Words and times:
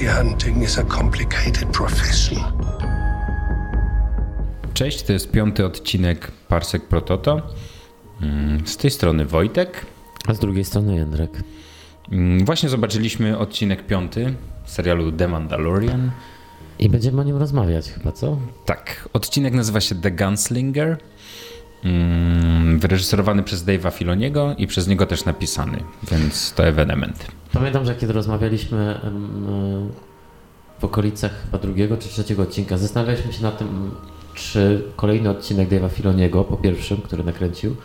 Bounty 0.00 0.18
hunting 0.18 0.62
is 0.62 0.78
a 0.78 0.84
complicated 0.84 1.68
profession. 1.72 2.38
Cześć, 4.74 5.02
to 5.02 5.12
jest 5.12 5.30
piąty 5.30 5.64
odcinek 5.66 6.30
Parsek 6.48 6.84
Prototo. 6.88 7.42
Mm, 8.22 8.66
Z 8.66 8.76
tej 8.76 8.90
strony 8.90 9.24
Wojtek. 9.24 9.86
A 10.26 10.34
z 10.34 10.38
drugiej 10.38 10.64
strony 10.64 10.94
Jędrek. 10.94 11.30
Mm, 12.12 12.44
Właśnie 12.44 12.68
zobaczyliśmy 12.68 13.38
odcinek 13.38 13.86
piąty 13.86 14.34
serialu 14.64 15.12
The 15.12 15.28
Mandalorian. 15.28 16.10
I 16.78 16.88
będziemy 16.88 17.20
o 17.20 17.24
nim 17.24 17.36
rozmawiać 17.36 17.90
chyba, 17.90 18.12
co? 18.12 18.38
Tak, 18.66 19.08
odcinek 19.12 19.54
nazywa 19.54 19.80
się 19.80 19.94
The 19.94 20.10
Gunslinger. 20.10 20.98
mm, 21.84 22.78
Wyreżyserowany 22.78 23.42
przez 23.42 23.64
Dave'a 23.64 23.92
Filoniego 23.92 24.54
i 24.58 24.66
przez 24.66 24.88
niego 24.88 25.06
też 25.06 25.24
napisany, 25.24 25.82
więc 26.10 26.52
to 26.52 26.66
ewenement. 26.66 27.26
Pamiętam, 27.52 27.86
że 27.86 27.94
kiedy 27.94 28.12
rozmawialiśmy 28.12 28.78
e, 28.78 29.10
w 30.80 30.84
okolicach 30.84 31.42
chyba 31.44 31.58
drugiego 31.58 31.96
czy 31.96 32.08
trzeciego 32.08 32.42
odcinka, 32.42 32.78
zastanawialiśmy 32.78 33.32
się 33.32 33.42
nad 33.42 33.58
tym, 33.58 33.90
czy 34.34 34.82
kolejny 34.96 35.30
odcinek 35.30 35.68
Dave'a 35.68 35.90
Filoniego, 35.90 36.44
po 36.44 36.56
pierwszym, 36.56 36.96
który 36.96 37.24
nakręcił, 37.24 37.76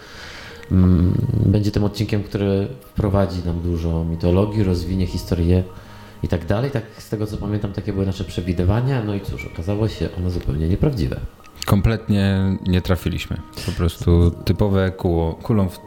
mm, 0.72 1.14
będzie 1.46 1.72
tym 1.72 1.84
odcinkiem, 1.84 2.24
który 2.24 2.68
wprowadzi 2.82 3.46
nam 3.46 3.62
dużo 3.62 4.04
mitologii, 4.04 4.64
rozwinie 4.64 5.08
historię 5.08 5.64
i 6.24 6.28
tak 6.28 6.46
dalej. 6.46 6.72
Tak 6.72 6.84
z 6.98 7.10
tego 7.10 7.28
co 7.28 7.38
pamiętam, 7.38 7.74
takie 7.74 7.94
były 7.94 8.06
nasze 8.06 8.24
przewidywania. 8.24 9.04
No 9.04 9.16
i 9.16 9.22
cóż, 9.22 9.46
okazało 9.54 9.88
się 9.88 10.10
one 10.18 10.32
zupełnie 10.32 10.70
nieprawdziwe. 10.70 11.20
Kompletnie 11.66 12.58
nie 12.68 12.82
trafiliśmy. 12.82 13.38
Po 13.66 13.72
prostu 13.72 14.32
typowe 14.32 14.92
kulą 15.42 15.70
w 15.70 15.80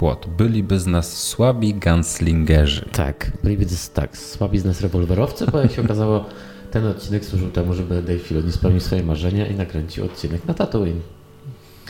płot. 0.00 0.26
Byliby 0.36 0.80
z 0.80 0.86
nas 0.86 1.22
słabi 1.22 1.74
gunslingerzy. 1.74 2.88
Tak, 2.92 3.32
byliby 3.44 3.66
to 3.66 3.72
tak, 3.94 4.18
słabi 4.18 4.58
z 4.58 4.64
nas 4.64 4.80
rewolwerowcy, 4.80 5.46
bo 5.46 5.58
jak 5.58 5.72
się 5.72 5.82
okazało, 5.82 6.24
ten 6.72 6.86
odcinek 6.86 7.24
służył 7.24 7.50
temu, 7.50 7.74
żeby 7.74 8.02
Dave 8.02 8.18
Filoni 8.18 8.52
spełnił 8.52 8.80
swoje 8.80 9.02
marzenia 9.02 9.46
i 9.46 9.54
nakręcił 9.54 10.04
odcinek 10.04 10.46
na 10.46 10.54
Tatooine. 10.54 11.00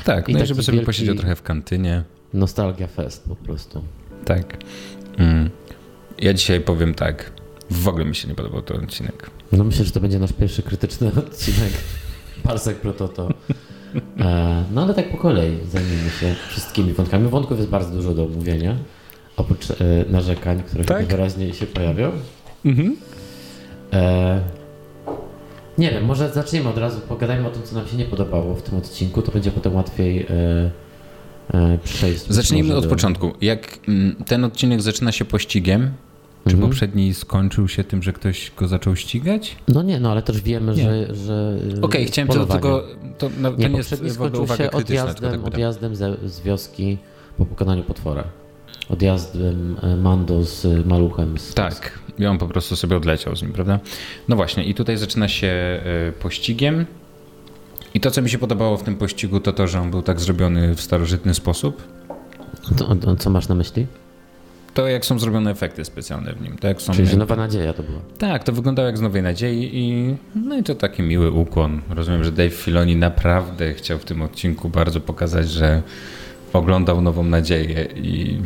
Tak, 0.04 0.28
I 0.28 0.32
no 0.32 0.42
i 0.42 0.46
żeby 0.46 0.62
sobie 0.62 0.82
posiedział 0.82 1.14
trochę 1.14 1.36
w 1.36 1.42
kantynie. 1.42 2.04
Nostalgia 2.34 2.86
fest 2.86 3.24
po 3.28 3.36
prostu. 3.36 3.82
Tak. 4.24 4.56
Mm. 5.18 5.50
Ja 6.18 6.34
dzisiaj 6.34 6.60
powiem 6.60 6.94
tak. 6.94 7.32
W 7.70 7.88
ogóle 7.88 8.04
mi 8.04 8.14
się 8.14 8.28
nie 8.28 8.34
podobał 8.34 8.62
ten 8.62 8.84
odcinek. 8.84 9.30
No 9.52 9.64
myślę, 9.64 9.84
że 9.84 9.90
to 9.90 10.00
będzie 10.00 10.18
nasz 10.18 10.32
pierwszy 10.32 10.62
krytyczny 10.62 11.08
odcinek 11.26 11.72
Parsek 12.42 12.76
Prototo. 12.76 13.28
E, 14.20 14.64
no 14.74 14.82
ale 14.82 14.94
tak 14.94 15.10
po 15.10 15.16
kolei 15.16 15.58
zajmijmy 15.72 16.10
się 16.10 16.34
wszystkimi 16.48 16.92
wątkami. 16.92 17.28
Wątków 17.28 17.58
jest 17.58 17.70
bardzo 17.70 17.94
dużo 17.94 18.14
do 18.14 18.24
omówienia, 18.24 18.76
oprócz 19.36 19.70
e, 19.70 19.74
narzekań, 20.10 20.62
które 20.62 20.84
Tak? 20.84 21.06
wyraźnie 21.06 21.54
się 21.54 21.66
pojawią. 21.66 22.10
Mhm. 22.64 22.96
E, 23.92 24.40
nie 25.78 25.90
wiem, 25.90 26.04
może 26.04 26.30
zacznijmy 26.30 26.68
od 26.68 26.78
razu, 26.78 27.00
pogadajmy 27.00 27.46
o 27.48 27.50
tym, 27.50 27.62
co 27.62 27.74
nam 27.74 27.86
się 27.86 27.96
nie 27.96 28.04
podobało 28.04 28.54
w 28.54 28.62
tym 28.62 28.78
odcinku, 28.78 29.22
to 29.22 29.32
będzie 29.32 29.50
potem 29.50 29.74
łatwiej 29.74 30.26
e, 30.30 30.70
e, 31.54 31.78
przejść. 31.84 32.26
Zacznijmy 32.28 32.76
od 32.76 32.84
do- 32.84 32.90
początku. 32.90 33.32
Jak 33.40 33.78
mm, 33.88 34.16
ten 34.26 34.44
odcinek 34.44 34.82
zaczyna 34.82 35.12
się 35.12 35.24
pościgiem, 35.24 35.90
czy 36.50 36.56
Mhm. 36.56 36.70
poprzedni 36.70 37.14
skończył 37.14 37.68
się 37.68 37.84
tym, 37.84 38.02
że 38.02 38.12
ktoś 38.12 38.52
go 38.56 38.68
zaczął 38.68 38.96
ścigać? 38.96 39.56
No 39.68 39.82
nie, 39.82 40.00
no 40.00 40.10
ale 40.12 40.22
też 40.22 40.40
wiemy, 40.40 40.74
Nie. 40.74 40.82
że... 40.82 41.14
że 41.14 41.58
e, 41.78 41.82
Okej, 41.82 42.06
chciałem 42.06 42.28
co 42.28 42.38
do 42.38 42.46
polowanie. 42.46 42.60
tego. 42.62 43.14
To, 43.18 43.30
to 43.30 43.50
Nie, 43.58 43.68
nie 43.68 43.76
jest 43.76 43.90
poprzedni 43.90 44.10
skończył 44.14 44.42
uwaga 44.42 44.56
się 44.64 44.70
tylko 44.70 44.78
odjazdem, 44.78 45.30
tak 45.32 45.44
odjazdem 45.44 45.96
ze, 45.96 46.16
z 46.24 46.40
wioski 46.40 46.98
po 47.38 47.46
pokonaniu 47.46 47.82
potwora. 47.82 48.24
Odjazdem 48.88 49.76
e, 49.82 49.96
Mando 49.96 50.44
z 50.44 50.64
e, 50.64 50.68
maluchem. 50.86 51.38
Z 51.38 51.54
Tak, 51.54 51.98
i 52.18 52.26
on 52.26 52.38
po 52.38 52.46
prostu 52.48 52.76
sobie 52.76 52.96
odleciał 52.96 53.36
z 53.36 53.42
nim, 53.42 53.52
prawda? 53.52 53.80
No 54.28 54.36
właśnie, 54.36 54.64
i 54.64 54.74
tutaj 54.74 54.96
zaczyna 54.96 55.28
się 55.28 55.80
y, 56.08 56.12
pościgiem. 56.12 56.86
I 57.94 58.00
to, 58.00 58.10
co 58.10 58.22
mi 58.22 58.30
się 58.30 58.38
podobało 58.38 58.76
w 58.76 58.82
tym 58.82 58.96
pościgu, 58.96 59.40
to 59.40 59.52
to, 59.52 59.68
że 59.68 59.80
on 59.80 59.90
był 59.90 60.02
tak 60.02 60.20
zrobiony 60.20 60.74
w 60.74 60.80
starożytny 60.80 61.34
sposób. 61.34 61.82
To, 62.76 62.94
to, 62.96 63.16
co 63.16 63.30
masz 63.30 63.48
na 63.48 63.54
myśli? 63.54 63.86
To, 64.74 64.88
jak 64.88 65.04
są 65.04 65.18
zrobione 65.18 65.50
efekty 65.50 65.84
specjalne 65.84 66.32
w 66.32 66.42
nim. 66.42 66.58
To 66.58 66.68
jak 66.68 66.82
są, 66.82 66.92
Czyli, 66.92 67.08
że 67.08 67.16
Nowa 67.16 67.36
Nadzieja 67.36 67.72
to 67.72 67.82
była. 67.82 67.98
Tak, 68.18 68.44
to 68.44 68.52
wyglądało 68.52 68.86
jak 68.86 68.98
z 68.98 69.00
Nowej 69.00 69.22
Nadziei 69.22 69.70
i 69.78 70.14
no 70.34 70.56
i 70.58 70.62
to 70.62 70.74
taki 70.74 71.02
miły 71.02 71.30
ukłon. 71.30 71.80
Rozumiem, 71.90 72.24
że 72.24 72.32
Dave 72.32 72.50
Filoni 72.54 72.96
naprawdę 72.96 73.74
chciał 73.74 73.98
w 73.98 74.04
tym 74.04 74.22
odcinku 74.22 74.68
bardzo 74.68 75.00
pokazać, 75.00 75.50
że 75.50 75.82
oglądał 76.52 77.00
Nową 77.00 77.22
Nadzieję 77.24 77.88
i 77.96 78.38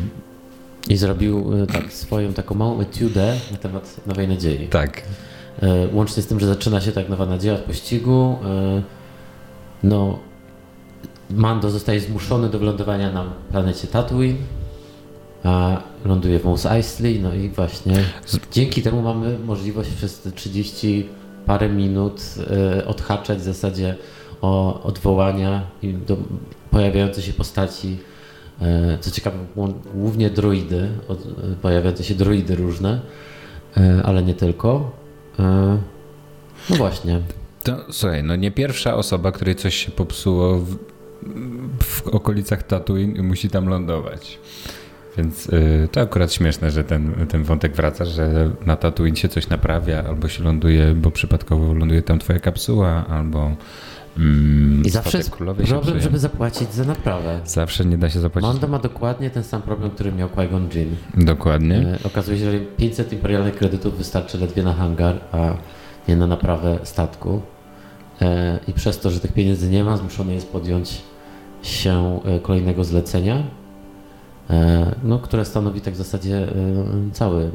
I 0.89 0.97
zrobił 0.97 1.63
e, 1.63 1.67
tak 1.67 1.93
swoją 1.93 2.33
taką 2.33 2.55
małą 2.55 2.81
etiudę 2.81 3.35
na 3.51 3.57
temat 3.57 3.95
Nowej 4.07 4.27
Nadziei. 4.27 4.67
tak, 4.67 5.01
E, 5.61 5.87
Łącznie 5.93 6.23
z 6.23 6.27
tym, 6.27 6.39
że 6.39 6.47
zaczyna 6.47 6.81
się 6.81 6.91
tak 6.91 7.09
Nowa 7.09 7.25
Nadzieja 7.25 7.55
od 7.55 7.61
pościgu. 7.61 8.35
e, 8.45 8.81
No, 9.83 10.19
Mando 11.29 11.69
zostaje 11.69 11.99
zmuszony 11.99 12.49
do 12.49 12.59
wylądowania 12.59 13.11
na 13.11 13.23
planecie 13.51 13.87
Tatooine, 13.87 14.37
ląduje 16.05 16.39
w 16.39 16.45
Mos 16.45 16.65
Eisley, 16.65 17.19
no 17.19 17.33
i 17.33 17.49
właśnie 17.49 18.03
dzięki 18.51 18.81
temu 18.81 19.01
mamy 19.01 19.39
możliwość 19.39 19.89
przez 19.89 20.19
te 20.19 20.31
30 20.31 21.09
parę 21.45 21.69
minut 21.69 22.21
e, 22.51 22.85
odhaczać 22.85 23.39
w 23.39 23.41
zasadzie 23.41 23.95
o 24.41 24.83
odwołania 24.83 25.67
i 25.81 25.93
do 25.93 26.17
pojawiające 26.71 27.21
się 27.21 27.33
postaci. 27.33 27.97
E, 28.61 28.97
Co 29.01 29.11
ciekawe, 29.11 29.37
głównie 29.93 30.29
droidy, 30.29 30.89
e, 31.09 31.55
pojawiające 31.61 32.03
się 32.03 32.15
droidy 32.15 32.55
różne, 32.55 33.01
ale 34.03 34.23
nie 34.23 34.33
tylko. 34.33 34.91
No 36.69 36.75
właśnie. 36.75 37.21
To 37.63 37.85
słuchaj, 37.91 38.23
no 38.23 38.35
nie 38.35 38.51
pierwsza 38.51 38.95
osoba, 38.95 39.31
której 39.31 39.55
coś 39.55 39.75
się 39.75 39.91
popsuło 39.91 40.57
w, 40.57 40.77
w 41.83 42.07
okolicach 42.07 42.63
Tatooine 42.63 43.15
i 43.15 43.21
musi 43.21 43.49
tam 43.49 43.69
lądować. 43.69 44.39
Więc 45.17 45.49
y, 45.49 45.87
to 45.91 46.01
akurat 46.01 46.33
śmieszne, 46.33 46.71
że 46.71 46.83
ten, 46.83 47.27
ten 47.29 47.43
wątek 47.43 47.75
wraca, 47.75 48.05
że 48.05 48.51
na 48.65 48.75
Tatooine 48.75 49.15
się 49.15 49.29
coś 49.29 49.49
naprawia, 49.49 50.03
albo 50.07 50.27
się 50.27 50.43
ląduje, 50.43 50.95
bo 50.95 51.11
przypadkowo 51.11 51.73
ląduje 51.73 52.01
tam 52.01 52.19
twoja 52.19 52.39
kapsuła, 52.39 53.05
albo 53.09 53.51
mm, 54.17 54.83
I 54.85 54.89
zawsze 54.89 55.17
jest 55.17 55.31
problem, 55.31 55.67
psuje. 55.81 56.01
żeby 56.01 56.19
zapłacić 56.19 56.73
za 56.73 56.83
naprawę. 56.83 57.39
Zawsze 57.45 57.85
nie 57.85 57.97
da 57.97 58.09
się 58.09 58.19
zapłacić. 58.19 58.47
Mando 58.47 58.67
ma 58.67 58.79
dokładnie 58.79 59.29
ten 59.29 59.43
sam 59.43 59.61
problem, 59.61 59.91
który 59.91 60.11
miał 60.11 60.29
Qui-Gon 60.29 60.67
Jinn. 60.75 60.95
Dokładnie. 61.25 61.77
E, 61.77 61.99
Okazuje 62.03 62.37
się, 62.37 62.51
że 62.51 62.59
500 62.59 63.13
imperialnych 63.13 63.55
kredytów 63.55 63.97
wystarczy 63.97 64.37
ledwie 64.37 64.63
na 64.63 64.73
hangar, 64.73 65.19
a 65.31 65.53
nie 66.07 66.15
na 66.15 66.27
naprawę 66.27 66.79
statku. 66.83 67.41
E, 68.21 68.59
I 68.67 68.73
przez 68.73 68.99
to, 68.99 69.11
że 69.11 69.19
tych 69.19 69.33
pieniędzy 69.33 69.69
nie 69.69 69.83
ma, 69.83 69.97
zmuszony 69.97 70.33
jest 70.33 70.51
podjąć 70.51 71.01
się 71.63 72.19
e, 72.25 72.39
kolejnego 72.39 72.83
zlecenia, 72.83 73.43
no, 75.03 75.19
które 75.19 75.45
stanowi 75.45 75.81
tak 75.81 75.93
w 75.93 75.97
zasadzie 75.97 76.37
e, 76.37 76.51
cały 77.13 77.43
e, 77.43 77.49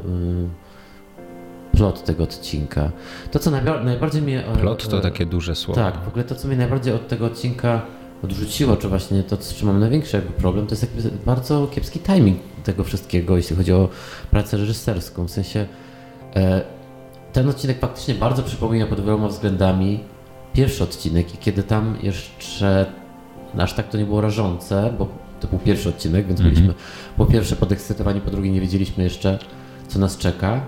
plot 1.77 2.03
tego 2.03 2.23
odcinka. 2.23 2.91
To, 3.31 3.39
co 3.39 3.51
najba- 3.51 3.83
najbardziej 3.83 4.21
mnie... 4.21 4.45
e, 4.47 4.57
Plot 4.57 4.87
to 4.87 4.97
e, 4.97 5.01
takie 5.01 5.25
duże 5.25 5.55
słowo. 5.55 5.81
tak, 5.81 5.97
w 6.03 6.07
ogóle 6.07 6.23
to, 6.23 6.35
co 6.35 6.47
mnie 6.47 6.57
najbardziej 6.57 6.93
od 6.93 7.07
tego 7.07 7.25
odcinka 7.25 7.81
odrzuciło, 8.23 8.77
czy 8.77 8.87
właśnie 8.89 9.23
to, 9.23 9.35
z 9.35 9.53
czym 9.55 9.67
mam 9.67 9.79
największy 9.79 10.17
jakby 10.17 10.31
problem, 10.33 10.67
to 10.67 10.75
jest 10.75 10.83
jakby 10.83 11.17
bardzo 11.25 11.67
kiepski 11.67 11.99
timing 11.99 12.39
tego 12.63 12.83
wszystkiego, 12.83 13.37
jeśli 13.37 13.55
chodzi 13.55 13.73
o 13.73 13.89
pracę 14.31 14.57
reżyserską. 14.57 15.25
W 15.27 15.31
sensie 15.31 15.65
e, 16.35 16.61
ten 17.33 17.49
odcinek 17.49 17.79
faktycznie 17.79 18.15
bardzo 18.15 18.43
przypomina 18.43 18.85
pod 18.87 18.99
wieloma 18.99 19.27
względami 19.27 19.99
pierwszy 20.53 20.83
odcinek 20.83 21.33
i 21.35 21.37
kiedy 21.37 21.63
tam 21.63 21.97
jeszcze 22.03 22.85
aż 23.57 23.73
tak 23.73 23.89
to 23.89 23.97
nie 23.97 24.05
było 24.05 24.21
rażące, 24.21 24.93
bo 24.99 25.07
to 25.41 25.47
był 25.47 25.59
pierwszy 25.59 25.89
odcinek, 25.89 26.27
więc 26.27 26.39
Mhm. 26.39 26.55
byliśmy 26.55 26.73
po 27.17 27.25
pierwsze 27.25 27.55
podekscytowani, 27.55 28.21
po 28.21 28.31
drugie 28.31 28.51
nie 28.51 28.61
wiedzieliśmy 28.61 29.03
jeszcze, 29.03 29.39
co 29.87 29.99
nas 29.99 30.17
czeka. 30.17 30.61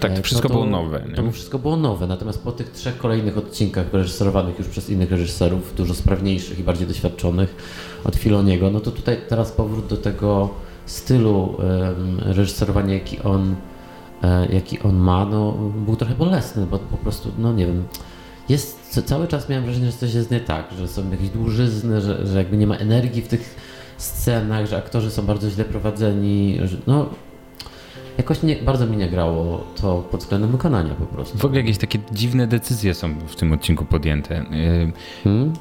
Tak, 0.00 0.10
E, 0.12 0.16
to 0.16 0.22
wszystko 0.22 0.48
no 0.48 0.54
było 0.54 0.66
nowe. 0.66 1.04
Nie? 1.08 1.14
To 1.14 1.32
wszystko 1.32 1.58
było 1.58 1.76
nowe, 1.76 2.06
natomiast 2.06 2.42
po 2.42 2.52
tych 2.52 2.70
trzech 2.70 2.96
kolejnych 2.98 3.38
odcinkach 3.38 3.86
reżyserowanych 3.92 4.58
już 4.58 4.68
przez 4.68 4.90
innych 4.90 5.10
reżyserów, 5.10 5.74
dużo 5.76 5.94
sprawniejszych 5.94 6.58
i 6.58 6.62
bardziej 6.64 6.86
doświadczonych 6.86 7.54
od 8.04 8.16
Filoniego, 8.16 8.70
no 8.70 8.80
to 8.80 8.90
tutaj 8.90 9.16
teraz 9.28 9.52
powrót 9.52 9.86
do 9.86 9.96
tego 9.96 10.50
stylu 10.86 11.56
em, 11.60 12.18
reżyserowania, 12.32 12.94
jaki 12.94 13.20
on, 13.22 13.54
e, 14.22 14.46
jaki 14.52 14.80
on 14.80 14.96
ma, 14.96 15.24
no, 15.24 15.52
był 15.86 15.96
trochę 15.96 16.14
bolesny, 16.14 16.66
bo 16.66 16.78
po 16.78 16.96
prostu, 16.96 17.28
no 17.38 17.52
nie 17.52 17.66
wiem, 17.66 17.84
jest, 18.48 18.78
ca- 18.90 19.02
cały 19.02 19.26
czas 19.28 19.48
miałem 19.48 19.64
wrażenie, 19.64 19.86
że 19.86 19.92
coś 19.98 20.14
jest 20.14 20.30
nie 20.30 20.40
tak, 20.40 20.64
że 20.78 20.88
są 20.88 21.10
jakieś 21.10 21.28
dłużyzny, 21.28 22.00
że, 22.00 22.26
że 22.26 22.38
jakby 22.38 22.56
nie 22.56 22.66
ma 22.66 22.76
energii 22.76 23.22
w 23.22 23.28
tych 23.28 23.56
scenach, 23.96 24.66
że 24.66 24.76
aktorzy 24.76 25.10
są 25.10 25.26
bardzo 25.26 25.50
źle 25.50 25.64
prowadzeni, 25.64 26.58
że, 26.64 26.76
no 26.86 27.08
jakoś 28.18 28.42
nie, 28.42 28.56
bardzo 28.56 28.86
mi 28.86 28.96
nie 28.96 29.08
grało 29.08 29.64
to 29.80 30.08
pod 30.10 30.20
względem 30.20 30.50
wykonania 30.50 30.94
po 30.94 31.06
prostu. 31.06 31.38
W 31.38 31.44
ogóle 31.44 31.60
jakieś 31.60 31.78
takie 31.78 31.98
dziwne 32.12 32.46
decyzje 32.46 32.94
są 32.94 33.14
w 33.26 33.36
tym 33.36 33.52
odcinku 33.52 33.84
podjęte. 33.84 34.44
Yy, 34.50 34.92
Hmm? 35.24 35.52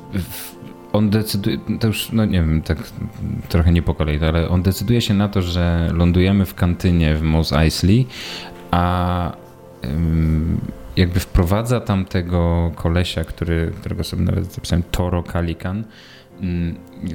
On 0.93 1.09
decyduje, 1.09 1.57
to 1.79 1.87
już, 1.87 2.11
no 2.11 2.25
nie 2.25 2.31
wiem, 2.31 2.61
tak 2.61 2.77
trochę 3.49 3.71
nie 3.71 3.81
po 3.81 3.95
kolei, 3.95 4.23
ale 4.23 4.49
on 4.49 4.61
decyduje 4.61 5.01
się 5.01 5.13
na 5.13 5.29
to, 5.29 5.41
że 5.41 5.89
lądujemy 5.93 6.45
w 6.45 6.55
kantynie 6.55 7.15
w 7.15 7.21
Mos 7.21 7.53
Eisley, 7.53 8.07
a 8.71 9.31
jakby 10.97 11.19
wprowadza 11.19 11.81
tam 11.81 12.05
tego 12.05 12.71
kolesia, 12.75 13.23
który, 13.23 13.71
którego 13.79 14.03
sobie 14.03 14.23
nawet 14.23 14.53
zapisałem, 14.53 14.83
Toro 14.91 15.23
Kalikan, 15.23 15.83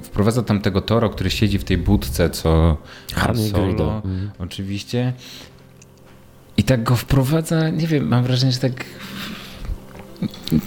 wprowadza 0.03 0.43
tam 0.43 0.61
tego 0.61 0.81
Toro, 0.81 1.11
który 1.11 1.31
siedzi 1.31 1.59
w 1.59 1.65
tej 1.65 1.79
budce, 1.79 2.31
co 2.31 2.77
Han 3.15 3.37
Solo, 3.39 4.03
mm. 4.05 4.31
oczywiście. 4.39 5.13
I 6.57 6.65
tak 6.65 6.83
go 6.83 6.97
wprowadza, 6.97 7.71
nie 7.71 7.87
wiem, 7.87 8.09
mam 8.09 8.25
wrażenie, 8.25 8.53
że 8.53 8.59
tak 8.59 8.85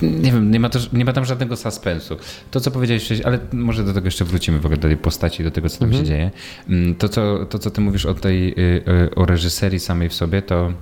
nie 0.01 0.31
wiem, 0.31 0.51
nie 0.51 0.59
ma, 0.59 0.69
to, 0.69 0.79
nie 0.93 1.05
ma 1.05 1.13
tam 1.13 1.25
żadnego 1.25 1.55
suspensu. 1.55 2.17
To, 2.51 2.59
co 2.59 2.71
powiedziałeś 2.71 3.03
wcześniej, 3.03 3.25
ale 3.25 3.39
może 3.53 3.83
do 3.83 3.93
tego 3.93 4.07
jeszcze 4.07 4.25
wrócimy 4.25 4.59
w 4.59 4.65
ogóle 4.65 4.77
do 4.77 4.87
tej 4.87 4.97
postaci, 4.97 5.43
do 5.43 5.51
tego, 5.51 5.69
co 5.69 5.79
tam 5.79 5.87
mhm. 5.87 6.03
się 6.03 6.09
dzieje. 6.09 6.31
Mm, 6.69 6.95
to 6.95 7.09
co, 7.09 7.45
to, 7.45 7.59
co 7.59 7.71
ty 7.71 7.81
mówisz 7.81 8.05
o 8.05 8.13
tej, 8.13 8.51
y, 8.51 8.83
y, 9.11 9.15
o 9.15 9.25
reżyserii 9.25 9.79
samej 9.79 10.09
w 10.09 10.13
sobie, 10.13 10.41
to 10.41 10.73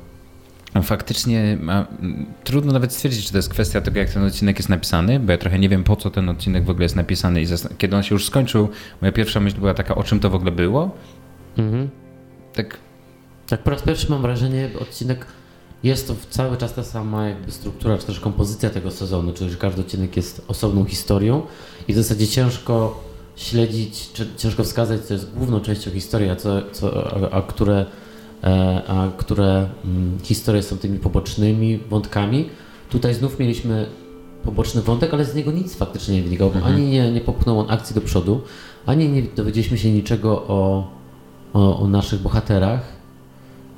faktycznie 0.84 1.58
ma, 1.62 1.88
trudno 2.44 2.74
nawet 2.74 2.94
stwierdzić, 2.94 3.26
czy 3.26 3.32
to 3.32 3.38
jest 3.38 3.50
kwestia 3.50 3.82
tego, 3.82 4.00
jak 4.00 4.10
ten 4.10 4.24
odcinek 4.24 4.58
jest 4.58 4.70
napisany, 4.70 5.20
bo 5.20 5.32
ja 5.32 5.38
trochę 5.38 5.60
nie 5.60 5.70
wiem, 5.70 5.84
po 5.84 5.96
co 5.96 6.10
ten 6.10 6.30
odcinek 6.30 6.66
w 6.66 6.70
ogóle 6.70 6.86
jest 6.86 6.96
napisany 6.96 7.42
i 7.42 7.48
kiedy 7.78 7.96
on 7.96 8.04
się 8.04 8.16
już 8.16 8.26
skończył, 8.26 8.70
moja 9.02 9.12
pierwsza 9.12 9.40
myśl 9.40 9.58
była 9.58 9.74
taka, 9.74 9.96
o 9.96 10.04
czym 10.04 10.20
to 10.20 10.30
w 10.30 10.36
ogóle 10.36 10.52
było. 10.52 10.92
Mhm. 11.58 11.90
Tak. 12.54 12.78
Tak 13.48 13.64
po 13.64 13.70
raz 13.70 13.82
pierwszy 13.82 14.10
mam 14.10 14.22
wrażenie, 14.22 14.70
odcinek 14.80 15.26
jest 15.84 16.08
to 16.08 16.16
cały 16.30 16.58
czas 16.58 16.74
ta 16.74 16.84
sama 16.84 17.28
jakby 17.28 17.52
struktura, 17.52 17.98
czy 17.98 18.06
też 18.06 18.20
kompozycja 18.20 18.70
tego 18.70 18.92
sezonu, 18.92 19.34
czyli 19.34 19.50
że 19.52 19.58
każdy 19.58 19.82
odcinek 19.82 20.18
jest 20.18 20.46
osobną 20.48 20.86
historią 20.86 21.42
i 21.88 21.94
w 21.94 21.96
zasadzie 21.96 22.28
ciężko 22.28 23.04
śledzić, 23.36 24.12
czy 24.14 24.28
ciężko 24.38 24.64
wskazać, 24.64 25.02
co 25.02 25.14
jest 25.14 25.34
główną 25.34 25.60
częścią 25.60 25.92
historii, 25.92 26.30
a, 26.30 26.36
co, 26.36 26.62
co, 26.72 27.14
a, 27.14 27.38
a 27.38 27.42
które, 27.42 27.86
a 28.88 29.08
które 29.18 29.70
mm, 29.86 30.18
historie 30.24 30.64
są 30.64 30.78
tymi 30.78 31.00
pobocznymi 31.00 31.80
wątkami. 31.90 32.50
Tutaj 32.90 33.14
znów 33.14 33.40
mieliśmy 33.40 33.86
poboczny 34.44 34.82
wątek, 34.82 35.14
ale 35.14 35.26
z 35.26 35.36
niego 35.36 35.52
nic 35.52 35.76
faktycznie 35.76 36.16
nie 36.16 36.22
wynikało, 36.22 36.54
mhm. 36.54 36.76
ani 36.76 36.88
nie, 36.88 37.12
nie 37.12 37.22
popchnął 37.22 37.60
on 37.60 37.72
akcji 37.72 37.96
do 37.96 38.02
przodu, 38.02 38.42
ani 38.86 39.10
nie 39.10 39.22
dowiedzieliśmy 39.22 39.78
się 39.78 39.92
niczego 39.92 40.48
o, 40.48 40.92
o, 41.54 41.80
o 41.80 41.88
naszych 41.88 42.22
bohaterach 42.22 43.00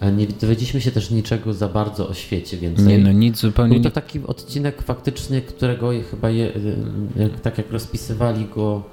nie 0.10 0.28
dowiedzieliśmy 0.28 0.82
się 0.82 0.92
też 0.92 1.12
niczego 1.12 1.54
za 1.54 1.68
bardzo 1.68 2.10
o 2.10 2.14
świecie 2.14 2.58
więcej. 2.58 2.86
Nie, 2.86 2.98
no 2.98 3.12
nic 3.12 3.38
zupełnie. 3.38 3.74
Był 3.74 3.84
to 3.84 3.92
taki 3.92 4.20
odcinek 4.28 4.82
faktycznie, 4.82 5.42
którego 5.42 5.92
chyba 6.12 6.30
je, 6.30 6.52
tak 7.42 7.58
jak 7.58 7.72
rozpisywali 7.72 8.46
go 8.56 8.84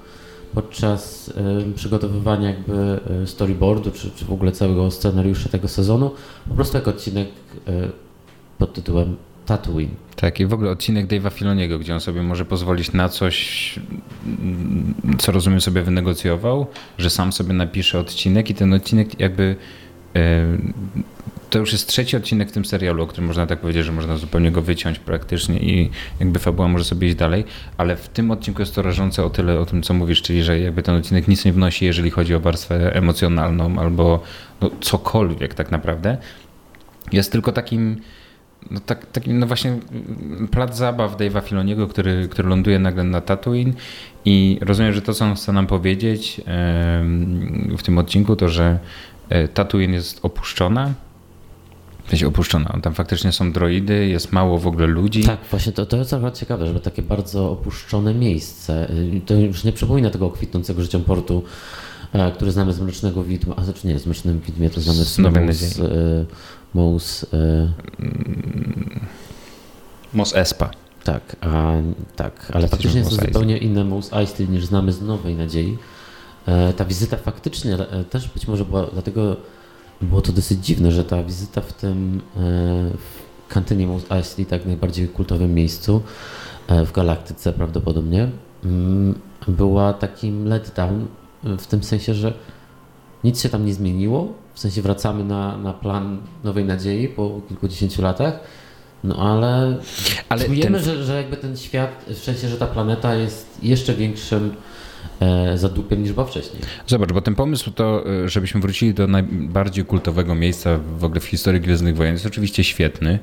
podczas 0.55 1.33
przygotowywania 1.75 2.49
jakby 2.49 3.01
storyboardu, 3.27 3.91
czy, 3.91 4.11
czy 4.11 4.25
w 4.25 4.33
ogóle 4.33 4.53
całego 4.53 4.91
scenariusza 4.91 5.49
tego 5.49 5.69
sezonu, 5.69 6.11
po 6.49 6.55
prostu 6.55 6.77
jak 6.77 6.89
odcinek 6.89 7.29
pod 8.59 8.73
tytułem 8.73 9.17
Tatooine. 9.47 9.91
Tak, 10.17 10.41
i 10.41 10.47
w 10.47 10.53
ogóle 10.53 10.71
odcinek 10.71 11.07
Dave'a 11.07 11.33
Filoniego, 11.33 11.79
gdzie 11.79 11.95
on 11.95 12.01
sobie 12.01 12.23
może 12.23 12.45
pozwolić 12.45 12.93
na 12.93 13.09
coś, 13.09 13.79
co 15.19 15.33
rozumiem 15.33 15.61
sobie 15.61 15.83
wynegocjował, 15.83 16.67
że 16.99 17.11
sam 17.11 17.33
sobie 17.33 17.53
napisze 17.53 17.99
odcinek 17.99 18.51
i 18.51 18.55
ten 18.55 18.73
odcinek 18.73 19.21
jakby 19.21 19.57
to 21.51 21.59
już 21.59 21.73
jest 21.73 21.89
trzeci 21.89 22.17
odcinek 22.17 22.49
w 22.49 22.53
tym 22.53 22.65
serialu, 22.65 23.03
o 23.03 23.07
którym 23.07 23.27
można 23.27 23.47
tak 23.47 23.61
powiedzieć, 23.61 23.85
że 23.85 23.93
można 23.93 24.17
zupełnie 24.17 24.51
go 24.51 24.63
wyciąć 24.63 24.99
praktycznie 24.99 25.59
i 25.59 25.91
jakby 26.21 26.39
fabuła 26.39 26.69
może 26.69 26.85
sobie 26.85 27.07
iść 27.07 27.17
dalej, 27.17 27.45
ale 27.77 27.97
w 27.97 28.09
tym 28.09 28.31
odcinku 28.31 28.63
jest 28.63 28.75
to 28.75 28.83
rażące 28.83 29.25
o 29.25 29.31
tyle 29.31 29.61
o 29.61 29.67
tym, 29.67 29.83
co 29.83 29.95
mówisz, 29.95 30.23
czyli 30.23 30.43
że 30.43 30.61
jakby 30.61 30.83
ten 30.83 30.95
odcinek 30.95 31.29
nic 31.29 31.45
nie 31.45 31.53
wnosi, 31.53 31.85
jeżeli 31.85 32.11
chodzi 32.11 32.35
o 32.35 32.41
warstwę 32.41 32.95
emocjonalną 32.95 33.79
albo 33.79 34.23
no, 34.61 34.71
cokolwiek 34.81 35.55
tak 35.55 35.71
naprawdę. 35.71 36.17
Jest 37.13 37.33
tylko 37.33 37.53
takim 37.53 38.01
no, 38.71 38.81
tak, 38.81 39.07
taki, 39.07 39.31
no 39.31 39.47
właśnie 39.47 39.79
plac 40.51 40.77
zabaw 40.77 41.17
Dave'a 41.17 41.43
Filoniego, 41.43 41.87
który, 41.87 42.29
który 42.31 42.49
ląduje 42.49 42.79
nagle 42.79 43.05
na 43.05 43.21
Tatooine 43.21 43.73
i 44.25 44.59
rozumiem, 44.61 44.93
że 44.93 45.03
to, 45.03 45.15
co 45.15 45.25
on 45.25 45.35
chce 45.35 45.53
nam 45.53 45.67
powiedzieć 45.67 46.41
w 47.79 47.83
tym 47.83 47.99
odcinku, 47.99 48.37
to, 48.37 48.49
że 48.49 48.79
E, 49.29 49.49
Tatooine 49.49 49.95
jest 49.95 50.25
opuszczona. 50.25 50.93
Sensie 52.11 52.27
opuszczona. 52.27 52.79
Tam 52.83 52.95
faktycznie 52.95 53.33
są 53.33 53.53
droidy, 53.53 54.07
jest 54.07 54.33
mało 54.33 54.59
w 54.59 54.67
ogóle 54.67 54.87
ludzi. 54.87 55.25
Tak, 55.25 55.39
właśnie 55.51 55.73
to, 55.73 55.87
to 55.87 55.97
jest 55.97 56.13
akurat 56.13 56.39
ciekawe, 56.39 56.67
żeby 56.67 56.81
takie 56.81 57.03
bardzo 57.03 57.51
opuszczone 57.51 58.15
miejsce. 58.15 58.91
Y, 58.91 59.21
to 59.27 59.35
już 59.35 59.65
nie 59.65 59.73
przypomina 59.73 60.11
tego 60.11 60.31
kwitnącego 60.31 60.83
życia 60.83 60.99
portu, 60.99 61.43
e, 62.13 62.33
który 62.33 62.51
znamy 62.51 62.73
z 62.73 62.81
Mlecznego 62.81 63.25
Widma, 63.25 63.57
a 63.57 63.65
znaczy 63.65 63.87
nie, 63.87 63.99
z 63.99 64.07
Mlecznym 64.07 64.41
Widmie 64.41 64.71
to 64.71 64.81
znamy 64.81 65.05
z 65.05 65.19
Mous, 65.19 65.81
Mous, 66.75 67.27
Mos 70.15 70.37
Espa. 70.37 70.71
Tak, 71.05 71.37
a, 71.41 71.73
tak, 72.17 72.51
ale 72.55 72.69
faktycznie 72.69 73.01
jest 73.01 73.11
to 73.11 73.17
zupełnie 73.17 73.59
inne 73.59 73.85
Mos 73.85 74.13
Eisley 74.13 74.49
niż 74.49 74.65
znamy 74.65 74.93
z 74.93 75.03
Nowej 75.03 75.35
Nadziei. 75.35 75.79
E, 76.47 76.73
ta 76.73 76.85
wizyta 76.85 77.17
faktycznie 77.17 77.75
e, 77.75 78.05
też 78.05 78.29
być 78.29 78.49
może 78.49 78.65
była, 78.65 78.87
dlatego 78.93 79.37
było 80.01 80.21
to 80.21 80.33
dosyć 80.33 80.67
dziwne, 80.67 80.93
że 80.93 81.05
ta 81.05 81.23
wizyta 81.23 81.61
w 81.61 81.73
tym 81.73 82.21
e, 82.37 82.41
w 82.97 83.49
kantynie 83.49 83.87
Mos 83.87 84.03
Eisley, 84.11 84.47
tak 84.47 84.67
najbardziej 84.67 85.09
kultowym 85.09 85.55
miejscu 85.55 86.03
w 86.87 86.93
galaktyce 86.93 87.53
prawdopodobnie, 87.53 88.29
mm, 88.65 89.15
była 89.49 89.93
takim 89.93 90.47
letdown 90.47 91.07
w 91.43 91.67
tym 91.67 91.83
sensie, 91.83 92.15
że 92.15 92.35
nic 93.25 93.43
się 93.43 93.49
tam 93.49 93.67
nie 93.67 93.75
zmieniło, 93.75 94.33
w 94.55 94.61
sensie 94.61 94.83
wracamy 94.83 95.25
na, 95.25 95.59
na 95.59 95.73
plan 95.73 96.19
Nowej 96.45 96.65
Nadziei 96.65 97.09
po 97.09 97.41
kilkudziesięciu 97.49 98.03
latach, 98.03 98.41
no 99.05 99.17
ale, 99.17 99.77
ale 100.29 100.45
czujemy, 100.45 100.77
ten... 100.79 100.85
że, 100.85 101.05
że 101.05 101.17
jakby 101.17 101.37
ten 101.37 101.57
świat, 101.57 102.05
w 102.09 102.19
sensie, 102.19 102.49
że 102.49 102.57
ta 102.57 102.67
planeta 102.67 103.15
jest 103.15 103.59
jeszcze 103.63 103.95
większym 103.95 104.51
E, 104.51 104.68
za 105.55 105.69
dupiem 105.69 106.03
niż 106.03 106.13
była 106.13 106.27
wcześniej. 106.27 106.63
Zobacz, 106.87 107.13
bo 107.13 107.21
ten 107.21 107.35
pomysł 107.35 107.71
to, 107.71 108.05
e, 108.25 108.29
żebyśmy 108.29 108.61
wrócili 108.61 108.95
do 108.95 109.07
najbardziej 109.07 109.85
kultowego 109.85 110.35
miejsca 110.35 110.79
w 110.99 111.05
ogóle 111.05 111.21
w 111.21 111.25
historii 111.25 111.61
Gwiezdnych 111.61 111.97
Wojen 111.97 112.13
jest 112.13 112.27
oczywiście 112.27 112.65
świetny. 112.65 113.19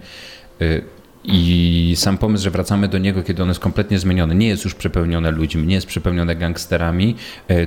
E, 0.62 0.81
I 1.24 1.94
sam 1.97 2.18
pomysł, 2.18 2.44
że 2.44 2.51
wracamy 2.51 2.88
do 2.88 2.97
niego, 2.97 3.24
kiedy 3.24 3.44
on 3.44 3.50
jest 3.50 3.59
kompletnie 3.59 4.00
zmieniony, 4.00 4.36
nie 4.36 4.47
jest 4.47 4.63
już 4.63 4.75
przepełnione 4.75 5.31
ludźmi, 5.31 5.68
nie 5.68 5.75
jest 5.75 5.88
przepełnione 5.88 6.36
gangsterami, 6.36 7.15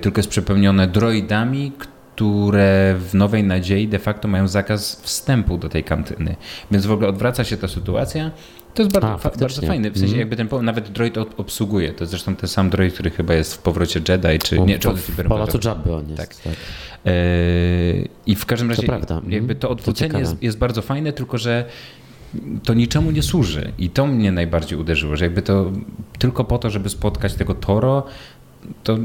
tylko 0.02 0.18
jest 0.18 0.28
przepełnione 0.28 0.86
droidami, 0.86 1.72
które 2.18 2.94
w 2.98 3.14
Nowej 3.14 3.44
Nadziei 3.44 3.88
de 3.88 3.98
facto 3.98 4.28
mają 4.28 4.48
zakaz 4.48 5.00
wstępu 5.02 5.58
do 5.58 5.68
tej 5.68 5.84
kantyny. 5.84 6.36
Więc 6.70 6.86
w 6.86 6.92
ogóle 6.92 7.08
odwraca 7.08 7.44
się 7.44 7.56
ta 7.56 7.68
sytuacja 7.68 8.30
to 8.78 8.82
jest 8.82 8.92
bardzo, 8.92 9.08
A, 9.08 9.18
fa 9.18 9.30
bardzo 9.40 9.62
fajne. 9.62 9.90
W 9.90 9.98
sensie 9.98 10.14
mm. 10.14 10.18
jakby 10.18 10.36
ten 10.36 10.64
nawet 10.64 10.88
droid 10.88 11.18
obsługuje. 11.18 11.92
To 11.92 12.04
jest 12.04 12.10
zresztą 12.10 12.36
ten 12.36 12.48
sam 12.48 12.70
droid, 12.70 12.94
który 12.94 13.10
chyba 13.10 13.34
jest 13.34 13.54
w 13.54 13.58
powrocie 13.58 14.00
Jedi, 14.08 14.38
czy 14.38 14.60
nie, 14.60 14.78
czy 14.78 14.88
w 14.90 15.28
Pałacu 15.28 15.58
Jabby 15.64 15.94
on 15.94 16.08
jest. 16.08 16.16
Tak. 16.16 16.34
tak. 16.34 16.52
E, 17.06 17.12
I 18.26 18.36
w 18.36 18.46
każdym 18.46 18.70
razie 18.70 18.82
to 18.82 18.88
prawda. 18.88 19.20
jakby 19.28 19.54
to 19.54 19.68
mhm. 19.68 19.78
odwrócenie 19.78 20.18
jest, 20.18 20.42
jest 20.42 20.58
bardzo 20.58 20.82
fajne, 20.82 21.12
tylko 21.12 21.38
że 21.38 21.64
to 22.64 22.74
niczemu 22.74 23.10
nie 23.10 23.22
służy. 23.22 23.72
I 23.78 23.90
to 23.90 24.06
mnie 24.06 24.32
najbardziej 24.32 24.78
uderzyło, 24.78 25.16
że 25.16 25.24
jakby 25.24 25.42
to 25.42 25.72
tylko 26.18 26.44
po 26.44 26.58
to, 26.58 26.70
żeby 26.70 26.88
spotkać 26.88 27.34
tego 27.34 27.54
Toro, 27.54 28.02
to 28.82 28.98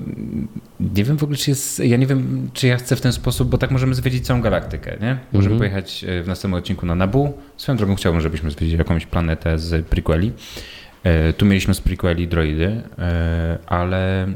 nie 0.80 1.04
wiem 1.04 1.18
w 1.18 1.24
ogóle, 1.24 1.38
czy 1.38 1.52
jest. 1.52 1.80
Ja 1.80 1.98
nie 1.98 2.08
wiem, 2.08 2.50
czy 2.54 2.68
ja 2.68 2.78
chcę 2.78 2.96
w 2.96 3.02
ten 3.02 3.14
sposób, 3.14 3.50
bo 3.50 3.58
tak 3.58 3.72
możemy 3.72 3.96
zwiedzić 3.96 4.26
całą 4.26 4.42
galaktykę, 4.42 4.98
nie? 5.02 5.18
Możemy 5.34 5.56
mm 5.56 5.58
-hmm. 5.58 5.58
pojechać 5.58 6.04
e, 6.04 6.24
w 6.24 6.28
następnym 6.28 6.60
odcinku 6.60 6.86
na 6.86 6.96
Nabu. 6.96 7.34
Swoją 7.58 7.78
drogą 7.78 7.96
chciałbym, 7.96 8.22
żebyśmy 8.22 8.52
zwiedzili 8.52 8.78
jakąś 8.78 9.06
planetę 9.06 9.60
z 9.60 9.86
prequeli. 9.86 10.32
E, 11.04 11.34
tu 11.34 11.46
mieliśmy 11.46 11.74
z 11.74 11.82
prequeli 11.82 12.28
droidy, 12.28 12.82
e, 13.00 13.58
ale. 13.66 14.28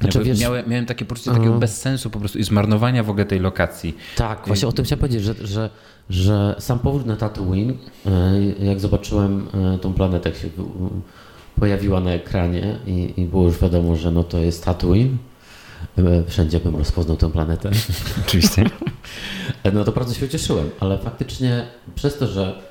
Znaczy, 0.00 0.24
wiesz, 0.24 0.40
miałem, 0.40 0.68
miałem 0.68 0.86
takie 0.86 1.04
poczucie 1.04 1.30
takiego 1.30 1.52
uh. 1.52 1.58
bezsensu 1.58 2.10
po 2.10 2.18
prostu 2.18 2.38
i 2.38 2.44
zmarnowania 2.44 3.02
w 3.02 3.10
ogóle 3.10 3.24
tej 3.24 3.40
lokacji. 3.40 3.96
Tak, 4.16 4.46
właśnie 4.46 4.68
o 4.68 4.72
tym 4.72 4.84
chciałem 4.84 5.00
powiedzieć, 5.00 5.22
że, 5.22 5.34
że, 5.40 5.70
że 6.10 6.56
sam 6.58 6.78
powrót 6.78 7.06
na 7.06 7.16
Tatooine, 7.16 7.74
jak 8.60 8.80
zobaczyłem 8.80 9.46
tą 9.80 9.94
planetę, 9.94 10.28
jak 10.28 10.38
się 10.38 10.48
pojawiła 11.60 12.00
na 12.00 12.10
ekranie 12.10 12.78
i, 12.86 13.14
i 13.16 13.24
było 13.24 13.44
już 13.44 13.58
wiadomo, 13.58 13.96
że 13.96 14.10
no 14.10 14.24
to 14.24 14.38
jest 14.38 14.64
Tatooine. 14.64 15.16
E, 15.98 16.24
wszędzie 16.26 16.60
bym 16.60 16.76
rozpoznał 16.76 17.16
tę 17.16 17.32
planetę. 17.32 17.70
Oczywiście. 18.26 18.64
no 19.72 19.84
to 19.84 19.92
bardzo 19.92 20.14
się 20.14 20.26
ucieszyłem, 20.26 20.70
ale 20.80 20.98
faktycznie 20.98 21.66
przez 21.94 22.18
to, 22.18 22.26
że 22.26 22.68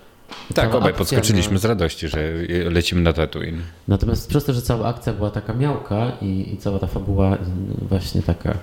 tak, 0.53 0.75
obaj 0.75 0.94
podskoczyliśmy 0.94 1.53
no, 1.53 1.60
z 1.60 1.65
radości, 1.65 2.08
że 2.08 2.34
lecimy 2.72 3.01
na 3.01 3.13
Tatooine. 3.13 3.62
Natomiast 3.88 4.29
przez 4.29 4.46
to, 4.46 4.53
że 4.53 4.62
cała 4.62 4.88
akcja 4.88 5.13
była 5.13 5.29
taka 5.29 5.53
miałka 5.53 6.12
i, 6.22 6.53
i 6.53 6.58
cała 6.58 6.79
ta 6.79 6.88
fabuła 6.88 7.38
właśnie 7.82 8.22
taka, 8.22 8.58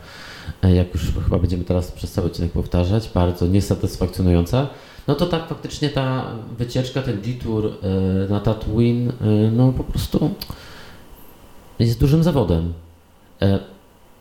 e, 0.62 0.74
jak 0.74 0.94
już 0.94 1.02
chyba 1.24 1.38
będziemy 1.38 1.64
teraz 1.64 1.92
przez 1.92 2.12
cały 2.12 2.26
odcinek 2.26 2.52
powtarzać, 2.52 3.10
bardzo 3.14 3.46
niesatysfakcjonująca, 3.46 4.66
no 5.08 5.14
to 5.14 5.26
tak 5.26 5.48
faktycznie 5.48 5.88
ta 5.88 6.26
wycieczka, 6.58 7.02
ten 7.02 7.20
detour 7.20 7.66
e, 7.66 8.28
na 8.28 8.40
Tatooine, 8.40 9.12
no 9.52 9.72
po 9.72 9.84
prostu 9.84 10.30
jest 11.78 12.00
dużym 12.00 12.22
zawodem. 12.22 12.72
E, 13.42 13.58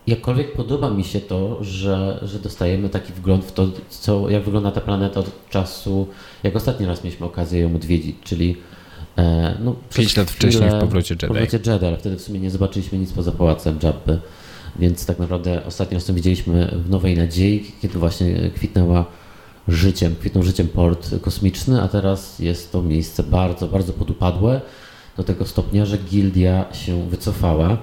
jakkolwiek 0.08 0.54
podoba 0.54 0.90
mi 0.90 1.04
się 1.04 1.20
to, 1.20 1.64
że, 1.64 2.20
że 2.22 2.40
dostajemy 2.40 2.90
taki 2.90 3.14
wgląd 3.14 3.46
w 3.46 3.52
to, 3.52 3.68
co, 3.90 4.30
jak 4.30 4.44
wygląda 4.44 4.72
ta 4.72 4.82
planeta 4.82 5.20
od 5.20 5.50
czasu, 5.50 6.08
jak 6.44 6.56
ostatni 6.56 6.86
raz 6.86 7.04
mieliśmy 7.04 7.26
okazję 7.26 7.62
ją 7.62 7.76
odwiedzić, 7.76 8.16
czyli 8.24 8.58
E, 9.18 9.58
no, 9.60 9.76
Pięć 9.96 10.18
lat 10.18 10.32
wcześniej 10.32 10.70
w 10.70 10.80
Powrocie 10.80 11.14
Jedi. 11.14 11.26
W 11.26 11.28
Powrocie 11.28 11.58
Jedi, 11.58 11.86
ale 11.86 11.98
wtedy 11.98 12.16
w 12.16 12.22
sumie 12.22 12.40
nie 12.40 12.52
zobaczyliśmy 12.52 12.98
nic 12.98 13.12
poza 13.12 13.32
pałacem 13.32 13.80
Jabby. 13.84 14.20
Więc 14.80 15.06
tak 15.06 15.20
naprawdę 15.20 15.66
ostatni 15.66 15.96
raz 15.96 16.06
to 16.06 16.14
widzieliśmy 16.14 16.74
w 16.86 16.90
Nowej 16.90 17.18
Nadziei, 17.18 17.72
kiedy 17.82 18.00
właśnie 18.00 18.52
kwitnęła 18.56 19.06
życiem, 19.68 20.16
kwitnął 20.20 20.44
życiem 20.44 20.68
port 20.68 21.10
kosmiczny, 21.22 21.82
a 21.82 21.88
teraz 21.88 22.40
jest 22.40 22.72
to 22.72 22.82
miejsce 22.82 23.24
bardzo, 23.24 23.68
bardzo 23.68 23.94
podupadłe 23.94 24.62
do 25.18 25.24
tego 25.24 25.46
stopnia, 25.46 25.86
że 25.86 25.98
gildia 25.98 26.66
się 26.74 27.10
wycofała. 27.10 27.78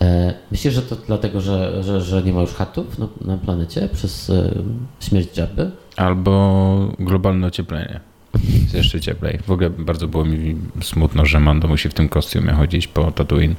E, 0.00 0.34
myślę, 0.50 0.70
że 0.70 0.82
to 0.82 0.96
dlatego, 1.06 1.40
że, 1.40 1.82
że, 1.82 2.00
że 2.00 2.22
nie 2.22 2.32
ma 2.32 2.40
już 2.40 2.50
chatów 2.50 2.98
na, 2.98 3.08
na 3.20 3.38
planecie 3.38 3.88
przez 3.92 4.30
e, 4.30 4.50
śmierć 5.00 5.38
Jabby? 5.38 5.70
Albo 5.96 6.92
globalne 6.98 7.46
ocieplenie. 7.46 8.00
Jest 8.62 8.74
jeszcze 8.74 9.00
cieplej. 9.00 9.38
W 9.46 9.50
ogóle 9.50 9.70
bardzo 9.70 10.08
było 10.08 10.24
mi 10.24 10.56
smutno, 10.82 11.26
że 11.26 11.40
Mando 11.40 11.68
musi 11.68 11.88
w 11.88 11.94
tym 11.94 12.08
kostiumie 12.08 12.52
chodzić 12.52 12.86
po 12.86 13.10
Tatooine. 13.10 13.54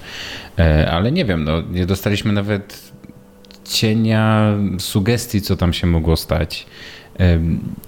E, 0.59 0.91
ale 0.91 1.11
nie 1.11 1.25
wiem, 1.25 1.43
no, 1.43 1.61
nie 1.61 1.85
dostaliśmy 1.85 2.33
nawet 2.33 2.91
cienia 3.63 4.53
sugestii, 4.79 5.41
co 5.41 5.55
tam 5.55 5.73
się 5.73 5.87
mogło 5.87 6.15
stać. 6.15 6.65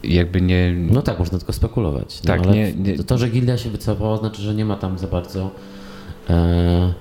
Jakby 0.04 0.42
nie. 0.42 0.74
No 0.78 1.02
tak, 1.02 1.20
można 1.20 1.38
tylko 1.38 1.54
spekulować. 1.54 2.22
No, 2.24 2.28
tak, 2.28 2.50
nie, 2.50 2.74
nie... 2.74 3.04
To, 3.04 3.18
że 3.18 3.30
gildia 3.30 3.58
się 3.58 3.70
wycofała, 3.70 4.18
znaczy, 4.18 4.42
że 4.42 4.56
nie 4.56 4.66
ma 4.66 4.76
tam 4.76 4.98
za 4.98 5.08
bardzo. 5.08 5.52
E, 6.30 6.94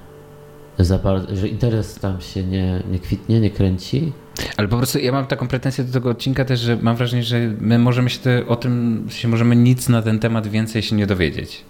za 0.79 0.99
bardzo 0.99 1.37
że 1.37 1.49
interes 1.49 1.95
tam 1.95 2.21
się 2.21 2.45
nie, 2.45 2.83
nie 2.91 2.99
kwitnie, 2.99 3.41
nie 3.41 3.51
kręci. 3.51 4.13
Ale 4.57 4.69
po 4.69 4.77
prostu 4.77 4.99
ja 4.99 5.13
mam 5.13 5.27
taką 5.27 5.49
pretensję 5.49 5.85
do 5.85 5.93
tego 5.93 6.11
odcinka 6.11 6.45
też, 6.45 6.61
że 6.61 6.77
mam 6.77 6.97
wrażenie, 6.97 7.23
że 7.23 7.41
my 7.61 7.79
możemy 7.79 8.11
się 8.11 8.19
te, 8.19 8.47
o 8.47 8.57
tym, 8.57 9.07
się 9.09 9.29
możemy 9.29 9.57
nic 9.57 9.89
na 9.89 10.03
ten 10.03 10.19
temat 10.19 10.47
więcej 10.47 10.83
się 10.83 10.97
nie 10.97 11.07
dowiedzieć. 11.07 11.65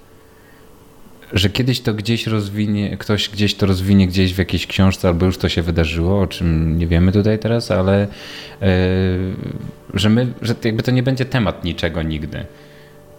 Że 1.33 1.51
kiedyś 1.51 1.81
to 1.81 1.95
gdzieś 1.95 2.27
rozwinie, 2.27 2.97
ktoś 2.97 3.29
gdzieś 3.29 3.55
to 3.55 3.67
rozwinie 3.67 4.09
gdzieś 4.09 4.35
w 4.35 4.39
jakiejś 4.39 4.67
książce, 4.67 5.09
albo 5.09 5.27
już 5.27 5.39
to 5.39 5.49
się 5.49 5.63
wydarzyło, 5.63 6.21
o 6.21 6.27
czym 6.27 6.79
nie 6.79 6.87
wiemy 6.87 7.13
tutaj 7.13 7.39
teraz, 7.39 7.71
ale 7.71 8.09
yy, 8.61 8.69
że 9.95 10.09
my, 10.09 10.33
że 10.43 10.55
jakby 10.65 10.83
to 10.83 10.91
nie 10.91 11.03
będzie 11.03 11.25
temat 11.25 11.65
niczego 11.65 12.03
nigdy. 12.03 12.47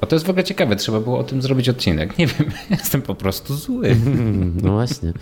A 0.01 0.05
to 0.05 0.15
jest 0.15 0.25
w 0.25 0.29
ogóle 0.29 0.43
ciekawe, 0.43 0.75
trzeba 0.75 0.99
było 0.99 1.19
o 1.19 1.23
tym 1.23 1.41
zrobić 1.41 1.69
odcinek. 1.69 2.17
Nie 2.17 2.27
wiem, 2.27 2.51
jestem 2.69 3.01
po 3.01 3.15
prostu 3.15 3.55
zły. 3.55 3.95
No 4.63 4.71
właśnie. 4.71 5.13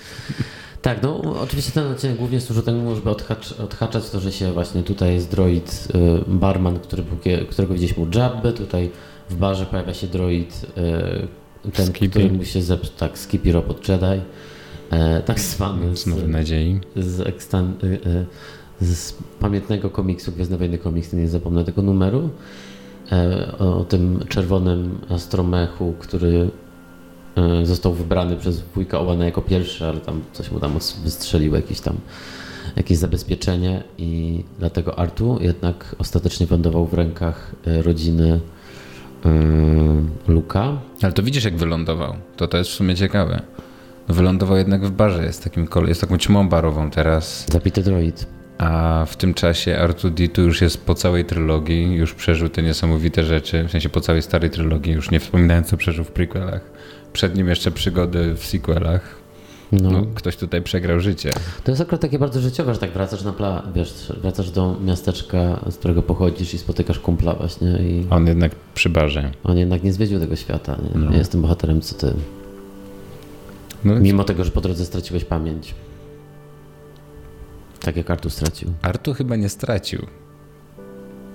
Tak, 0.81 1.03
no 1.03 1.21
oczywiście 1.41 1.71
ten 1.71 1.91
odcinek 1.91 2.17
głównie 2.17 2.41
służy 2.41 2.63
temu, 2.63 2.95
żeby 2.95 3.09
odhacz, 3.09 3.51
odhaczać 3.51 4.09
to, 4.09 4.19
że 4.19 4.31
się 4.31 4.51
właśnie 4.51 4.83
tutaj 4.83 5.13
jest 5.13 5.31
droid 5.31 5.87
y, 5.95 6.23
barman, 6.27 6.79
który 6.79 7.03
był, 7.03 7.17
którego 7.49 7.73
widzieliśmy 7.73 8.03
u 8.03 8.07
Jabby, 8.17 8.53
tutaj 8.53 8.91
w 9.29 9.35
barze 9.35 9.65
pojawia 9.65 9.93
się 9.93 10.07
droid 10.07 10.65
y, 10.77 11.27
ten, 11.73 11.85
Skippy. 11.85 12.09
który 12.09 12.31
mu 12.31 12.45
się 12.45 12.61
zepsuł, 12.61 12.95
tak, 12.97 13.17
Skippy 13.17 13.51
Robot 13.51 13.89
Jedi, 13.89 14.21
e, 14.91 15.21
tak 15.21 15.39
zwany 15.39 15.97
z, 15.97 16.07
Nowej 16.07 16.27
Nadziei. 16.27 16.79
Z, 16.95 17.27
ekstan, 17.27 17.73
y, 17.83 18.25
z 18.81 19.13
pamiętnego 19.39 19.89
komiksu, 19.89 20.31
Gwiezdne 20.31 20.57
Wojny 20.57 20.77
komiks, 20.77 21.13
nie 21.13 21.27
zapomnę 21.27 21.65
tego 21.65 21.81
numeru, 21.81 22.29
e, 23.11 23.51
o, 23.59 23.77
o 23.77 23.83
tym 23.83 24.19
czerwonym 24.29 24.97
astromechu, 25.09 25.93
który 25.99 26.49
E, 27.35 27.65
został 27.65 27.93
wybrany 27.93 28.35
przez 28.35 28.61
wujka 28.75 28.99
Owana 28.99 29.25
jako 29.25 29.41
pierwszy, 29.41 29.85
ale 29.85 29.99
tam 29.99 30.21
coś 30.33 30.51
mu 30.51 30.59
tam 30.59 30.71
wystrzeliło 31.03 31.55
jakieś 31.55 31.79
tam 31.79 31.97
jakieś 32.75 32.97
zabezpieczenie 32.97 33.83
i 33.97 34.43
dlatego 34.59 34.99
Artu 34.99 35.37
jednak 35.41 35.95
ostatecznie 35.99 36.45
wylądował 36.45 36.85
w 36.85 36.93
rękach 36.93 37.55
e, 37.67 37.81
rodziny 37.81 38.39
Ale 41.01 41.11
to 41.13 41.23
widzisz 41.23 41.43
jak 41.43 41.57
wylądował. 41.57 42.15
To 42.37 42.47
to 42.47 42.57
jest 42.57 42.69
w 42.69 42.73
sumie 42.73 42.95
ciekawe. 42.95 43.41
Wylądował 44.09 44.57
jednak 44.57 44.85
w 44.85 44.91
barze, 44.91 45.23
jest, 45.23 45.43
takim, 45.43 45.67
jest 45.87 46.01
taką 46.01 46.17
ćmą 46.17 46.49
barową 46.49 46.91
teraz. 46.91 47.45
Zabity 47.51 47.83
droid. 47.83 48.25
A 48.57 49.05
w 49.07 49.15
tym 49.15 49.33
czasie 49.33 49.77
Artu 49.77 50.09
D2 50.09 50.41
już 50.41 50.61
jest 50.61 50.85
po 50.85 50.95
całej 50.95 51.25
trylogii, 51.25 51.93
już 51.93 52.13
przeżył 52.13 52.49
te 52.49 52.61
niesamowite 52.61 53.23
rzeczy, 53.23 53.63
w 53.63 53.71
sensie 53.71 53.89
po 53.89 54.01
całej 54.01 54.21
starej 54.21 54.49
trylogii, 54.49 54.93
już 54.93 55.11
nie 55.11 55.19
wspominając 55.19 55.67
co 55.67 55.77
przeżył 55.77 56.03
w 56.03 56.11
prequelach 56.11 56.61
przed 57.15 57.35
nim 57.35 57.47
jeszcze 57.47 57.71
przygody 57.71 58.33
w 58.35 58.45
sequelach. 58.45 59.15
No. 59.71 59.91
no. 59.91 60.05
ktoś 60.15 60.37
tutaj 60.37 60.61
przegrał 60.61 60.99
życie. 60.99 61.31
To 61.63 61.71
jest 61.71 61.81
akurat 61.81 62.01
takie 62.01 62.19
bardzo 62.19 62.41
życiowe, 62.41 62.73
że 62.73 62.79
tak 62.79 62.91
wracasz 62.91 63.23
na 63.23 63.33
pla, 63.33 63.63
wiesz, 63.75 64.13
wracasz 64.21 64.51
do 64.51 64.75
miasteczka, 64.85 65.59
z 65.69 65.77
którego 65.77 66.01
pochodzisz 66.01 66.53
i 66.53 66.57
spotykasz 66.57 66.99
kumpla 66.99 67.33
właśnie. 67.33 67.67
I 67.67 68.07
on 68.09 68.27
jednak 68.27 68.51
przy 68.73 68.89
barze. 68.89 69.31
On 69.43 69.57
jednak 69.57 69.83
nie 69.83 69.93
zwiedził 69.93 70.19
tego 70.19 70.35
świata. 70.35 70.77
Nie? 70.83 71.01
No. 71.01 71.11
Ja 71.11 71.17
jestem 71.17 71.41
bohaterem, 71.41 71.81
co 71.81 71.95
ty. 71.95 72.13
No. 73.83 73.99
Mimo 73.99 74.23
tego, 74.23 74.43
że 74.43 74.51
po 74.51 74.61
drodze 74.61 74.85
straciłeś 74.85 75.25
pamięć. 75.25 75.75
Tak 77.81 77.97
jak 77.97 78.11
Artu 78.11 78.29
stracił. 78.29 78.73
Artu 78.81 79.13
chyba 79.13 79.35
nie 79.35 79.49
stracił. 79.49 80.05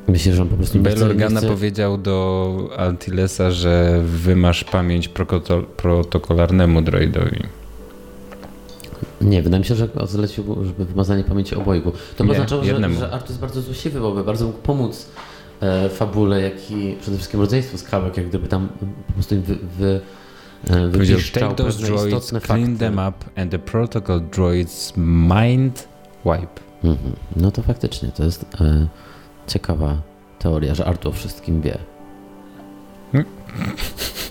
Myślę, 0.08 0.32
że 0.32 0.42
on 0.42 0.48
po 0.48 0.56
prostu 0.56 0.78
Bail 0.78 1.02
Organa 1.02 1.42
powiedział 1.42 1.98
do 1.98 2.68
Altilesa, 2.76 3.50
że 3.50 4.02
wymasz 4.04 4.64
pamięć 4.64 5.10
protokolarnemu 5.76 6.82
droidowi. 6.82 7.42
Nie, 9.20 9.42
wydaje 9.42 9.58
mi 9.58 9.66
się, 9.66 9.74
że 9.74 9.88
zlecił, 10.04 10.64
żeby 10.64 10.84
wymazanie 10.84 11.24
pamięci 11.24 11.54
obojgu. 11.54 11.92
To 12.16 12.24
by 12.24 12.32
oznaczało, 12.32 12.64
że, 12.64 12.90
że 12.94 13.10
Artur 13.10 13.28
jest 13.28 13.40
bardzo 13.40 13.62
złośliwy, 13.62 14.00
bo 14.00 14.12
by 14.12 14.24
bardzo 14.24 14.46
mógł 14.46 14.58
pomóc 14.58 15.06
e, 15.60 15.88
fabule, 15.88 16.40
jak 16.40 16.70
i 16.70 16.96
przede 17.00 17.16
wszystkim 17.16 17.40
rodzeństwu 17.40 17.78
skałek, 17.78 18.16
jak 18.16 18.28
gdyby 18.28 18.48
tam 18.48 18.68
po 19.06 19.12
prostu 19.12 19.34
im 19.34 19.42
wy, 19.42 19.56
wy, 19.78 20.00
e, 20.70 21.40
take 21.40 21.54
those 21.54 21.86
droids, 21.86 22.28
clean 22.28 22.40
fakty. 22.40 22.78
them 22.78 22.94
up 23.08 23.40
and 23.40 23.50
the 23.50 23.58
protocol 23.58 24.20
droids 24.20 24.92
mind 24.96 25.88
wipe. 26.24 26.60
Mhm. 26.84 27.12
No 27.36 27.50
to 27.50 27.62
faktycznie, 27.62 28.08
to 28.08 28.24
jest... 28.24 28.44
E, 28.60 28.86
ciekawa 29.50 30.02
teoria, 30.38 30.74
że 30.74 30.84
Artu 30.84 31.08
o 31.08 31.12
wszystkim 31.12 31.60
wie. 31.60 31.78
To 33.12 33.18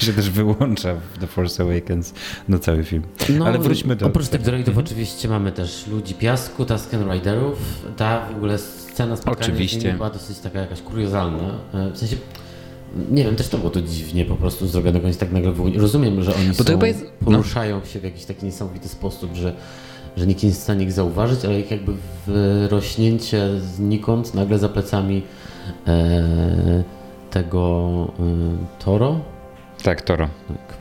się 0.06 0.12
też 0.12 0.30
wyłącza 0.30 0.94
w 1.14 1.18
The 1.18 1.26
Force 1.26 1.62
Awakens 1.62 2.14
na 2.48 2.58
cały 2.58 2.84
film. 2.84 3.02
No, 3.38 3.46
Ale 3.46 3.58
wróćmy 3.58 3.96
do... 3.96 4.06
Oprócz 4.06 4.28
tych 4.28 4.42
droidów 4.42 4.68
mhm. 4.68 4.86
oczywiście 4.86 5.28
mamy 5.28 5.52
też 5.52 5.86
ludzi 5.86 6.14
piasku, 6.14 6.64
Tusken 6.64 7.12
Riderów. 7.12 7.58
Ta 7.96 8.26
w 8.26 8.36
ogóle 8.36 8.58
scena 8.58 9.16
spotkania 9.16 9.52
oczywiście. 9.52 9.92
była 9.92 10.10
dosyć 10.10 10.38
taka 10.38 10.60
jakaś 10.60 10.82
kuriozalna. 10.82 11.58
E, 11.74 11.90
w 11.90 11.98
sensie 11.98 12.16
nie 13.10 13.24
wiem, 13.24 13.36
też 13.36 13.48
to 13.48 13.58
było 13.58 13.70
to 13.70 13.82
dziwnie 13.82 14.24
po 14.24 14.36
prostu 14.36 14.66
zrobione, 14.66 15.00
oni 15.04 15.14
tak 15.14 15.32
nagle. 15.32 15.52
Rozumiem, 15.76 16.22
że 16.22 16.34
oni 16.34 16.54
są, 16.54 16.86
jest, 16.86 17.04
no. 17.20 17.30
poruszają 17.30 17.84
się 17.84 18.00
w 18.00 18.04
jakiś 18.04 18.24
taki 18.24 18.46
niesamowity 18.46 18.88
sposób, 18.88 19.34
że 19.34 19.56
że 20.16 20.26
nikt 20.26 20.42
nie 20.42 20.48
jest 20.48 20.60
w 20.60 20.62
stanie 20.62 20.84
ich 20.84 20.92
zauważyć, 20.92 21.44
ale 21.44 21.60
ich 21.60 21.70
jakby 21.70 21.92
wyrośnięcie 22.26 23.60
znikąd, 23.60 24.34
nagle 24.34 24.58
za 24.58 24.68
plecami 24.68 25.22
e, 25.86 26.84
tego 27.30 28.12
e, 28.20 28.84
Toro. 28.84 29.20
Tak, 29.82 30.02
Toro. 30.02 30.28
Tak. 30.48 30.78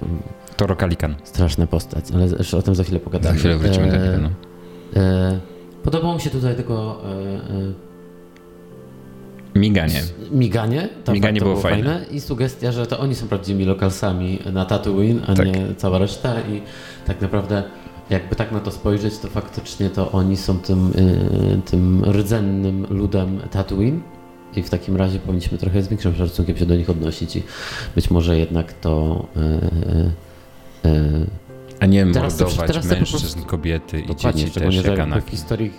Toro 0.58 0.76
Kalikan. 0.76 1.16
Straszna 1.24 1.68
postać, 1.68 2.06
ale 2.14 2.28
o 2.60 2.62
tym 2.62 2.76
za 2.76 2.84
chwilę 2.84 3.00
pogadamy. 3.00 3.36
Za 3.36 3.40
chwilę 3.40 3.58
wrócimy 3.58 3.88
e, 3.88 3.92
do 3.92 4.06
tego. 4.06 4.22
No. 4.22 4.30
E, 5.02 5.40
podobało 5.84 6.16
mi 6.16 6.22
się 6.22 6.30
tutaj 6.30 6.56
tylko 6.56 7.02
e, 7.06 7.56
e, 7.56 7.90
Miganie. 9.56 10.04
Miganie. 10.32 10.90
To 11.04 11.12
Miganie 11.12 11.40
było, 11.40 11.52
było 11.52 11.64
fajne. 11.64 11.94
fajne. 11.94 12.06
I 12.12 12.22
sugestia, 12.22 12.72
że 12.72 12.88
to 12.88 13.00
oni 13.00 13.16
są 13.16 13.28
prawdziwymi 13.28 13.66
lokalsami 13.66 14.40
na 14.54 14.66
Tatooine, 14.66 15.22
a 15.28 15.36
tak. 15.36 15.46
nie 15.46 15.76
cała 15.78 15.98
reszta. 15.98 16.42
I 16.42 16.62
tak 17.08 17.22
naprawdę 17.22 17.64
jakby 18.10 18.36
tak 18.36 18.52
na 18.52 18.60
to 18.60 18.72
spojrzeć, 18.72 19.18
to 19.18 19.28
faktycznie 19.28 19.90
to 19.90 20.12
oni 20.12 20.38
są 20.38 20.60
tym, 20.60 20.92
y, 21.58 21.62
tym 21.72 22.04
rdzennym 22.12 22.86
ludem 22.90 23.40
Tatooine 23.52 24.00
i 24.56 24.64
w 24.64 24.70
takim 24.70 24.98
razie 24.98 25.20
powinniśmy 25.20 25.58
trochę 25.58 25.84
z 25.84 25.88
większym 25.88 26.16
szacunkiem 26.16 26.58
się 26.58 26.66
do 26.66 26.76
nich 26.76 26.90
odnosić 26.90 27.36
i 27.36 27.44
być 27.96 28.10
może 28.10 28.38
jednak 28.38 28.74
to... 28.74 29.26
Y, 30.86 30.90
y, 30.90 31.26
a 31.80 31.86
nie 31.86 32.06
teraz 32.06 32.40
mordować 32.40 32.68
teraz 32.68 32.86
mężczyzn, 32.86 33.34
prostu, 33.34 33.46
kobiety 33.46 34.00
i 34.00 34.16
dzieci 34.16 34.52
też, 34.52 34.76
jak 34.86 35.26
w 35.26 35.30
historii 35.30 35.72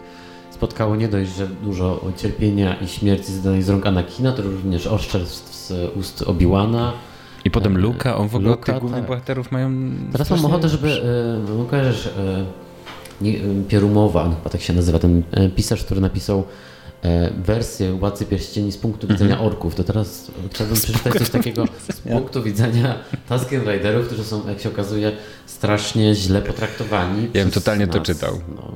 spotkało 0.50 0.96
nie 0.96 1.08
dość, 1.08 1.36
że 1.36 1.46
dużo 1.46 2.12
cierpienia 2.16 2.74
i 2.74 2.88
śmierci 2.88 3.32
zadanej 3.32 3.62
z 3.62 3.68
rąk 3.68 3.86
Anakina, 3.86 4.32
to 4.32 4.42
również 4.42 4.86
oszczerstw 4.86 5.54
z 5.54 5.96
ust 5.96 6.22
Obiłana, 6.22 6.92
i 7.44 7.50
potem 7.50 7.78
Luka, 7.78 8.16
on 8.16 8.28
w 8.28 8.34
ogóle 8.34 8.50
Luka, 8.50 8.72
tych 8.72 8.80
głównych 8.80 9.00
tak. 9.00 9.08
bohaterów 9.08 9.52
mają... 9.52 9.70
Teraz 10.12 10.30
mam 10.30 10.44
ochotę, 10.44 10.68
żeby, 10.68 11.02
no 11.58 11.64
kojarzysz, 11.64 12.08
Pierumowa, 13.68 14.24
chyba 14.24 14.50
tak 14.50 14.60
się 14.60 14.72
nazywa, 14.72 14.98
ten 14.98 15.22
pisarz, 15.56 15.84
który 15.84 16.00
napisał 16.00 16.44
wersję 17.36 17.92
Władcy 17.92 18.26
Pierścieni 18.26 18.72
z 18.72 18.76
punktu 18.76 19.06
widzenia 19.08 19.34
mm 19.34 19.44
-hmm. 19.44 19.48
orków, 19.48 19.74
to 19.74 19.84
teraz 19.84 20.30
chciałbym 20.50 20.76
przeczytać 20.76 21.12
coś 21.14 21.30
takiego 21.30 21.64
z 21.92 22.00
punktu 22.00 22.42
widzenia 22.42 22.94
Tusken 23.28 23.62
Riderów, 23.64 24.06
którzy 24.06 24.24
są, 24.24 24.48
jak 24.48 24.60
się 24.60 24.68
okazuje, 24.68 25.12
strasznie 25.46 26.14
źle 26.14 26.42
potraktowani. 26.42 27.28
Ja 27.34 27.42
bym 27.42 27.50
totalnie 27.50 27.86
nas, 27.86 27.94
to 27.94 28.02
czytał. 28.02 28.40
No, 28.56 28.72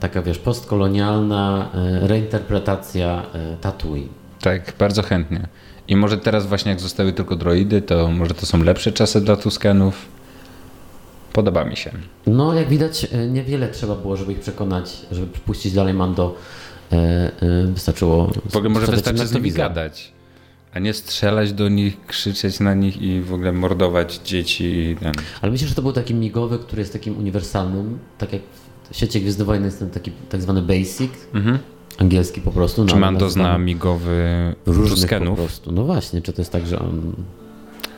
taka, 0.00 0.22
wiesz, 0.22 0.38
postkolonialna 0.38 1.70
reinterpretacja 2.00 3.22
Tatooine. 3.60 4.08
Tak, 4.40 4.72
bardzo 4.78 5.02
chętnie. 5.02 5.48
I 5.88 5.96
może 5.96 6.18
teraz 6.18 6.46
właśnie 6.46 6.70
jak 6.70 6.80
zostały 6.80 7.12
tylko 7.12 7.36
droidy, 7.36 7.82
to 7.82 8.10
może 8.10 8.34
to 8.34 8.46
są 8.46 8.62
lepsze 8.62 8.92
czasy 8.92 9.20
dla 9.20 9.36
Tuskenów. 9.36 10.08
Podoba 11.32 11.64
mi 11.64 11.76
się. 11.76 11.90
No, 12.26 12.54
jak 12.54 12.68
widać, 12.68 13.06
e, 13.12 13.26
niewiele 13.26 13.68
trzeba 13.68 13.94
było, 13.94 14.16
żeby 14.16 14.32
ich 14.32 14.40
przekonać, 14.40 14.96
żeby 15.12 15.26
puścić 15.26 15.72
dalej 15.72 15.94
Mando. 15.94 16.34
E, 16.92 16.96
e, 16.96 17.66
wystarczyło. 17.66 18.32
W 18.50 18.56
ogóle 18.56 18.70
może 18.70 18.86
wystarczy 18.86 19.26
z 19.26 19.32
nimi 19.34 19.52
gadać, 19.52 20.12
a 20.74 20.78
nie 20.78 20.94
strzelać 20.94 21.52
do 21.52 21.68
nich, 21.68 22.06
krzyczeć 22.06 22.60
na 22.60 22.74
nich 22.74 23.02
i 23.02 23.20
w 23.20 23.34
ogóle 23.34 23.52
mordować 23.52 24.20
dzieci. 24.24 24.64
I 24.64 24.96
ten. 24.96 25.12
Ale 25.42 25.52
myślę, 25.52 25.68
że 25.68 25.74
to 25.74 25.82
był 25.82 25.92
taki 25.92 26.14
migowy, 26.14 26.58
który 26.58 26.82
jest 26.82 26.92
takim 26.92 27.18
uniwersalnym. 27.18 27.98
Tak 28.18 28.32
jak 28.32 28.42
w 28.90 28.96
świecie 28.96 29.20
Gwiezdny 29.20 29.44
Wojny 29.44 29.66
jest 29.66 29.78
ten 29.78 29.90
taki 29.90 30.10
tak 30.28 30.42
zwany 30.42 30.62
basic, 30.62 31.12
Mhm. 31.34 31.58
angielski 31.98 32.40
po 32.40 32.50
prostu. 32.52 32.86
Czy 32.86 32.94
no, 32.94 33.00
Mando 33.00 33.24
nazywamy 33.24 33.48
zna 33.48 33.58
migowy 33.58 34.54
różnych 34.66 35.10
po 35.10 35.34
prostu. 35.36 35.72
No 35.72 35.84
właśnie, 35.84 36.22
czy 36.22 36.32
to 36.32 36.40
jest 36.42 36.52
tak, 36.52 36.66
że 36.66 36.78
on... 36.78 37.12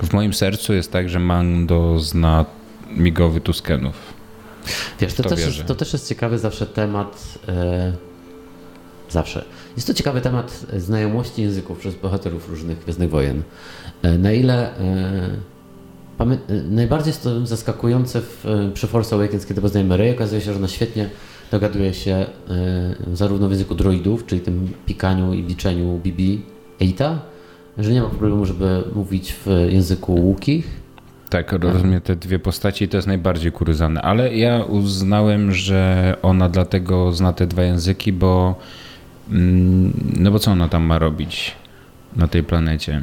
W 0.03 0.13
moim 0.13 0.35
sercu 0.35 0.75
jest 0.75 0.93
tak, 0.93 1.09
że 1.09 1.19
Mando 1.21 1.99
zna 1.99 2.45
migowy 2.97 3.41
Tuskenów. 3.41 3.95
Wiesz, 5.01 5.15
to, 5.15 5.23
to 5.23 5.29
też 5.29 5.41
jest, 5.41 5.65
to 5.67 5.75
też 5.75 5.93
jest 5.93 6.09
ciekawy 6.09 6.39
zawsze 6.39 6.67
temat... 6.67 7.39
E, 7.49 7.93
zawsze. 9.15 9.45
Jest 9.77 9.87
to 9.87 9.95
ciekawy 9.95 10.21
temat 10.21 10.67
znajomości 10.77 11.43
języków 11.43 11.79
przez 11.79 11.95
bohaterów 11.95 12.49
różnych 12.49 12.79
Gwiezdnych 12.79 13.11
Wojen. 13.11 13.43
E, 14.03 14.19
na 14.19 14.33
ile... 14.33 14.79
E, 14.79 15.31
pamię- 16.19 16.39
e, 16.49 16.63
najbardziej 16.71 17.11
jest 17.11 17.23
to 17.23 17.47
zaskakujące 17.47 18.21
w, 18.21 18.45
przy 18.75 18.87
Force 18.87 19.17
Awakens, 19.17 19.47
kiedy 19.47 19.61
poznajemy 19.61 19.97
Rey, 19.97 20.15
okazuje 20.15 20.41
się, 20.41 20.53
że 20.53 20.59
ona 20.59 20.69
świetnie 20.69 21.09
dogaduje 21.51 21.95
się 21.95 22.27
zarówno 23.13 23.49
w 23.49 23.51
języku 23.51 23.75
droidów, 23.75 24.27
czyli 24.27 24.41
tym 24.41 24.69
pikaniu 24.87 25.33
i 25.33 25.43
biczeniu 25.43 26.01
BB-8, 26.05 27.17
że 27.79 27.93
nie 27.93 28.03
ma 28.03 28.09
problemu, 28.09 28.47
żeby 28.47 28.85
mówić 28.95 29.33
w 29.33 29.47
języku 29.71 30.15
łukich. 30.15 30.85
Tak, 31.31 31.53
rozumiem 31.53 32.01
te 32.01 32.17
dwie 32.17 32.39
postaci 32.39 32.85
i 32.85 32.89
to 32.89 32.97
jest 32.97 33.07
najbardziej 33.07 33.53
kuryzane. 33.53 34.03
Ale 34.03 34.37
ja 34.37 34.65
uznałem, 34.65 35.53
że 35.53 36.17
ona 36.23 36.49
dlatego 36.49 37.13
zna 37.13 37.33
te 37.33 37.47
dwa 37.47 37.63
języki, 37.63 38.13
bo 38.13 38.55
no 40.17 40.31
bo 40.31 40.39
co 40.39 40.51
ona 40.51 40.69
tam 40.69 40.83
ma 40.83 40.99
robić 40.99 41.55
na 42.17 42.29
tej 42.29 42.43
planecie? 42.43 43.03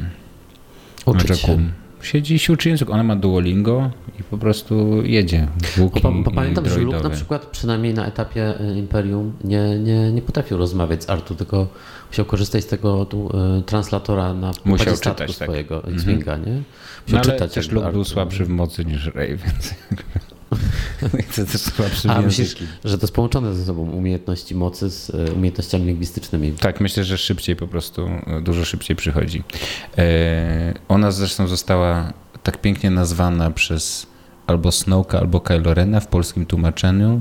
Uczyć 1.06 1.38
się. 1.38 1.70
Siedzi 2.02 2.38
się 2.38 2.52
uczy 2.52 2.68
język. 2.68 2.90
Ona 2.90 3.02
ma 3.02 3.16
Duolingo 3.16 3.90
i 4.20 4.22
po 4.22 4.38
prostu 4.38 5.02
jedzie. 5.02 5.48
Łuki 5.78 6.00
bo 6.24 6.30
pamiętam, 6.30 6.68
że 6.68 6.80
Luke 6.80 7.02
na 7.02 7.10
przykład 7.10 7.46
przynajmniej 7.46 7.94
na 7.94 8.06
etapie 8.06 8.60
y, 8.60 8.78
Imperium 8.78 9.32
nie, 9.44 9.78
nie, 9.78 10.12
nie 10.12 10.22
potrafił 10.22 10.56
rozmawiać 10.56 11.04
z 11.04 11.10
Artu, 11.10 11.34
tylko 11.34 11.68
musiał 12.10 12.24
korzystać 12.24 12.64
z 12.64 12.66
tego 12.66 13.04
tu, 13.04 13.30
y, 13.58 13.62
translatora 13.62 14.34
na 14.34 14.52
Musiał 14.64 14.94
czytać, 14.94 15.38
tak. 15.38 15.46
swojego 15.48 15.84
X-Winga, 15.84 16.36
nie? 16.36 16.52
Musiał 16.52 16.62
No, 17.08 17.18
ale 17.18 17.32
czytać 17.32 17.54
też 17.54 17.70
Luke 17.70 17.92
był 17.92 18.04
słabszy 18.04 18.44
w 18.44 18.48
mocy 18.48 18.84
niż 18.84 19.06
Rey, 19.06 19.36
więc 19.36 19.74
to 21.36 21.44
też 21.46 21.60
słabszy 21.60 22.10
A 22.10 22.20
myślisz, 22.20 22.56
że 22.84 22.98
to 22.98 23.04
jest 23.04 23.14
połączone 23.14 23.54
ze 23.54 23.64
sobą 23.64 23.90
umiejętności 23.90 24.54
mocy 24.54 24.90
z 24.90 25.10
y, 25.10 25.32
umiejętnościami 25.34 25.84
lingwistycznymi? 25.84 26.52
Tak, 26.52 26.80
myślę, 26.80 27.04
że 27.04 27.18
szybciej 27.18 27.56
po 27.56 27.68
prostu, 27.68 28.08
dużo 28.42 28.64
szybciej 28.64 28.96
przychodzi. 28.96 29.42
E, 29.98 30.74
ona 30.88 31.10
zresztą 31.10 31.48
została 31.48 32.12
tak 32.42 32.60
pięknie 32.60 32.90
nazwana 32.90 33.50
przez 33.50 34.06
albo 34.46 34.72
Snowka, 34.72 35.18
albo 35.20 35.40
Kylo 35.40 35.74
Rena 35.74 36.00
w 36.00 36.06
polskim 36.06 36.46
tłumaczeniu. 36.46 37.20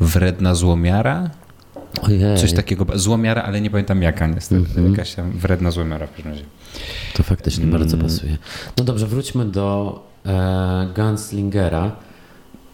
Wredna 0.00 0.54
złomiara? 0.54 1.30
Ojej, 2.02 2.38
Coś 2.38 2.52
takiego. 2.52 2.86
Złomiara, 2.94 3.42
ale 3.42 3.60
nie 3.60 3.70
pamiętam 3.70 4.02
jaka 4.02 4.26
niestety. 4.26 4.60
Mhm. 4.60 4.90
Jakaś 4.90 5.14
tam 5.14 5.30
wredna 5.32 5.70
złomiara 5.70 6.06
w 6.06 6.10
każdym 6.14 6.32
razie. 6.32 6.44
to 7.14 7.22
faktycznie 7.22 7.64
Mm. 7.64 7.78
bardzo 7.78 7.96
pasuje. 7.98 8.36
No 8.78 8.84
dobrze, 8.84 9.06
wróćmy 9.06 9.44
do 9.44 10.00
e, 10.26 10.88
Gunslingera. 10.96 11.96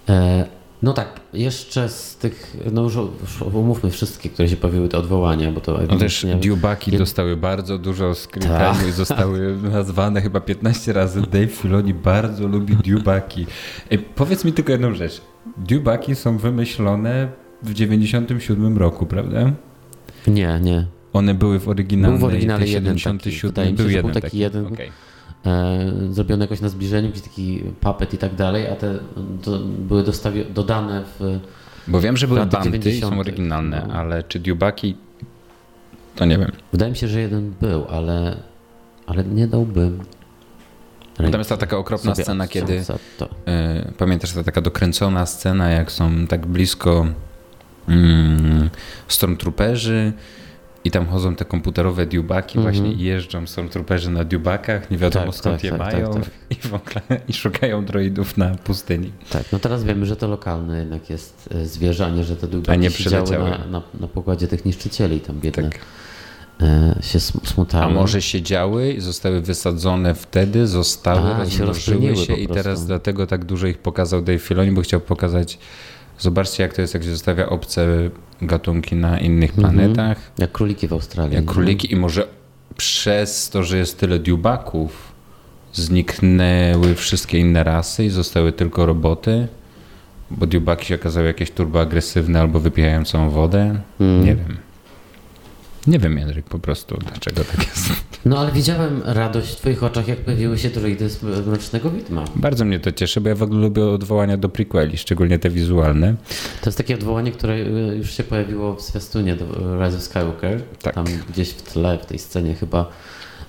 E, 0.09 0.45
no 0.83 0.93
tak, 0.93 1.21
jeszcze 1.33 1.89
z 1.89 2.17
tych, 2.17 2.57
no 2.73 2.83
już, 2.83 2.95
już 2.95 3.43
omówmy 3.43 3.91
wszystkie, 3.91 4.29
które 4.29 4.49
się 4.49 4.57
pojawiły, 4.57 4.89
te 4.89 4.99
odwołania, 4.99 5.53
bo 5.53 5.61
to 5.61 5.79
No 5.91 5.97
też 5.97 6.27
Dubaki 6.47 6.91
jed- 6.93 6.99
dostały 6.99 7.37
bardzo 7.37 7.79
dużo 7.79 8.15
screen 8.15 8.49
Tak. 8.49 8.89
i 8.89 8.93
zostały 8.93 9.57
nazwane 9.73 10.21
chyba 10.23 10.41
15 10.41 10.93
razy. 10.93 11.21
Dave 11.21 11.47
Filoni 11.53 11.95
bardzo 11.95 12.47
lubi 12.49 12.77
Dubaki. 12.77 13.47
Ej, 13.91 13.99
powiedz 13.99 14.45
mi 14.45 14.53
tylko 14.53 14.73
jedną 14.73 14.95
rzecz. 14.95 15.21
Dubaki 15.57 16.15
są 16.15 16.39
wymyślone 16.39 17.29
w 17.63 17.75
97 17.75 18.79
roku, 18.79 19.07
prawda? 19.07 19.53
Nie, 20.27 20.59
nie. 20.63 20.87
One 21.13 21.35
były 21.35 21.59
w 21.61 21.69
oryginalnej, 21.69 22.21
Był 22.21 22.29
w 22.29 22.33
oryginale 22.33 22.65
tej 22.65 22.73
jeden 22.73 22.93
taki. 22.95 23.01
77. 23.03 23.75
Był 23.77 23.89
jeden 23.89 24.03
był 24.13 24.21
taki 24.21 24.39
jeden. 24.39 24.67
Okej. 24.67 24.91
E, 25.47 25.93
zrobione 26.11 26.45
jakoś 26.45 26.61
na 26.61 26.69
zbliżeniu, 26.69 27.07
jakiś 27.09 27.23
taki 27.23 27.63
papet 27.81 28.15
i 28.15 28.19
tak 28.19 28.35
dalej, 28.35 28.67
a 28.67 28.77
te 28.77 28.99
do, 29.45 29.59
były 29.59 30.03
dostawi- 30.03 30.53
dodane 30.53 31.05
w... 31.19 31.41
Bo 31.89 32.01
wiem, 32.01 32.17
że 32.17 32.29
były 32.29 32.47
banty 32.47 32.69
i 32.69 32.81
90., 32.81 33.15
są 33.15 33.21
oryginalne, 33.21 33.85
no. 33.89 33.95
ale 33.95 34.23
czy 34.23 34.39
Dubaki 34.39 34.97
to 36.17 36.25
nie 36.25 36.39
wiem. 36.39 36.53
Wydaje 36.73 36.91
mi 36.91 36.97
się, 36.97 37.09
że 37.09 37.21
jeden 37.21 37.55
był, 37.61 37.85
ale, 37.91 38.37
ale 39.07 39.25
nie 39.25 39.47
dałbym. 39.47 40.01
Jest 41.21 41.49
ta 41.49 41.57
taka 41.57 41.79
okropna 41.79 42.15
scena, 42.15 42.49
kiedy. 42.49 42.83
E, 43.47 43.93
Pamiętasz 43.99 44.33
ta 44.33 44.45
taka 44.45 44.61
dokręcona 44.61 45.27
scena, 45.27 45.71
jak 45.71 45.93
są 45.93 46.27
tak 46.27 46.47
blisko 46.47 47.07
mm, 47.89 48.71
stormtrooperzy 49.09 50.13
i 50.85 50.91
tam 50.91 51.07
chodzą 51.07 51.37
te 51.37 51.45
komputerowe 51.45 52.07
diubaki 52.07 52.59
Mhm. 52.59 52.75
właśnie 52.75 52.93
i 52.93 53.05
jeżdżą 53.05 53.47
stormtrooperzy 53.47 54.11
na 54.11 54.25
diubakach, 54.25 54.91
nie 54.91 54.99
wiadomo 54.99 55.27
Tak, 55.27 55.35
skąd 55.35 55.55
tak, 55.57 55.65
je 55.65 55.71
tak, 55.71 55.79
mają 55.79 56.13
tak, 56.15 56.25
tak. 56.25 56.33
i 56.51 56.67
ogóle 56.75 57.21
i 57.29 57.33
szukają 57.33 57.85
droidów 57.85 58.37
na 58.37 58.51
pustyni. 58.55 59.13
Tak, 59.31 59.43
no 59.53 59.59
teraz 59.59 59.85
wiemy, 59.85 60.07
że 60.07 60.17
to 60.17 60.29
lokalne 60.29 60.79
jednak 60.79 61.11
jest 61.11 61.49
e, 61.55 61.67
zwierzę, 61.67 62.07
a 62.07 62.11
nie, 62.11 62.25
że 62.25 62.37
te 62.37 62.47
A 62.47 62.51
długaki 62.51 62.79
nie 62.81 62.91
siedziały 62.91 63.25
przyleciały. 63.25 63.51
na, 63.51 63.67
na, 63.67 63.83
na 64.01 64.07
pokładzie 64.09 64.49
tych 64.49 64.65
niszczycieli 64.65 65.21
tam 65.21 65.41
biedne 65.41 65.63
Tak. 65.71 65.79
e, 66.63 66.95
się 67.03 67.19
sm- 67.19 67.47
smutały. 67.47 67.85
A 67.85 67.89
może 67.89 68.23
siedziały 68.23 68.93
i 68.93 69.01
zostały 69.01 69.41
wysadzone 69.41 70.15
wtedy, 70.15 70.67
zostały, 70.67 71.35
A, 71.35 71.47
się 71.51 71.65
rozmnożyły 71.65 72.17
się 72.17 72.33
po 72.33 72.39
i 72.39 72.49
teraz 72.49 72.87
dlatego 72.87 73.27
tak 73.27 73.45
dużo 73.45 73.67
ich 73.67 73.79
pokazał 73.79 74.23
Dave 74.23 74.39
Filoni, 74.43 74.73
bo 74.73 74.81
chciał 74.83 75.01
pokazać 75.01 75.59
zobaczcie 76.23 76.63
jak 76.63 76.75
to 76.75 76.81
jest, 76.83 76.95
jak 76.95 77.03
się 77.03 77.11
zostawia 77.11 77.49
obce 77.49 77.87
gatunki 78.43 78.97
na 78.97 79.19
innych 79.21 79.51
Mhm. 79.59 79.75
planetach. 79.75 80.33
Jak 80.39 80.53
króliki 80.53 80.89
w 80.89 80.93
Australii. 80.93 81.35
Jak 81.35 81.45
no. 81.45 81.53
króliki 81.53 81.93
i 81.93 81.97
może 81.97 82.27
przez 82.77 83.51
to, 83.51 83.63
że 83.63 83.79
jest 83.79 83.99
tyle 84.01 84.19
diubaków, 84.19 85.13
zniknęły 85.73 86.95
wszystkie 86.95 87.39
inne 87.39 87.65
rasy 87.65 88.05
i 88.05 88.11
zostały 88.11 88.53
tylko 88.53 88.87
roboty, 88.87 89.49
bo 90.31 90.47
diubaki 90.47 90.87
się 90.87 90.95
okazały 90.95 91.27
jakieś 91.27 91.51
turboagresywne 91.51 92.41
albo 92.41 92.61
wypijają 92.61 93.05
całą 93.05 93.31
wodę. 93.31 93.81
Mm. 94.01 94.25
Nie 94.25 94.35
wiem. 94.37 94.57
Nie 95.87 95.99
wiem, 95.99 96.19
Jędryk, 96.19 96.47
po 96.47 96.59
prostu, 96.59 96.97
dlaczego 96.97 97.45
tak 97.45 97.59
jest. 97.69 97.89
No 98.25 98.39
ale 98.39 98.53
widziałem 98.53 99.03
radość 99.05 99.53
w 99.53 99.57
twoich 99.57 99.83
oczach, 99.83 100.09
jak 100.09 100.19
pojawiły 100.19 100.59
się 100.59 100.71
droidy 100.71 101.09
z 101.09 101.23
Mrocznego 101.47 101.91
Widma. 101.91 102.25
Bardzo 102.37 102.65
mnie 102.65 102.81
to 102.81 102.93
cieszy, 102.93 103.21
bo 103.21 103.29
ja 103.29 103.35
w 103.35 103.43
ogóle 103.43 103.61
lubię 103.61 103.85
odwołania 103.85 104.37
do 104.37 104.49
prequeli, 104.49 104.99
szczególnie 104.99 105.39
te 105.39 105.51
wizualne. 105.51 106.15
To 106.61 106.69
jest 106.71 106.79
takie 106.79 106.95
odwołanie, 106.95 107.33
które 107.33 107.55
y, 107.55 107.97
już 107.97 108.11
się 108.17 108.23
pojawiło 108.23 108.75
w 108.75 108.83
zwiastunie 108.83 109.37
do 109.37 109.45
Rise 109.85 109.97
of 109.97 110.03
Skywalker. 110.03 110.63
Tak. 110.83 110.95
Tam 110.95 111.05
gdzieś 111.29 111.49
w 111.51 111.63
tle, 111.63 111.99
w 111.99 112.07
tej 112.07 112.19
scenie 112.19 112.55
chyba 112.55 112.91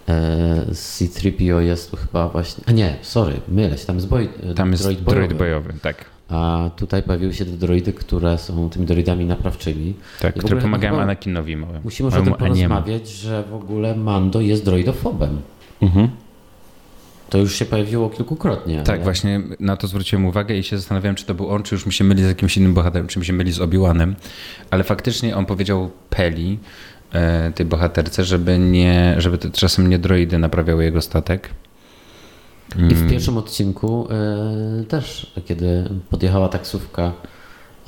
e, 0.09 0.65
C-3PO 0.75 1.59
jest 1.59 1.91
tu 1.91 1.97
chyba 1.97 2.29
właśnie... 2.29 2.63
A 2.67 2.71
nie, 2.71 2.95
sorry, 3.01 3.33
mylę 3.47 3.77
się, 3.77 3.85
tam 3.85 3.95
jest 3.95 4.07
boj, 4.07 4.29
Tam 4.55 4.71
jest 4.71 4.83
droid 4.83 5.01
droid 5.01 5.33
bojowy. 5.33 5.35
bojowy, 5.35 5.73
tak. 5.81 6.05
A 6.29 6.69
tutaj 6.75 7.03
pojawiły 7.03 7.33
się 7.33 7.45
te 7.45 7.51
droidy, 7.51 7.93
które 7.93 8.37
są 8.37 8.69
tymi 8.69 8.85
droidami 8.85 9.25
naprawczymi. 9.25 9.93
Tak, 10.21 10.35
które 10.35 10.61
pomagają 10.61 10.93
chyba 10.93 11.03
Anakinowi 11.03 11.57
małemu. 11.57 11.79
Musimy 11.83 12.07
już 12.09 12.15
o 12.15 12.21
tym 12.21 12.33
porozmawiać, 12.33 13.09
że 13.09 13.43
w 13.43 13.53
ogóle 13.53 13.95
Mando 13.95 14.41
jest 14.41 14.65
droidofobem. 14.65 15.41
Mhm. 15.81 16.09
To 17.29 17.37
już 17.37 17.55
się 17.55 17.65
pojawiło 17.65 18.09
kilkukrotnie. 18.09 18.77
Tak, 18.83 18.95
ale- 18.95 19.03
właśnie 19.03 19.41
na 19.59 19.77
to 19.77 19.87
zwróciłem 19.87 20.25
uwagę 20.25 20.55
i 20.55 20.63
się 20.63 20.77
zastanawiałem, 20.77 21.15
czy 21.15 21.25
to 21.25 21.33
był 21.33 21.49
on, 21.49 21.63
czy 21.63 21.75
już 21.75 21.85
mi 21.85 21.93
się 21.93 22.03
myli 22.03 22.23
z 22.23 22.27
jakimś 22.27 22.57
innym 22.57 22.73
bohaterem, 22.73 23.07
czy 23.07 23.19
mi 23.19 23.25
się 23.25 23.33
myli 23.33 23.51
z 23.51 23.59
Obi-Wanem. 23.59 24.13
Ale 24.71 24.83
faktycznie 24.83 25.37
on 25.37 25.45
powiedział 25.45 25.91
Peli, 26.09 26.59
e, 27.13 27.51
tej 27.51 27.65
bohaterce, 27.65 28.23
żeby, 28.23 28.59
nie, 28.59 29.15
żeby 29.17 29.37
czasem 29.37 29.89
nie 29.89 29.99
droidy 29.99 30.37
naprawiały 30.37 30.83
jego 30.83 31.01
statek. 31.01 31.49
I 32.75 32.95
w 32.95 32.97
Mm, 32.99 33.09
pierwszym 33.09 33.37
odcinku 33.37 34.07
e, 34.11 34.83
też, 34.83 35.31
kiedy 35.45 35.89
podjechała 36.09 36.49
taksówka 36.49 37.11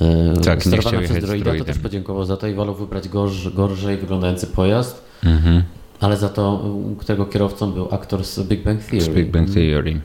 e, 0.02 0.34
Tak, 0.46 0.64
sterowana 0.64 1.02
przez 1.02 1.26
droida, 1.26 1.56
to 1.58 1.66
też 1.66 1.80
podziękował 1.80 2.26
za 2.26 2.38
to 2.38 2.48
i 2.48 2.54
wolał 2.54 2.76
wybrać 2.76 3.10
gorz, 3.10 3.50
gorzej 3.50 3.98
wyglądający 3.98 4.48
pojazd, 4.48 5.06
Mhm. 5.24 5.64
ale 6.00 6.18
za 6.18 6.30
to, 6.30 6.64
którego 7.00 7.26
kierowcą 7.26 7.72
był 7.72 7.88
aktor 7.92 8.24
z 8.24 8.40
Big 8.48 8.64
Bang 8.64 8.84
Theory. 8.84 9.02
Z 9.06 9.10
Big 9.10 9.32
Bang 9.32 9.50
Theory. 9.50 10.02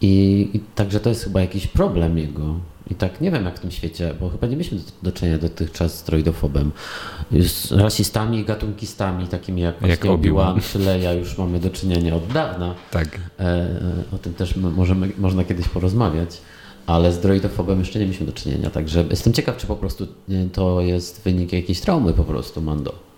I, 0.00 0.48
I 0.54 0.60
także 0.74 1.00
to 1.00 1.08
jest 1.08 1.24
chyba 1.24 1.40
jakiś 1.40 1.66
problem 1.66 2.18
jego, 2.18 2.54
I 2.90 2.94
tak 2.94 3.20
nie 3.20 3.30
wiem 3.30 3.44
jak 3.44 3.56
w 3.56 3.60
tym 3.60 3.70
świecie, 3.70 4.14
bo 4.20 4.28
chyba 4.28 4.46
nie 4.46 4.56
mieliśmy 4.56 4.78
do, 4.78 4.84
do 5.02 5.12
czynienia 5.12 5.38
dotychczas 5.38 5.98
z 5.98 6.04
droidofobem. 6.04 6.72
Z 7.32 7.72
rasistami, 7.72 8.44
gatunkistami, 8.44 9.26
takimi 9.26 9.62
jak, 9.62 9.82
Jak 9.82 10.04
Obi-Wan. 10.04 10.60
Czy 10.72 10.78
Leia 10.78 11.12
już 11.12 11.38
mamy 11.38 11.60
do 11.60 11.70
czynienia 11.70 12.16
od 12.16 12.26
dawna. 12.26 12.74
Tak. 12.90 13.20
E, 13.38 13.42
e, 13.42 13.66
o 14.12 14.18
tym 14.18 14.34
też 14.34 14.56
możemy, 14.56 15.08
można 15.18 15.44
kiedyś 15.44 15.68
porozmawiać, 15.68 16.40
ale 16.86 17.12
z 17.12 17.20
droidofobem 17.20 17.78
jeszcze 17.78 17.98
nie 17.98 18.04
mieliśmy 18.04 18.26
do 18.26 18.32
czynienia, 18.32 18.70
także 18.70 19.04
jestem 19.10 19.32
ciekaw, 19.32 19.56
czy 19.56 19.66
po 19.66 19.76
prostu 19.76 20.06
nie, 20.28 20.46
to 20.52 20.80
jest 20.80 21.22
wynik 21.22 21.52
jakiejś 21.52 21.80
traumy 21.80 22.12
po 22.12 22.24
prostu, 22.24 22.62
Mando. 22.62 23.09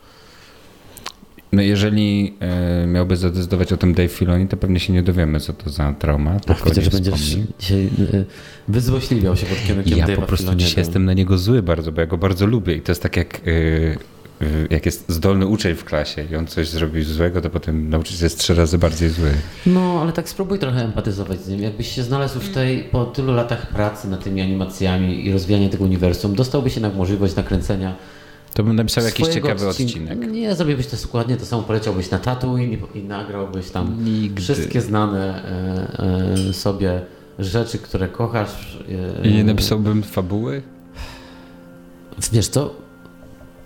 No 1.52 1.62
jeżeli 1.62 2.34
e, 2.40 2.86
miałby 2.86 3.16
zadecydować 3.16 3.72
o 3.72 3.76
tym 3.76 3.94
Dave 3.94 4.08
Filoni, 4.08 4.48
to 4.48 4.56
pewnie 4.56 4.80
się 4.80 4.92
nie 4.92 5.02
dowiemy, 5.02 5.40
co 5.40 5.52
to 5.52 5.70
za 5.70 5.92
trauma. 5.98 6.40
tylko 6.40 6.64
Widzę, 6.70 6.82
że 6.82 6.90
będziesz 6.90 7.14
wspomni. 7.14 7.46
dzisiaj 7.58 7.84
e, 8.14 8.24
wyzłośliwiał 8.68 9.36
się 9.36 9.46
pod 9.46 9.58
kierunkiem 9.68 9.98
Ja 9.98 10.06
Dave'a 10.06 10.16
po 10.16 10.22
prostu 10.22 10.44
Filoniego. 10.46 10.68
dzisiaj 10.68 10.84
jestem 10.84 11.04
na 11.04 11.12
niego 11.12 11.38
zły 11.38 11.62
bardzo, 11.62 11.92
bo 11.92 12.00
ja 12.00 12.06
go 12.06 12.18
bardzo 12.18 12.46
lubię 12.46 12.74
i 12.74 12.80
to 12.80 12.92
jest 12.92 13.02
tak 13.02 13.16
jak, 13.16 13.40
y, 13.46 13.96
jak 14.70 14.86
jest 14.86 15.04
zdolny 15.12 15.46
uczeń 15.46 15.74
w 15.74 15.84
klasie 15.84 16.24
i 16.32 16.36
on 16.36 16.46
coś 16.46 16.68
zrobił 16.68 17.04
złego, 17.04 17.40
to 17.40 17.50
potem 17.50 17.88
nauczyciel 17.90 18.24
jest 18.26 18.38
trzy 18.38 18.54
razy 18.54 18.78
bardziej 18.78 19.08
zły. 19.08 19.30
No, 19.66 19.98
ale 20.02 20.12
tak 20.12 20.28
spróbuj 20.28 20.58
trochę 20.58 20.84
empatyzować 20.84 21.40
z 21.40 21.48
nim. 21.48 21.62
Jakbyś 21.62 21.92
się 21.94 22.02
znalazł 22.02 22.40
w 22.40 22.48
tej, 22.50 22.78
po 22.84 23.04
tylu 23.04 23.32
latach 23.34 23.66
pracy 23.66 24.08
nad 24.08 24.24
tymi 24.24 24.40
animacjami 24.40 25.26
i 25.26 25.32
rozwijania 25.32 25.68
tego 25.68 25.84
uniwersum, 25.84 26.34
dostałbyś 26.34 26.74
jednak 26.76 26.94
możliwość 26.94 27.36
nakręcenia 27.36 27.94
To 28.54 28.62
bym 28.64 28.76
napisał 28.76 29.04
jakiś 29.04 29.28
ciekawy 29.28 29.68
odcinka. 29.68 29.92
odcinek. 29.92 30.32
Nie, 30.32 30.54
zrobiłbyś 30.54 30.86
to 30.86 30.96
dokładnie 30.96 31.36
to 31.36 31.46
samo, 31.46 31.62
poleciałbyś 31.62 32.10
na 32.10 32.18
Tatooine 32.18 32.72
i, 32.72 32.98
i 32.98 33.02
nagrałbyś 33.04 33.70
tam 33.70 34.04
Nigdy. 34.04 34.42
wszystkie 34.42 34.80
znane 34.80 35.44
e, 35.44 36.48
e, 36.48 36.52
sobie 36.52 37.02
rzeczy, 37.38 37.78
które 37.78 38.08
kochasz. 38.08 38.78
E, 39.22 39.28
I 39.28 39.34
nie 39.34 39.44
napisałbym 39.44 40.02
fabuły? 40.02 40.62
Wiesz 42.32 42.48
co, 42.48 42.74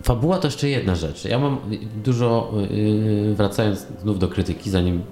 fabuła 0.02 0.38
to 0.38 0.48
jeszcze 0.48 0.68
jedna 0.68 0.94
rzecz. 0.94 1.24
Ja 1.24 1.38
mam 1.38 1.58
dużo, 2.04 2.52
yy, 2.70 3.34
wracając 3.34 3.86
znów 4.02 4.18
do 4.18 4.28
krytyki, 4.28 4.70
zanim 4.70 5.02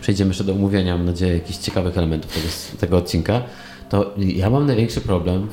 przejdziemy 0.00 0.28
jeszcze 0.28 0.44
do 0.44 0.52
omówienia, 0.52 0.96
mam 0.96 1.06
nadzieję, 1.06 1.34
jakichś 1.34 1.58
ciekawych 1.58 1.98
elementów 1.98 2.32
tego, 2.34 2.46
tego 2.80 2.96
odcinka, 2.96 3.42
to 3.88 4.14
ja 4.16 4.50
mam 4.50 4.66
największy 4.66 5.00
problem, 5.00 5.48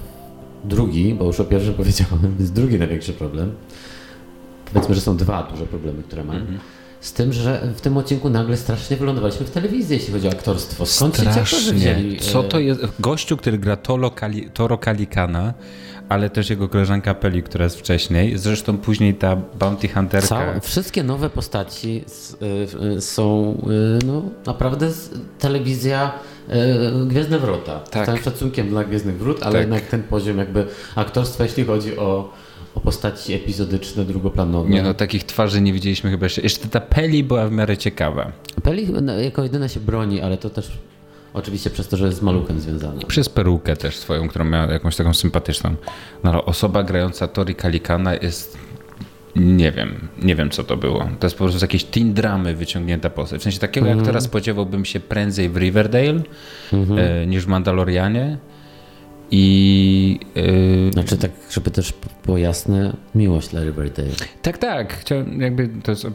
drugi, 0.64 1.14
bo 1.14 1.26
już 1.26 1.40
o 1.40 1.44
pierwszym 1.46 1.74
powiedziałem, 1.74 2.36
jest 2.40 2.54
drugi 2.54 2.80
największy 2.80 3.14
problem. 3.14 3.52
Powiedzmy, 4.74 4.96
że 4.96 5.02
są 5.02 5.18
dwa 5.18 5.44
duże 5.52 5.66
problemy, 5.66 6.04
które 6.04 6.24
mam. 6.24 6.46
Z 7.02 7.14
tym, 7.14 7.34
że 7.34 7.74
w 7.76 7.82
tym 7.82 7.98
odcinku 7.98 8.30
nagle 8.30 8.58
strasznie 8.58 8.98
wylądowaliśmy 8.98 9.46
w 9.46 9.50
telewizji, 9.50 9.96
jeśli 9.96 10.14
chodzi 10.14 10.28
o 10.28 10.32
aktorstwo. 10.32 10.86
Skąd 10.86 11.20
ci 11.20 11.28
aktorzy 11.28 11.74
wzięli? 11.74 12.20
Co 12.20 12.40
e, 12.40 12.44
to 12.44 12.60
jest? 12.60 12.82
Gościu, 13.00 13.38
który 13.38 13.58
gra 13.58 13.78
Toro 14.54 14.78
Kalikana, 14.78 15.54
ale 16.12 16.30
też 16.30 16.50
jego 16.50 16.70
koleżanka 16.70 17.14
Peli, 17.14 17.44
która 17.44 17.64
jest 17.64 17.80
wcześniej. 17.80 18.38
Zresztą 18.38 18.78
później 18.78 19.14
ta 19.14 19.36
Bounty 19.60 19.88
Hunterka. 19.88 20.28
Całe, 20.28 20.62
wszystkie 20.62 21.04
nowe 21.04 21.30
postaci 21.30 22.04
y, 22.42 22.96
y, 22.98 23.02
są 23.02 23.58
y, 24.02 24.06
no, 24.06 24.22
naprawdę 24.46 24.92
z, 24.92 25.10
telewizja 25.40 26.12
y, 26.50 27.06
Gwiezdne 27.08 27.40
Wrota. 27.40 27.80
Tak. 27.80 28.04
Z 28.04 28.06
całym 28.06 28.24
szacunkiem 28.24 28.70
dla 28.70 28.84
Gwiezdnych 28.84 29.18
Wrót, 29.18 29.44
ale 29.44 29.52
Tak. 29.52 29.62
jednak 29.62 29.82
ten 29.82 30.04
poziom 30.04 30.38
jakby 30.38 30.68
aktorstwa, 30.96 31.44
jeśli 31.44 31.66
chodzi 31.66 31.98
o, 31.98 32.34
o 32.76 32.80
postaci 32.80 33.34
epizodyczne, 33.34 34.06
drugoplanowe. 34.06 34.70
Nie 34.70 34.84
no, 34.84 34.94
takich 34.94 35.24
twarzy 35.24 35.62
nie 35.62 35.74
widzieliśmy 35.74 36.12
chyba 36.12 36.26
jeszcze. 36.26 36.42
Jeszcze 36.42 36.68
ta 36.68 36.82
Peli 36.82 37.24
była 37.24 37.48
w 37.48 37.52
miarę 37.52 37.78
ciekawa. 37.78 38.32
Peli 38.64 38.88
no, 39.02 39.20
jako 39.20 39.44
jedyna 39.44 39.68
się 39.68 39.80
broni, 39.80 40.22
ale 40.22 40.38
to 40.38 40.50
też 40.50 40.72
oczywiście 41.34 41.70
przez 41.70 41.88
to, 41.88 41.98
że 41.98 42.06
jest 42.06 42.18
z 42.18 42.22
maluchem 42.22 42.60
związana. 42.60 43.02
Przez 43.08 43.30
perukę 43.30 43.76
też 43.76 43.98
swoją, 43.98 44.28
którą 44.28 44.46
miała 44.46 44.74
jakąś 44.74 44.96
taką 44.96 45.14
sympatyczną. 45.14 45.76
No 46.24 46.30
ale 46.32 46.46
osoba 46.46 46.84
grająca 46.84 47.28
Tori 47.28 47.56
Kalikana 47.56 48.14
jest... 48.16 48.58
Nie 49.36 49.72
wiem, 49.72 50.08
nie 50.22 50.36
wiem 50.36 50.50
co 50.50 50.64
to 50.64 50.78
było. 50.78 51.00
To 51.20 51.28
jest 51.28 51.36
po 51.38 51.44
prostu 51.44 51.60
z 51.60 51.62
jakiejś 51.62 51.84
teen 51.84 52.14
dramy 52.14 52.56
wyciągnięta 52.56 53.10
postać. 53.10 53.40
W 53.40 53.44
sensie 53.44 53.60
takiego 53.60 53.88
Mhm. 53.88 54.00
aktora 54.00 54.22
spodziewałbym 54.22 54.86
się 54.86 55.00
prędzej 55.00 55.50
w 55.50 55.58
Riverdale 55.58 56.22
e, 56.98 57.26
niż 57.28 57.46
w 57.46 57.48
Mandalorianie. 57.48 58.38
I 59.32 60.20
e, 60.90 60.92
Znaczy 60.94 61.18
tak, 61.18 61.32
żeby 61.52 61.72
też 61.72 61.94
było 62.26 62.38
jasne, 62.38 62.94
miłość 63.16 63.50
dla 63.50 63.64
Riverdale. 63.64 64.10
tak, 64.42 64.58
tak. 64.58 64.94
Chciałem, 64.94 65.42
jakby 65.42 65.70
to 65.84 65.92
jest 65.92 66.08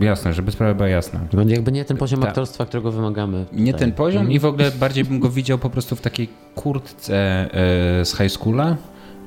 jasne, 0.00 0.32
żeby 0.32 0.52
sprawa 0.52 0.74
była 0.74 0.88
jasna. 0.88 1.20
Bo 1.32 1.42
Jakby 1.42 1.72
nie 1.72 1.84
ten 1.84 1.96
poziom 1.96 2.20
Tak. 2.20 2.28
aktorstwa, 2.28 2.66
którego 2.66 2.92
wymagamy. 2.92 3.46
Nie 3.52 3.72
tutaj. 3.72 3.86
ten 3.88 3.92
poziom 3.96 4.32
i 4.32 4.38
w 4.38 4.44
ogóle 4.44 4.70
bardziej 4.70 5.04
bym 5.04 5.20
go 5.20 5.30
widział 5.30 5.58
po 5.58 5.70
prostu 5.70 5.96
w 5.96 6.00
takiej 6.00 6.28
kurtce 6.54 7.14
e, 7.54 8.04
z 8.04 8.16
high 8.16 8.30
schoola, 8.30 8.76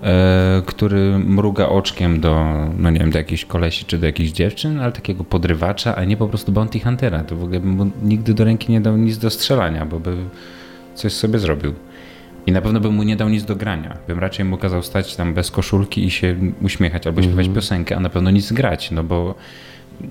e, 0.03 0.61
który 0.65 1.19
mruga 1.19 1.67
oczkiem 1.67 2.19
do, 2.19 2.45
no 2.77 2.89
nie 2.89 2.99
wiem, 2.99 3.11
do 3.11 3.17
jakichś 3.17 3.45
kolesi 3.45 3.85
czy 3.85 3.97
do 3.97 4.05
jakichś 4.05 4.31
dziewczyn, 4.31 4.79
ale 4.79 4.91
takiego 4.91 5.23
podrywacza, 5.23 5.95
a 5.95 6.03
nie 6.03 6.17
po 6.17 6.27
prostu 6.27 6.51
bounty 6.51 6.79
huntera. 6.79 7.23
To 7.23 7.35
w 7.35 7.43
ogóle 7.43 7.59
bym 7.59 7.91
nigdy 8.03 8.33
do 8.33 8.43
ręki 8.43 8.71
nie 8.71 8.81
dał 8.81 8.97
nic 8.97 9.17
do 9.17 9.29
strzelania, 9.29 9.85
bo 9.85 9.99
by 9.99 10.15
coś 10.95 11.13
sobie 11.13 11.39
zrobił. 11.39 11.73
I 12.47 12.51
na 12.51 12.61
pewno 12.61 12.79
bym 12.79 12.93
mu 12.93 13.03
nie 13.03 13.15
dał 13.15 13.29
nic 13.29 13.45
do 13.45 13.55
grania. 13.55 13.97
Bym 14.07 14.19
raczej 14.19 14.45
mu 14.45 14.57
kazał 14.57 14.83
stać 14.83 15.15
tam 15.15 15.33
bez 15.33 15.51
koszulki 15.51 16.05
i 16.05 16.11
się 16.11 16.35
uśmiechać 16.61 17.07
albo 17.07 17.21
śpiewać 17.21 17.49
piosenkę, 17.55 17.95
a 17.95 17.99
na 17.99 18.09
pewno 18.09 18.31
nic 18.31 18.51
grać, 18.53 18.91
no 18.91 19.03
bo 19.03 19.35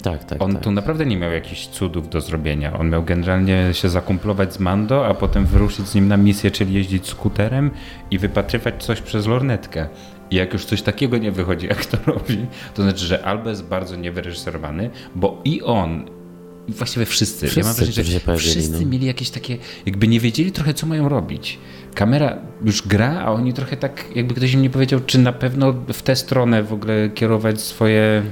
Tak, 0.02 0.24
tak, 0.24 0.42
on 0.42 0.52
tak. 0.52 0.62
tu 0.62 0.70
naprawdę 0.70 1.06
nie 1.06 1.16
miał 1.16 1.32
jakichś 1.32 1.66
cudów 1.66 2.08
do 2.08 2.20
zrobienia. 2.20 2.78
On 2.78 2.90
miał 2.90 3.04
generalnie 3.04 3.68
się 3.72 3.88
zakumplować 3.88 4.54
z 4.54 4.58
Mando, 4.58 5.06
a 5.06 5.14
potem 5.14 5.46
wyruszyć 5.46 5.88
z 5.88 5.94
nim 5.94 6.08
na 6.08 6.16
misję, 6.16 6.50
czyli 6.50 6.74
jeździć 6.74 7.06
skuterem 7.06 7.70
i 8.10 8.18
wypatrywać 8.18 8.84
coś 8.84 9.00
przez 9.00 9.26
lornetkę. 9.26 9.88
I 10.30 10.36
jak 10.36 10.52
już 10.52 10.64
coś 10.64 10.82
takiego 10.82 11.18
nie 11.18 11.32
wychodzi 11.32 11.70
aktorowi, 11.72 12.46
to 12.74 12.82
znaczy, 12.82 13.06
że 13.06 13.24
albo 13.24 13.50
jest 13.50 13.64
bardzo 13.64 13.96
niewyreżyserowany, 13.96 14.90
bo 15.14 15.40
i 15.44 15.62
on, 15.62 16.04
i 16.68 16.72
właściwie 16.72 17.06
wszyscy, 17.06 17.46
ja 17.46 17.64
mam 17.64 17.74
Wszyscy, 17.74 17.84
wrażenie, 18.02 18.20
że 18.26 18.36
wszyscy 18.36 18.84
no. 18.84 18.90
mieli 18.90 19.06
jakieś 19.06 19.30
takie, 19.30 19.56
jakby 19.86 20.08
nie 20.08 20.20
wiedzieli 20.20 20.52
trochę, 20.52 20.74
co 20.74 20.86
mają 20.86 21.08
robić. 21.08 21.58
Kamera 21.94 22.38
już 22.64 22.88
gra, 22.88 23.20
a 23.20 23.32
oni 23.32 23.52
trochę 23.52 23.76
tak, 23.76 24.04
jakby 24.16 24.34
ktoś 24.34 24.52
im 24.52 24.62
nie 24.62 24.70
powiedział, 24.70 25.00
czy 25.06 25.18
na 25.18 25.32
pewno 25.32 25.74
w 25.92 26.02
tę 26.02 26.16
stronę 26.16 26.62
w 26.62 26.72
ogóle 26.72 27.08
kierować 27.14 27.60
swoje 27.60 28.22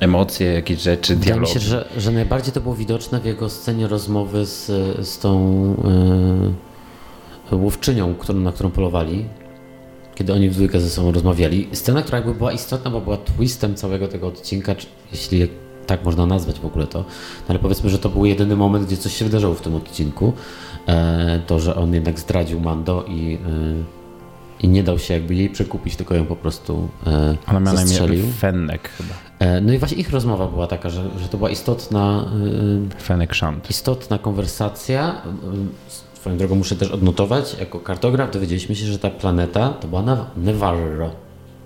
emocje, 0.00 0.52
jakieś 0.52 0.80
rzeczy, 0.80 1.16
Wydaje 1.16 1.32
mi 1.32 1.40
dialogi. 1.40 1.52
się, 1.52 1.60
że, 1.60 1.88
że 1.96 2.12
najbardziej 2.12 2.52
to 2.52 2.60
było 2.60 2.74
widoczne 2.74 3.20
w 3.20 3.24
jego 3.24 3.50
scenie 3.50 3.88
rozmowy 3.88 4.46
z, 4.46 4.66
z 5.08 5.18
tą 5.18 5.36
e, 7.52 7.56
łowczynią, 7.56 8.14
którą, 8.14 8.38
na 8.38 8.52
którą 8.52 8.70
polowali, 8.70 9.24
kiedy 10.14 10.32
oni 10.32 10.48
w 10.50 10.54
dwójkę 10.54 10.80
ze 10.80 10.90
sobą 10.90 11.12
rozmawiali. 11.12 11.68
Scena, 11.72 12.02
która 12.02 12.18
jakby 12.18 12.34
była 12.34 12.52
istotna, 12.52 12.90
bo 12.90 13.00
była 13.00 13.16
twistem 13.16 13.74
całego 13.74 14.08
tego 14.08 14.26
odcinka, 14.26 14.74
czy, 14.74 14.86
jeśli 15.12 15.48
tak 15.86 16.04
można 16.04 16.26
nazwać 16.26 16.60
w 16.60 16.66
ogóle 16.66 16.86
to, 16.86 16.98
no 16.98 17.04
ale 17.48 17.58
powiedzmy, 17.58 17.90
że 17.90 17.98
to 17.98 18.08
był 18.08 18.24
jedyny 18.24 18.56
moment, 18.56 18.86
gdzie 18.86 18.96
coś 18.96 19.16
się 19.16 19.24
wydarzyło 19.24 19.54
w 19.54 19.60
tym 19.60 19.74
odcinku. 19.74 20.32
E, 20.86 21.40
to, 21.46 21.60
że 21.60 21.76
on 21.76 21.94
jednak 21.94 22.20
zdradził 22.20 22.60
Mando 22.60 23.04
i, 23.08 23.34
e, 23.34 24.64
i 24.64 24.68
nie 24.68 24.82
dał 24.82 24.98
się 24.98 25.14
jakby 25.14 25.34
jej 25.34 25.50
przekupić, 25.50 25.96
tylko 25.96 26.14
ją 26.14 26.26
po 26.26 26.36
prostu 26.36 26.88
e, 27.06 27.36
Ona 27.46 27.60
miała 27.60 27.74
na 27.74 27.86
zastrzelił. 27.86 28.26
Fennek 28.38 28.88
chyba. 28.88 29.14
No 29.62 29.72
i 29.72 29.78
właśnie 29.78 29.98
ich 29.98 30.10
rozmowa 30.10 30.46
była 30.46 30.66
taka, 30.66 30.90
że, 30.90 31.02
że 31.18 31.28
to 31.28 31.36
była 31.36 31.50
istotna, 31.50 32.24
Fennek 33.02 33.34
Shant. 33.34 33.70
istotna 33.70 34.18
konwersacja. 34.18 35.22
Swoją 36.14 36.36
drogą 36.36 36.54
muszę 36.54 36.76
też 36.76 36.90
odnotować, 36.90 37.56
jako 37.60 37.80
kartograf 37.80 38.30
dowiedzieliśmy 38.30 38.74
się, 38.74 38.86
że 38.86 38.98
ta 38.98 39.10
planeta 39.10 39.68
to 39.68 39.88
była 39.88 40.26
Nevarro. 40.36 41.10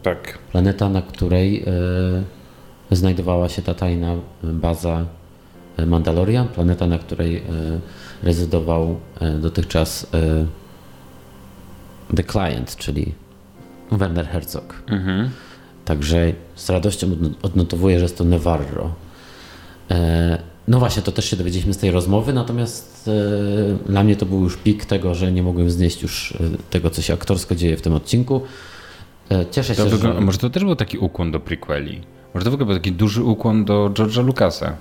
Tak. 0.02 0.38
Planeta, 0.52 0.88
na 0.88 1.02
której 1.02 1.64
y, 2.92 2.96
znajdowała 2.96 3.48
się 3.48 3.62
ta 3.62 3.74
tajna 3.74 4.14
baza 4.42 5.04
Mandalorian. 5.86 6.48
Planeta, 6.48 6.86
na 6.86 6.98
której 6.98 7.36
y, 7.36 7.40
rezydował 8.22 9.00
y, 9.22 9.38
dotychczas 9.38 10.04
y, 10.04 10.46
The 12.16 12.24
Client, 12.24 12.76
czyli 12.76 13.12
Werner 13.92 14.26
Herzog. 14.28 14.82
Mhm. 14.88 15.30
Także 15.84 16.32
z 16.56 16.70
radością 16.70 17.06
odno- 17.06 17.30
odnotowuję, 17.42 17.98
że 17.98 18.04
jest 18.04 18.18
to 18.18 18.24
Nevarro. 18.24 18.92
E, 19.90 20.38
no 20.68 20.78
właśnie, 20.78 21.02
to 21.02 21.12
też 21.12 21.24
się 21.24 21.36
dowiedzieliśmy 21.36 21.74
z 21.74 21.78
tej 21.78 21.90
rozmowy, 21.90 22.32
natomiast 22.32 23.10
e, 23.88 23.88
dla 23.92 24.04
mnie 24.04 24.16
to 24.16 24.26
był 24.26 24.42
już 24.42 24.56
pik 24.56 24.84
tego, 24.84 25.14
że 25.14 25.32
nie 25.32 25.42
mogłem 25.42 25.70
znieść 25.70 26.02
już 26.02 26.32
e, 26.32 26.36
tego, 26.70 26.90
co 26.90 27.02
się 27.02 27.14
aktorsko 27.14 27.54
dzieje 27.54 27.76
w 27.76 27.82
tym 27.82 27.92
odcinku. 27.94 28.40
E, 29.30 29.46
cieszę 29.50 29.74
To 29.74 29.84
się, 29.84 29.90
wygląda, 29.90 30.20
że... 30.20 30.24
Może 30.26 30.38
to 30.38 30.50
też 30.50 30.64
był 30.64 30.76
taki 30.76 30.98
ukłon 30.98 31.32
do 31.32 31.40
prequeli. 31.40 32.00
Może 32.34 32.44
to 32.44 32.50
w 32.50 32.54
ogóle 32.54 32.66
był 32.66 32.74
taki 32.74 32.92
duży 32.92 33.22
ukłon 33.22 33.64
do 33.64 33.90
George'a 33.94 34.24
Lucasa. 34.24 34.76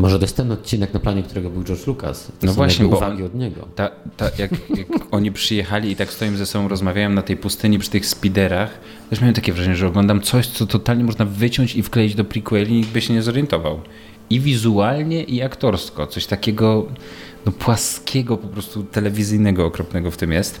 Może 0.00 0.18
to 0.18 0.24
jest 0.24 0.36
ten 0.36 0.52
odcinek, 0.52 0.94
na 0.94 1.00
planie 1.00 1.22
którego 1.22 1.50
był 1.50 1.64
George 1.64 1.86
Lucas. 1.86 2.26
To 2.40 2.46
No 2.46 2.52
właśnie, 2.52 2.86
bo- 2.86 2.96
uwagi 2.96 3.22
od 3.22 3.34
niego. 3.34 3.68
Ta, 3.74 3.90
ta, 4.16 4.24
jak, 4.38 4.50
jak 4.76 4.86
oni 5.10 5.32
przyjechali 5.32 5.90
i 5.90 5.96
tak 5.96 6.12
stoją 6.12 6.36
ze 6.36 6.46
sobą, 6.46 6.68
rozmawiają 6.68 7.10
na 7.10 7.22
tej 7.22 7.36
pustyni 7.36 7.78
przy 7.78 7.90
tych 7.90 8.06
spiderach, 8.06 8.78
też 9.10 9.20
miałem 9.20 9.34
takie 9.34 9.52
wrażenie, 9.52 9.76
że 9.76 9.86
oglądam 9.86 10.20
coś, 10.20 10.46
co 10.46 10.66
totalnie 10.66 11.04
można 11.04 11.24
wyciąć 11.24 11.76
i 11.76 11.82
wkleić 11.82 12.14
do 12.14 12.24
prequeli 12.24 12.72
i 12.72 12.76
nikt 12.76 12.90
by 12.90 13.00
się 13.00 13.14
nie 13.14 13.22
zorientował. 13.22 13.80
I 14.30 14.40
wizualnie, 14.40 15.22
i 15.22 15.42
aktorsko. 15.42 16.06
Coś 16.06 16.26
takiego 16.26 16.86
no, 17.46 17.52
płaskiego, 17.52 18.36
po 18.36 18.48
prostu 18.48 18.82
telewizyjnego, 18.82 19.66
okropnego 19.66 20.10
w 20.10 20.16
tym 20.16 20.32
jest. 20.32 20.60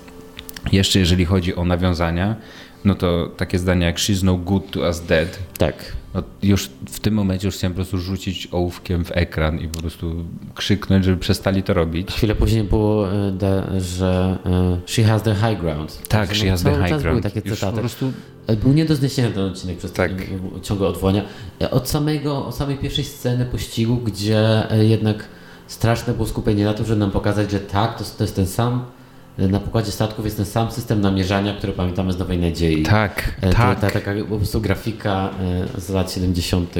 Jeszcze 0.72 0.98
jeżeli 0.98 1.24
chodzi 1.24 1.54
o 1.54 1.64
nawiązania, 1.64 2.36
no 2.84 2.94
to 2.94 3.30
takie 3.36 3.58
zdania 3.58 3.86
jak 3.86 3.96
She's 3.96 4.24
no 4.24 4.36
good 4.36 4.70
to 4.70 4.80
us 4.80 5.00
dead. 5.00 5.38
Tak. 5.58 5.74
No 6.14 6.22
już 6.42 6.70
w 6.88 7.00
tym 7.00 7.14
momencie 7.14 7.48
już 7.48 7.54
chciałem 7.56 7.72
po 7.72 7.76
prostu 7.76 7.98
rzucić 7.98 8.48
ołówkiem 8.52 9.04
w 9.04 9.12
ekran 9.16 9.58
i 9.58 9.68
po 9.68 9.80
prostu 9.80 10.24
krzyknąć, 10.54 11.04
żeby 11.04 11.16
przestali 11.16 11.62
to 11.62 11.74
robić. 11.74 12.12
Chwilę 12.12 12.34
później 12.34 12.64
było, 12.64 13.12
e, 13.12 13.80
że 13.80 14.38
e, 14.46 14.80
she 14.86 15.04
has 15.04 15.22
the 15.22 15.34
high 15.34 15.60
ground. 15.60 16.08
Tak, 16.08 16.34
she 16.34 16.50
has 16.50 16.62
the 16.62 16.70
high 16.70 16.86
ground. 16.88 17.02
były 17.02 17.20
takie 17.22 17.40
Już 17.44 17.58
cytaty. 17.58 17.74
po 17.74 17.80
prostu 17.80 18.12
E, 18.46 18.56
Był 18.56 18.72
nie 18.72 18.84
do 18.84 18.96
zniesienia 18.96 19.30
ten 19.30 19.42
odcinek 19.44 19.78
przez 19.78 19.92
Tak. 19.92 20.10
ciągłe 20.62 20.88
odwołania. 20.88 21.22
Od, 21.70 21.88
samego, 21.88 22.46
od 22.46 22.56
samej 22.56 22.76
pierwszej 22.78 23.04
sceny 23.04 23.44
pościgu, 23.46 23.96
gdzie 23.96 24.62
jednak 24.80 25.24
straszne 25.66 26.14
było 26.14 26.26
skupienie 26.26 26.64
na 26.64 26.74
tym, 26.74 26.86
żeby 26.86 27.00
nam 27.00 27.10
pokazać, 27.10 27.50
że 27.50 27.60
tak, 27.60 27.98
to, 27.98 28.04
to 28.18 28.24
jest 28.24 28.36
ten 28.36 28.46
sam, 28.46 28.84
na 29.38 29.60
pokładzie 29.60 29.90
statków 29.92 30.24
jest 30.24 30.36
ten 30.36 30.46
sam 30.46 30.70
system 30.72 31.00
namierzania, 31.00 31.54
który 31.54 31.72
pamiętamy 31.72 32.12
z 32.12 32.18
Nowej 32.18 32.38
Nadziei. 32.38 32.82
tak, 32.82 33.34
E, 33.40 33.52
tak. 33.52 33.80
Ta, 33.80 33.90
taka 33.90 34.10
po 34.28 34.36
prostu 34.36 34.60
grafika 34.60 35.30
e, 35.76 35.80
z 35.80 35.90
lat 35.90 36.12
70. 36.12 36.74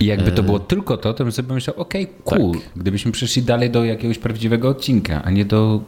I 0.00 0.06
jakby 0.06 0.32
to 0.32 0.42
E, 0.42 0.44
było 0.44 0.58
tylko 0.58 0.96
to, 0.96 1.14
to 1.14 1.24
bym 1.24 1.32
sobie 1.32 1.48
pomyślał, 1.48 1.76
okej, 1.76 2.08
cool. 2.24 2.52
Tak. 2.52 2.60
Gdybyśmy 2.76 3.12
przeszli 3.12 3.42
dalej 3.42 3.70
do 3.70 3.84
jakiegoś 3.84 4.18
prawdziwego 4.18 4.68
odcinka, 4.68 5.22
a 5.24 5.30
nie 5.30 5.44
do... 5.44 5.80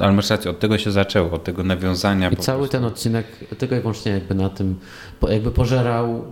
Ale 0.00 0.12
masz 0.12 0.30
rację, 0.30 0.50
od 0.50 0.58
tego 0.58 0.78
się 0.78 0.90
zaczęło, 0.90 1.30
od 1.30 1.44
tego 1.44 1.62
nawiązania. 1.62 2.30
I 2.30 2.36
cały 2.36 2.58
prostu. 2.58 2.72
ten 2.72 2.84
odcinek 2.84 3.26
tylko 3.58 3.76
i 3.76 3.80
wyłącznie 3.80 4.12
jakby 4.12 4.34
na 4.34 4.48
tym, 4.48 4.76
jakby 5.28 5.50
pożerał, 5.50 6.24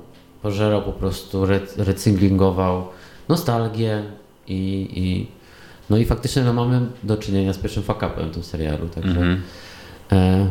pożerał 0.42 0.82
po 0.82 0.92
prostu, 0.92 1.44
re, 1.44 1.60
recyklingował 1.76 2.86
nostalgię 3.28 4.02
i, 4.48 4.88
i 4.94 5.26
no 5.90 5.96
i 5.96 6.04
faktycznie 6.04 6.42
no, 6.42 6.52
mamy 6.52 6.80
do 7.02 7.16
czynienia 7.16 7.52
z 7.52 7.58
pierwszym 7.58 7.82
fuck-upem 7.82 8.28
w 8.30 8.34
tym 8.34 8.42
serialu, 8.42 8.88
także 8.88 9.10
Mhm. 9.10 9.42
e, 10.12 10.50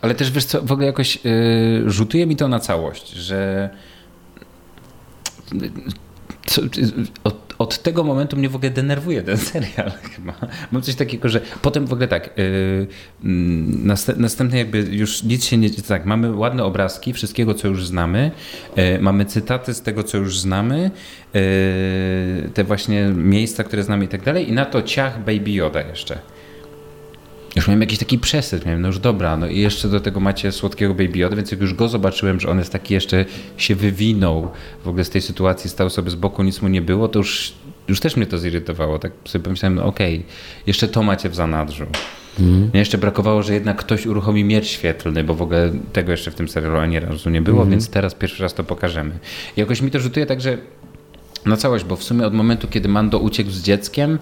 Ale 0.00 0.14
też 0.14 0.30
wiesz 0.30 0.44
co, 0.44 0.62
w 0.62 0.72
ogóle 0.72 0.86
jakoś 0.86 1.16
y, 1.26 1.82
rzutuje 1.86 2.26
mi 2.26 2.36
to 2.36 2.48
na 2.48 2.60
całość, 2.60 3.10
że 3.10 3.70
co, 6.46 6.62
od, 7.58 7.82
tego 7.82 8.04
momentu 8.04 8.36
mnie 8.36 8.48
w 8.48 8.56
ogóle 8.56 8.70
denerwuje 8.70 9.22
ten 9.22 9.36
serial 9.52 9.92
chyba. 10.14 10.34
Mam 10.72 10.82
coś 10.82 10.94
takiego, 10.94 11.28
że 11.28 11.40
potem 11.62 11.86
w 11.86 11.92
ogóle 11.92 12.08
tak, 12.08 12.38
y, 12.38 12.86
mm, 13.24 13.86
nast, 13.86 14.12
następne 14.16 14.58
jakby 14.58 14.78
już 14.78 15.22
nic 15.22 15.44
się 15.44 15.56
nie... 15.56 15.70
Tak, 15.70 16.06
mamy 16.06 16.32
ładne 16.32 16.64
obrazki 16.64 17.12
wszystkiego, 17.12 17.54
co 17.54 17.68
już 17.68 17.86
znamy, 17.86 18.30
y, 18.78 18.98
mamy 19.00 19.24
cytaty 19.24 19.74
z 19.74 19.82
tego, 19.82 20.02
co 20.02 20.18
już 20.18 20.38
znamy, 20.38 20.90
y, 21.36 22.50
te 22.54 22.64
właśnie 22.64 23.04
miejsca, 23.14 23.64
które 23.64 23.82
znamy 23.82 24.04
i 24.04 24.08
tak 24.08 24.22
dalej 24.22 24.48
i 24.48 24.52
na 24.52 24.64
to 24.64 24.82
ciach 24.82 25.18
Baby 25.18 25.50
Yoda 25.50 25.80
jeszcze. 25.80 26.35
Już 27.56 27.68
miałem 27.68 27.80
jakiś 27.80 27.98
taki 27.98 28.18
przesyt, 28.18 28.66
miałem, 28.66 28.80
no 28.82 28.88
już 28.88 28.98
dobra, 28.98 29.36
no 29.36 29.46
i 29.46 29.60
jeszcze 29.60 29.88
do 29.88 30.00
tego 30.00 30.20
macie 30.20 30.52
słodkiego 30.52 30.94
Baby 30.94 31.18
Yoda, 31.18 31.36
więc 31.36 31.50
jak 31.50 31.60
już 31.60 31.74
go 31.74 31.88
zobaczyłem, 31.88 32.40
że 32.40 32.48
on 32.48 32.58
jest 32.58 32.72
taki 32.72 32.94
jeszcze, 32.94 33.24
się 33.56 33.74
wywinął 33.74 34.48
w 34.84 34.88
ogóle 34.88 35.04
z 35.04 35.10
tej 35.10 35.22
sytuacji, 35.22 35.70
stał 35.70 35.90
sobie 35.90 36.10
z 36.10 36.14
boku, 36.14 36.42
nic 36.42 36.62
mu 36.62 36.68
nie 36.68 36.82
było, 36.82 37.08
to 37.08 37.18
już, 37.18 37.52
już 37.88 38.00
też 38.00 38.16
mnie 38.16 38.26
to 38.26 38.38
zirytowało. 38.38 38.98
Tak 38.98 39.12
sobie 39.24 39.44
pomyślałem, 39.44 39.74
no 39.74 39.84
okej, 39.84 40.24
jeszcze 40.66 40.88
to 40.88 41.02
macie 41.02 41.28
w 41.28 41.34
zanadrzu. 41.34 41.86
Mnie 42.38 42.80
jeszcze 42.80 42.98
brakowało, 42.98 43.42
że 43.42 43.54
jednak 43.54 43.76
ktoś 43.76 44.06
uruchomi 44.06 44.44
miecz 44.44 44.66
świetlny, 44.66 45.24
bo 45.24 45.34
w 45.34 45.42
ogóle 45.42 45.72
tego 45.92 46.10
jeszcze 46.10 46.30
w 46.30 46.34
tym 46.34 46.48
serialu 46.48 46.76
ani 46.76 47.00
razu 47.00 47.30
nie 47.30 47.42
było, 47.42 47.66
więc 47.66 47.90
teraz 47.90 48.14
pierwszy 48.14 48.42
raz 48.42 48.54
to 48.54 48.64
pokażemy. 48.64 49.18
I 49.56 49.60
jakoś 49.60 49.82
mi 49.82 49.90
to 49.90 50.00
rzutuje 50.00 50.26
tak, 50.26 50.40
że 50.40 50.58
na 51.46 51.56
całość, 51.56 51.84
bo 51.84 51.96
w 51.96 52.04
sumie 52.04 52.26
od 52.26 52.34
momentu, 52.34 52.68
kiedy 52.68 52.88
Mando 52.88 53.18
uciekł 53.18 53.50
z 53.50 53.62
dzieckiem, 53.62 54.18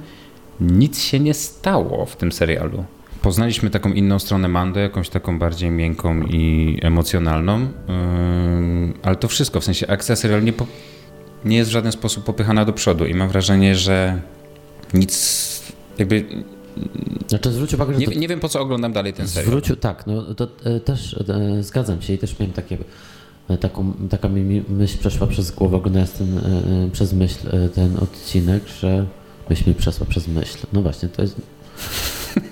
nic 0.61 1.03
się 1.03 1.21
nie 1.21 1.35
stało 1.35 2.07
w 2.07 2.17
tym 2.17 2.33
serialu. 2.33 2.85
Poznaliśmy 3.25 3.71
taką 3.71 3.93
inną 3.93 4.19
stronę 4.19 4.49
Mando, 4.49 4.81
jakąś 4.81 5.09
taką 5.09 5.39
bardziej 5.39 5.71
miękką 5.71 6.23
i 6.23 6.79
emocjonalną, 6.83 7.69
ale 9.03 9.17
to 9.17 9.29
wszystko, 9.29 9.61
w 9.61 9.65
sensie 9.65 9.87
akcja 9.87 10.17
serialu 10.17 10.45
nie, 10.45 10.53
po, 10.53 10.67
nie 11.45 11.57
jest 11.57 11.71
w 11.71 11.73
żaden 11.73 11.93
sposób 11.93 12.25
popychana 12.25 12.65
do 12.65 12.73
przodu 12.73 13.07
i 13.07 13.15
mam 13.15 13.29
wrażenie, 13.29 13.77
że 13.77 14.21
nic, 14.95 15.63
jakby 15.99 16.25
znaczy 17.29 17.53
zwróć 17.53 17.75
uwagę, 17.75 17.95
że 17.95 17.99
nie, 18.01 18.07
to, 18.07 18.13
nie 18.13 18.29
wiem 18.29 18.41
po 18.41 18.49
co 18.49 18.61
oglądam 18.61 18.93
dalej 18.93 19.13
ten 19.13 19.29
serial. 19.29 19.47
zwrócił, 19.47 19.77
tak, 19.77 20.07
no 20.07 20.35
to 20.35 20.49
e, 20.65 20.81
też 20.81 21.17
e, 21.29 21.63
zgadzam 21.63 22.03
się 22.03 22.13
i 22.13 22.19
też 22.19 22.39
miałem 22.39 22.53
takie 22.53 22.79
e, 23.49 23.59
taką, 23.59 23.93
taka 24.11 24.29
mi 24.29 24.41
mi 24.41 24.63
myśl 24.69 24.99
przeszła 24.99 25.27
przez 25.27 25.51
głowę, 25.51 25.77
oglądając 25.77 26.13
ten, 26.13 26.39
e, 26.39 26.41
e, 26.41 26.91
przez 26.93 27.13
myśl 27.13 27.49
e, 27.57 27.69
ten 27.69 27.97
odcinek, 27.97 28.63
że 28.81 29.07
myśl 29.51 29.69
mi 29.69 29.75
przeszła 29.75 30.07
przez 30.07 30.29
myśl. 30.29 30.59
No 30.73 30.83
właśnie, 30.83 31.09
to 31.09 31.23
jest 31.23 31.37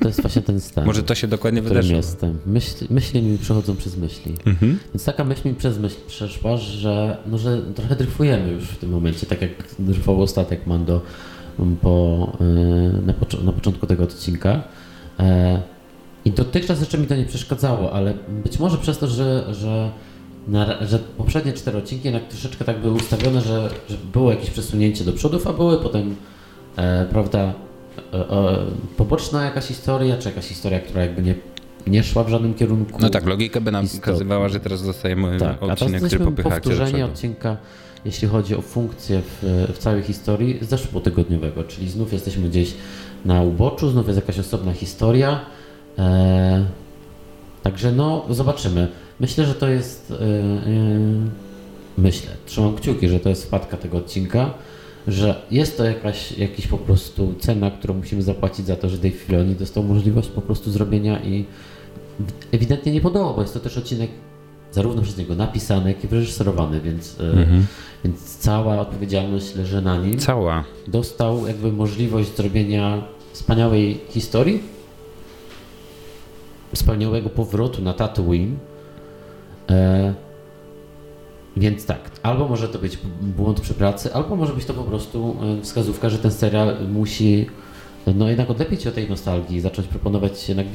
to 0.01 0.09
jest 0.09 0.23
właśnie 0.23 0.43
ten 0.43 0.61
stan. 0.61 0.85
Może 0.87 1.03
to 1.03 1.15
się 1.15 1.29
dokładnie 1.29 1.63
wydarzyło. 1.63 1.97
jestem. 1.97 2.39
Myśl, 2.47 2.85
myśli 2.91 3.23
mi 3.23 3.39
przechodzą 3.39 3.77
przez 3.77 3.97
myśli. 3.97 4.35
Mhm. 4.47 4.79
Więc 4.95 5.05
taka 5.05 5.25
myśl 5.25 5.49
mi 5.49 5.55
przez 5.55 5.79
myśl 5.79 5.97
przeszła, 6.07 6.57
że, 6.57 7.17
no, 7.27 7.39
że 7.39 7.63
trochę 7.75 7.97
dryfujemy 7.97 8.53
już 8.53 8.65
w 8.65 8.77
tym 8.77 8.91
momencie, 8.91 9.27
tak 9.27 9.43
jak 9.43 9.51
dryfował 9.79 10.27
statek 10.27 10.67
Mando 10.67 11.01
po, 11.83 12.33
y, 12.41 13.07
na, 13.07 13.13
pocz- 13.13 13.45
na 13.45 13.53
początku 13.53 13.87
tego 13.87 14.03
odcinka. 14.05 14.63
E, 15.21 15.63
I 16.25 16.31
dotychczas 16.31 16.81
jeszcze 16.81 16.99
mi 16.99 17.07
to 17.07 17.17
nie 17.17 17.25
przeszkadzało, 17.25 17.93
ale 17.93 18.15
być 18.45 18.59
może 18.59 18.79
przez 18.79 18.99
to, 18.99 19.07
że, 19.07 19.55
że, 19.55 19.91
na, 20.49 20.87
że 20.87 20.99
poprzednie 20.99 21.53
cztery 21.53 21.79
odcinki 21.79 22.05
jednak 22.05 22.29
troszeczkę 22.29 22.65
tak 22.65 22.81
były 22.81 22.95
ustawione, 22.95 23.41
że, 23.41 23.71
że 23.91 23.97
było 24.13 24.31
jakieś 24.31 24.51
przesunięcie 24.51 25.05
do 25.05 25.13
przodu 25.13 25.39
fabuły, 25.39 25.79
potem 25.79 26.17
e, 26.77 27.07
prawda, 27.11 27.55
poboczna 28.97 29.45
jakaś 29.45 29.65
historia, 29.65 30.17
czy 30.19 30.29
jakaś 30.29 30.47
historia, 30.47 30.81
która 30.81 31.03
jakby 31.03 31.23
nie, 31.23 31.35
nie 31.87 32.03
szła 32.03 32.25
w 32.25 32.29
żadnym 32.29 32.55
kierunku. 32.55 32.99
No 33.03 33.11
tak, 33.11 33.27
logika 33.27 33.61
by 33.61 33.73
nam 33.73 33.85
Istotnie. 33.85 34.01
pokazywała, 34.07 34.49
że 34.49 34.61
teraz 34.61 34.87
dostajemy 34.87 35.39
Tak, 35.39 35.49
a 35.49 35.53
odcinek, 35.53 35.77
który 35.77 35.93
jesteśmy 35.93 36.25
popycha 36.25 36.49
akcję 36.49 36.73
do 36.73 36.79
powtórzenie 36.79 37.05
odcinka, 37.05 37.57
jeśli 38.05 38.29
chodzi 38.29 38.55
o 38.55 38.63
funkcję 38.63 39.21
w, 39.21 39.69
w 39.75 39.79
całej 39.79 40.03
historii 40.03 40.59
z 40.63 40.69
zeszłotygodniowego, 40.69 41.65
czyli 41.65 41.91
znów 41.91 42.13
jesteśmy 42.13 42.49
gdzieś 42.49 42.75
na 43.25 43.43
uboczu, 43.43 43.91
znów 43.91 44.07
jest 44.07 44.21
jakaś 44.21 44.39
osobna 44.39 44.73
historia. 44.73 45.41
E, 45.99 46.67
także 47.63 47.93
no, 47.93 48.25
zobaczymy. 48.31 48.89
Myślę, 49.21 49.47
że 49.47 49.55
to 49.55 49.69
jest. 49.69 50.11
E, 50.11 50.15
e, 50.15 50.21
myślę, 51.99 52.31
trzymam 52.47 52.77
kciuki, 52.77 53.09
że 53.09 53.21
to 53.21 53.29
jest 53.29 53.45
wpadka 53.45 53.77
tego 53.77 53.99
odcinka, 53.99 54.55
że 55.09 55.43
jest 55.51 55.77
to 55.77 55.85
jakaś 55.85 56.33
jakiś 56.39 56.67
po 56.67 56.79
prostu 56.79 57.35
cena, 57.41 57.71
którą 57.71 57.95
musimy 57.95 58.23
zapłacić 58.23 58.67
za 58.67 58.77
to, 58.77 58.89
że 58.89 58.97
Dave 58.97 59.15
Filoni 59.15 59.55
dostał 59.55 59.83
możliwość 59.83 60.29
po 60.29 60.41
prostu 60.43 60.71
zrobienia 60.71 61.21
i 61.23 61.45
ewidentnie 62.53 62.93
nie 62.93 63.01
podobał, 63.01 63.35
bo 63.35 63.43
jest 63.43 63.55
to 63.55 63.61
też 63.61 63.79
odcinek 63.79 64.11
zarówno 64.73 65.03
przez 65.03 65.19
niego 65.19 65.35
napisany, 65.35 65.89
jak 65.93 66.05
i 66.05 66.09
wyreżyserowany, 66.09 66.81
więc, 66.81 67.21
e, 67.21 67.25
Mhm. 67.41 67.67
więc 68.05 68.37
cała 68.39 68.81
odpowiedzialność 68.81 69.55
leży 69.55 69.83
na 69.83 69.97
nim. 69.97 70.19
Cała. 70.19 70.65
Dostał 70.89 71.47
jakby 71.47 71.73
możliwość 71.73 72.37
zrobienia 72.37 73.03
wspaniałej 73.33 74.01
historii, 74.09 74.63
wspaniałego 76.75 77.31
powrotu 77.31 77.83
na 77.83 77.93
Tatooine. 77.95 78.57
E, 81.57 81.61
więc 81.61 81.87
tak, 81.87 82.11
albo 82.23 82.49
może 82.49 82.69
to 82.69 82.79
być 82.79 82.99
błąd 83.23 83.61
przy 83.61 83.75
pracy, 83.75 84.15
albo 84.15 84.37
może 84.37 84.53
być 84.53 84.65
to 84.65 84.75
po 84.75 84.85
prostu 84.85 85.37
e, 85.59 85.63
wskazówka, 85.63 86.11
że 86.11 86.19
ten 86.19 86.31
serial 86.31 86.77
musi 86.89 87.47
no 88.15 88.29
jednak 88.29 88.51
odlepić 88.51 88.83
się 88.83 88.89
od 88.89 88.95
tej 88.95 89.09
nostalgii, 89.09 89.61
zacząć 89.61 89.89
proponować 89.89 90.49
jednak 90.49 90.67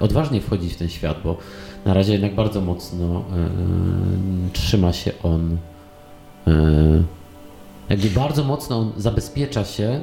odważniej 0.00 0.40
wchodzić 0.40 0.72
w 0.72 0.76
ten 0.76 0.88
świat, 0.88 1.20
bo 1.24 1.36
na 1.84 1.94
razie 1.94 2.12
jednak 2.12 2.34
bardzo 2.34 2.60
mocno 2.60 3.18
e, 3.18 3.22
trzyma 4.52 4.92
się 4.92 5.12
on, 5.22 5.56
e, 6.46 6.52
jakby 7.88 8.10
bardzo 8.10 8.44
mocno 8.44 8.78
on 8.78 8.92
zabezpiecza 8.96 9.64
się 9.64 10.02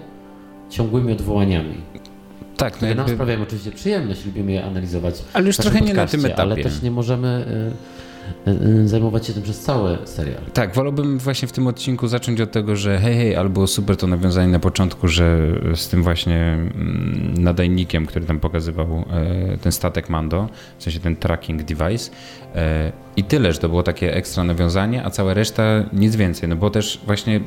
ciągłymi 0.69 1.11
odwołaniami. 1.11 1.75
Tak, 2.57 2.73
no 2.73 2.77
Które 2.77 2.95
nam 2.95 2.97
jakby, 2.97 3.13
sprawiają 3.13 3.41
oczywiście 3.41 3.71
przyjemność, 3.71 4.25
lubimy 4.25 4.51
je 4.51 4.65
analizować. 4.65 5.23
ale 5.33 5.47
już 5.47 5.57
trochę 5.57 5.81
nie 5.81 5.93
na 5.93 6.07
tym 6.07 6.25
etapie. 6.25 6.41
Ale 6.41 6.55
też 6.55 6.81
nie 6.81 6.91
możemy 6.91 7.45
zajmować 8.85 9.27
się 9.27 9.33
tym 9.33 9.43
przez 9.43 9.59
cały 9.59 9.97
serial. 10.05 10.41
Tak, 10.53 10.75
wolałbym 10.75 11.19
właśnie 11.19 11.47
w 11.47 11.51
tym 11.51 11.67
odcinku 11.67 12.07
zacząć 12.07 12.41
od 12.41 12.51
tego, 12.51 12.75
że 12.75 12.99
hej, 12.99 13.15
hej, 13.15 13.35
ale 13.35 13.49
było 13.49 13.67
super 13.67 13.97
to 13.97 14.07
nawiązanie 14.07 14.47
na 14.47 14.59
początku, 14.59 15.07
że 15.07 15.37
z 15.75 15.87
tym 15.87 16.03
właśnie 16.03 16.53
mm, 16.53 17.33
nadajnikiem, 17.37 18.05
który 18.05 18.25
tam 18.25 18.39
pokazywał 18.39 19.05
e, 19.11 19.57
ten 19.57 19.71
statek 19.71 20.09
Mando, 20.09 20.49
w 20.77 20.83
sensie 20.83 20.99
ten 20.99 21.15
tracking 21.15 21.63
device. 21.63 22.11
I 23.17 23.23
tyle, 23.23 23.53
że 23.53 23.59
to 23.59 23.69
było 23.69 23.83
takie 23.83 24.15
ekstra 24.15 24.43
nawiązanie, 24.43 25.05
a 25.05 25.09
cała 25.09 25.33
reszta 25.33 25.63
nic 25.93 26.15
więcej. 26.15 26.49
No 26.49 26.55
bo 26.55 26.69
też 26.69 27.01
właśnie 27.05 27.39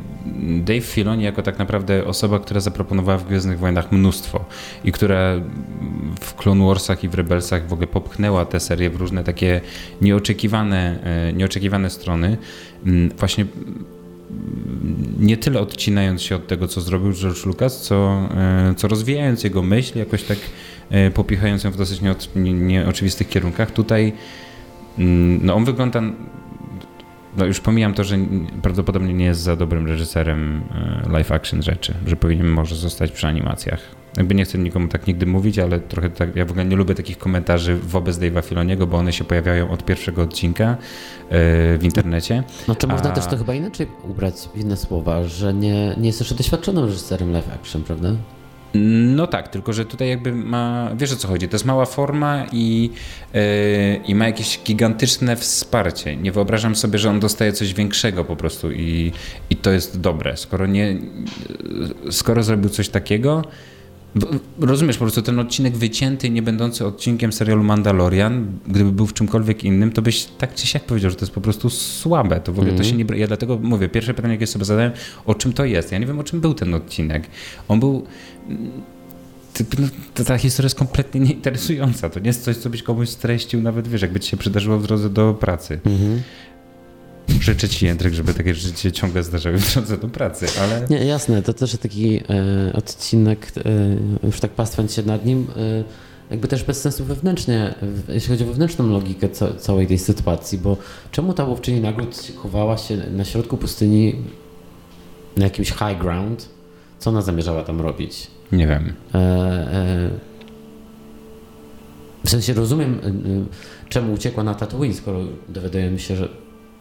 Dave 0.64 0.80
Filoni 0.80 1.24
jako 1.24 1.42
tak 1.42 1.58
naprawdę 1.58 2.04
osoba, 2.04 2.38
która 2.38 2.60
zaproponowała 2.60 3.18
w 3.18 3.24
Gwiezdnych 3.28 3.58
Wojnach 3.58 3.92
mnóstwo 3.92 4.44
i 4.84 4.92
która 4.92 5.34
w 6.20 6.34
Clone 6.34 6.66
Warsach 6.66 7.04
i 7.04 7.08
w 7.08 7.14
Rebelsach 7.14 7.66
w 7.68 7.72
ogóle 7.72 7.86
popchnęła 7.86 8.44
tę 8.44 8.60
serię 8.60 8.90
w 8.90 8.96
różne 8.96 9.24
takie 9.24 9.60
nieoczekiwane, 10.00 10.98
e, 11.28 11.32
nieoczekiwane 11.32 11.90
strony. 11.90 12.36
Mm, 12.86 13.10
Właśnie 13.18 13.46
nie 15.20 15.36
tyle 15.36 15.60
odcinając 15.60 16.22
się 16.22 16.36
od 16.36 16.46
tego, 16.46 16.68
co 16.68 16.80
zrobił 16.80 17.12
George 17.12 17.46
Lucas, 17.46 17.80
co, 17.82 18.28
e, 18.36 18.74
co 18.76 18.88
rozwijając 18.88 19.44
jego 19.44 19.62
myśl, 19.62 19.98
jakoś 19.98 20.22
tak 20.22 20.38
e, 20.90 21.10
popychając 21.10 21.64
ją 21.64 21.70
w 21.70 21.76
dosyć 21.76 22.00
nieoc- 22.00 22.28
nie- 22.36 22.52
nieoczywistych 22.52 23.28
kierunkach. 23.28 23.70
Tutaj 23.70 24.12
no 24.98 25.54
on 25.54 25.64
wygląda 25.64 26.00
no 27.36 27.44
już 27.44 27.60
pomijam 27.60 27.94
to, 27.94 28.04
że 28.04 28.18
prawdopodobnie 28.62 29.14
nie 29.14 29.24
jest 29.24 29.40
za 29.40 29.56
dobrym 29.56 29.86
reżyserem 29.86 30.62
e, 31.06 31.08
live 31.12 31.32
action 31.32 31.62
rzeczy, 31.62 31.94
że 32.06 32.16
powinien 32.16 32.48
może 32.48 32.76
zostać 32.76 33.10
przy 33.12 33.26
animacjach. 33.26 33.80
Jakby 34.16 34.34
nie 34.34 34.44
chcę 34.44 34.58
nikomu 34.58 34.88
tak 34.88 35.06
nigdy 35.06 35.26
mówić, 35.26 35.58
ale 35.58 35.80
trochę 35.80 36.10
tak, 36.10 36.36
ja 36.36 36.44
w 36.44 36.50
ogóle 36.50 36.64
nie 36.64 36.76
lubię 36.76 36.94
takich 36.94 37.18
komentarzy 37.18 37.76
wobec 37.76 38.18
Dave'a 38.18 38.44
Filoniego, 38.44 38.86
bo 38.86 38.96
one 38.96 39.12
się 39.12 39.24
pojawiają 39.24 39.70
od 39.70 39.84
pierwszego 39.84 40.22
odcinka 40.22 40.64
e, 40.64 40.76
w 41.78 41.80
internecie. 41.82 42.42
No 42.68 42.74
czy 42.74 42.86
można 42.86 43.10
A- 43.10 43.14
też 43.14 43.26
to 43.26 43.36
chyba 43.36 43.54
inaczej 43.54 43.86
ubrać 44.04 44.34
w 44.54 44.58
inne 44.58 44.76
słowa, 44.76 45.24
że 45.24 45.54
nie, 45.54 45.94
nie 45.96 46.06
jest 46.06 46.20
jeszcze 46.20 46.34
doświadczonym 46.34 46.84
reżyserem 46.84 47.32
live 47.32 47.54
action, 47.54 47.82
prawda? 47.82 48.08
No 48.74 49.26
tak, 49.26 49.48
tylko 49.48 49.72
że 49.72 49.84
tutaj 49.84 50.08
jakby 50.08 50.32
ma, 50.32 50.90
wiesz 50.96 51.12
o 51.12 51.16
co 51.16 51.28
chodzi, 51.28 51.48
to 51.48 51.54
jest 51.54 51.64
mała 51.64 51.84
forma 51.86 52.46
i, 52.52 52.90
yy, 53.34 53.40
i 54.08 54.14
ma 54.14 54.26
jakieś 54.26 54.60
gigantyczne 54.64 55.36
wsparcie. 55.36 56.16
Nie 56.16 56.32
wyobrażam 56.32 56.76
sobie, 56.76 56.98
że 56.98 57.10
on 57.10 57.20
dostaje 57.20 57.52
coś 57.52 57.74
większego 57.74 58.24
po 58.24 58.36
prostu 58.36 58.72
i, 58.72 59.12
i 59.50 59.56
to 59.56 59.70
jest 59.70 60.00
dobre. 60.00 60.36
Skoro 60.36 60.66
nie, 60.66 60.96
skoro 62.10 62.42
zrobił 62.42 62.70
coś 62.70 62.88
takiego, 62.88 63.42
rozumiesz 64.60 64.96
po 64.96 65.04
prostu 65.04 65.22
ten 65.22 65.38
odcinek 65.38 65.76
wycięty, 65.76 66.30
nie 66.30 66.42
będący 66.42 66.86
odcinkiem 66.86 67.32
serialu 67.32 67.62
Mandalorian, 67.64 68.46
gdyby 68.68 68.92
był 68.92 69.06
w 69.06 69.12
czymkolwiek 69.14 69.64
innym, 69.64 69.92
to 69.92 70.02
byś 70.02 70.24
tak 70.38 70.54
czy 70.54 70.66
siak 70.66 70.82
powiedział, 70.84 71.10
że 71.10 71.16
to 71.16 71.22
jest 71.24 71.34
po 71.34 71.40
prostu 71.40 71.70
słabe. 71.70 72.40
To 72.40 72.52
w 72.52 72.58
ogóle 72.58 72.72
to 72.72 72.84
się 72.84 72.96
nie. 72.96 73.04
bra- 73.04 73.16
Ja 73.16 73.26
dlatego 73.26 73.58
mówię, 73.62 73.88
pierwsze 73.88 74.14
pytanie, 74.14 74.34
jakie 74.34 74.46
sobie 74.46 74.64
zadałem, 74.64 74.92
o 75.26 75.34
czym 75.34 75.52
to 75.52 75.64
jest. 75.64 75.92
Ja 75.92 75.98
nie 75.98 76.06
wiem, 76.06 76.18
o 76.18 76.24
czym 76.24 76.40
był 76.40 76.54
ten 76.54 76.74
odcinek. 76.74 77.26
On 77.68 77.80
był. 77.80 78.06
No, 79.78 80.24
ta 80.24 80.38
historia 80.38 80.66
jest 80.66 80.78
kompletnie 80.78 81.20
nieinteresująca. 81.20 82.10
To 82.10 82.20
nie 82.20 82.26
jest 82.26 82.44
coś, 82.44 82.56
co 82.56 82.70
byś 82.70 82.82
komuś 82.82 83.08
streścił, 83.08 83.62
nawet 83.62 83.88
wiesz, 83.88 84.02
jakby 84.02 84.20
ci 84.20 84.30
się 84.30 84.36
przydarzyło 84.36 84.78
w 84.78 84.86
drodze 84.86 85.10
do 85.10 85.34
pracy. 85.34 85.80
Życzę 87.40 87.68
ci, 87.68 87.86
Jędrek, 87.86 88.14
żeby 88.14 88.34
takie 88.34 88.54
rzeczy 88.54 88.82
się 88.82 88.92
ciągle 88.92 89.22
zdarzały 89.22 89.58
w 89.58 89.72
drodze 89.72 89.98
do 89.98 90.08
pracy, 90.08 90.46
ale. 90.60 90.86
Nie, 90.90 91.06
jasne, 91.06 91.42
to 91.42 91.52
też 91.52 91.76
taki 91.76 92.16
e, 92.16 92.22
odcinek, 92.72 93.52
e, 94.22 94.26
już 94.26 94.40
tak 94.40 94.50
pastwiąc 94.50 94.94
się 94.94 95.02
nad 95.02 95.26
nim, 95.26 95.46
e, 95.56 95.84
jakby 96.30 96.48
też 96.48 96.64
bez 96.64 96.80
sensu 96.80 97.04
wewnętrznie, 97.04 97.74
jeśli 98.08 98.28
chodzi 98.28 98.44
o 98.44 98.46
wewnętrzną 98.46 98.90
logikę 98.90 99.28
ca, 99.28 99.54
całej 99.54 99.86
tej 99.86 99.98
sytuacji, 99.98 100.58
bo 100.58 100.76
czemu 101.10 101.32
ta 101.32 101.44
łowczyni 101.44 101.80
nagród 101.80 102.32
chowała 102.36 102.78
się 102.78 102.96
na 102.96 103.24
środku 103.24 103.56
pustyni 103.56 104.14
na 105.36 105.44
jakimś 105.44 105.68
high 105.68 105.98
ground? 106.00 106.48
Co 106.98 107.10
ona 107.10 107.22
zamierzała 107.22 107.62
tam 107.62 107.80
robić? 107.80 108.33
Nie 108.52 108.66
wiem. 108.66 108.92
E, 109.14 109.18
e, 109.18 110.10
w 112.24 112.30
sensie 112.30 112.54
rozumiem, 112.54 113.00
e, 113.04 113.88
czemu 113.88 114.12
uciekła 114.12 114.44
na 114.44 114.54
Tatooine, 114.54 114.94
skoro 114.94 115.20
dowiadujemy 115.48 115.98
się, 115.98 116.16
że 116.16 116.28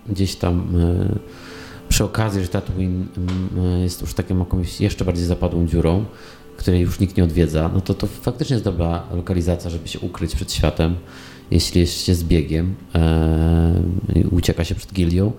gdzieś 0.10 0.36
tam 0.36 0.73
przy 1.89 2.04
okazji, 2.04 2.41
że 2.41 2.47
Tatooine 2.47 3.06
mm, 3.17 3.82
jest 3.82 4.02
już 4.02 4.13
taką 4.13 4.39
jakąś 4.39 4.82
jeszcze 4.82 5.06
bardziej 5.06 5.26
zapadłą 5.26 5.67
dziurą, 5.67 6.06
której 6.58 6.82
już 6.82 6.99
nikt 6.99 7.17
nie 7.17 7.23
odwiedza, 7.23 7.71
no 7.73 7.82
to 7.82 7.93
to 7.93 8.08
faktycznie 8.08 8.54
jest 8.54 8.65
dobra 8.65 9.04
lokalizacja, 9.13 9.69
żeby 9.69 9.88
się 9.88 9.99
ukryć 9.99 10.36
przed 10.36 10.54
światem, 10.54 10.95
jeśli 11.52 11.82
jest 11.82 12.06
się 12.06 12.15
zbiegiem 12.15 12.76
i 14.15 14.23
ucieka 14.23 14.63
się 14.63 14.76
przed 14.76 14.93
gilią. 14.93 15.32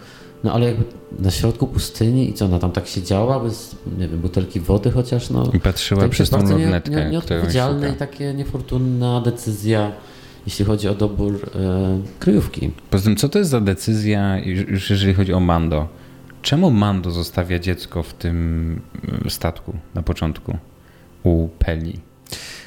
No 0.45 0.53
ale 0.53 0.67
jakby 0.67 0.85
na 1.19 1.31
środku 1.31 1.67
pustyni 1.67 2.31
i 2.31 2.35
co, 2.35 2.45
ona 2.45 2.59
tam 2.59 2.73
tak 2.73 2.87
siedziała 2.87 3.41
bez, 3.41 3.77
nie 3.99 4.09
wiem, 4.09 4.19
butelki 4.21 4.61
wody 4.61 4.91
chociaż, 4.91 5.31
no... 5.31 5.51
I 5.53 5.61
patrzyła 5.61 6.09
przez 6.09 6.31
tą 6.31 6.43
nie- 6.43 6.51
lornetkę, 6.51 6.91
nie- 6.91 6.97
którą 6.97 7.11
Nieodpowiedzialna 7.11 7.89
i 7.89 7.93
takie 7.97 8.35
niefortunna 8.35 9.21
decyzja, 9.21 9.93
jeśli 10.47 10.65
chodzi 10.65 10.89
o 10.89 10.95
dobór 10.95 11.35
e, 11.55 11.99
kryjówki. 12.19 12.71
Poza 12.91 13.05
tym, 13.05 13.17
co 13.17 13.29
to 13.29 13.39
jest 13.39 13.51
za 13.51 13.61
decyzja, 13.61 14.39
już 14.45 14.91
jeżeli 14.91 15.15
chodzi 15.15 15.33
o 15.33 15.41
Mando? 15.41 15.89
Czemu 16.43 16.71
Mando 16.71 17.11
zostawia 17.11 17.59
dziecko 17.59 18.03
w 18.03 18.15
tym 18.15 18.81
y, 19.27 19.31
statku 19.31 19.75
na 19.95 20.03
początku 20.03 20.57
u 21.23 21.49
Peli? 21.59 22.01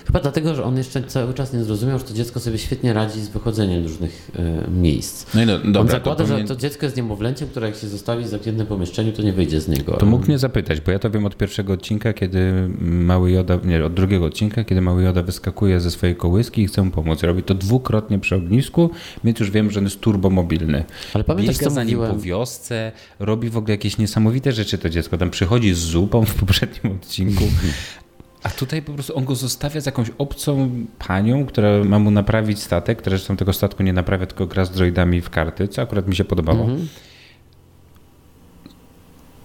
Chyba 0.08 0.20
dlatego, 0.20 0.56
że 0.56 0.64
on 0.64 0.78
jeszcze 0.78 1.04
cały 1.04 1.34
czas 1.34 1.54
nie 1.54 1.64
zrozumiał, 1.64 2.00
że 2.00 2.06
to 2.06 2.14
dziecko 2.14 2.40
sobie 2.40 2.58
świetnie 2.58 2.94
radzi 2.94 3.22
z 3.22 3.30
wychodzeniem 3.30 3.84
różnych 3.84 4.32
e, 4.36 4.72
miejsc. 4.72 5.36
No 5.36 5.44
i 5.44 5.46
no, 5.46 5.58
dobra, 5.60 5.82
on 5.82 5.88
to 5.88 5.92
zakłada, 5.94 6.24
powinien- 6.24 6.48
że 6.48 6.56
to 6.56 6.56
dziecko 6.56 6.86
jest 6.86 6.98
niemowlęciem, 6.98 7.48
które 7.48 7.68
jak 7.68 7.76
się 7.78 7.88
zostawi 7.88 8.24
w 8.24 8.28
zamkniętym 8.28 8.68
pomieszczeniu, 8.68 9.12
to 9.12 9.22
nie 9.22 9.34
wyjdzie 9.34 9.62
z 9.62 9.68
niego. 9.68 9.98
To 9.98 10.06
mógł 10.06 10.28
mnie 10.28 10.40
zapytać, 10.40 10.82
bo 10.82 10.92
ja 10.92 11.00
to 11.00 11.10
wiem 11.10 11.26
od 11.26 11.38
pierwszego 11.38 11.74
odcinka, 11.74 12.14
kiedy 12.14 12.70
mały 12.82 13.32
Joda, 13.32 13.60
nie, 13.66 13.86
od 13.86 13.94
drugiego 13.94 14.26
odcinka, 14.26 14.64
kiedy 14.64 14.82
mały 14.82 15.04
Joda 15.04 15.24
wyskakuje 15.24 15.80
ze 15.80 15.92
swojej 15.92 16.16
kołyski 16.16 16.62
i 16.62 16.68
chce 16.68 16.84
mu 16.84 16.92
pomóc. 16.92 17.24
Robi 17.24 17.44
to 17.44 17.54
dwukrotnie 17.54 18.20
przy 18.20 18.36
ognisku, 18.36 18.90
więc 19.24 19.40
już 19.40 19.52
wiem, 19.52 19.72
że 19.72 19.80
on 19.80 19.86
jest 19.86 20.00
turbomobilny. 20.00 20.84
Ale 21.14 21.24
pamiętasz, 21.24 21.56
Biega 21.56 21.70
co 21.70 21.76
za 21.76 21.84
nim 21.84 22.00
po 22.00 22.20
wiosce, 22.20 22.92
robi 23.20 23.50
w 23.50 23.58
ogóle 23.58 23.72
jakieś 23.74 23.98
niesamowite 23.98 24.52
rzeczy 24.52 24.78
to 24.78 24.90
dziecko. 24.90 25.18
Tam 25.18 25.30
przychodzi 25.30 25.74
z 25.74 25.78
zupą 25.78 26.26
w 26.26 26.36
poprzednim 26.36 26.94
odcinku. 26.94 27.44
A 28.44 28.50
tutaj 28.50 28.82
po 28.82 28.94
prostu 28.94 29.18
on 29.18 29.26
go 29.26 29.36
zostawia 29.36 29.82
z 29.82 29.86
jakąś 29.86 30.12
obcą 30.18 30.70
panią, 31.00 31.46
która 31.46 31.84
ma 31.84 32.00
mu 32.00 32.12
naprawić 32.12 32.60
statek, 32.64 32.98
która 32.98 33.18
zresztą 33.18 33.38
tego 33.38 33.54
statku 33.54 33.84
nie 33.84 33.94
naprawia, 33.94 34.26
tylko 34.26 34.48
gra 34.48 34.66
z 34.66 34.72
droidami 34.72 35.22
w 35.22 35.30
karty, 35.30 35.68
co 35.68 35.82
akurat 35.82 36.08
mi 36.08 36.16
się 36.16 36.26
podobało. 36.26 36.60
Mhm. 36.62 36.88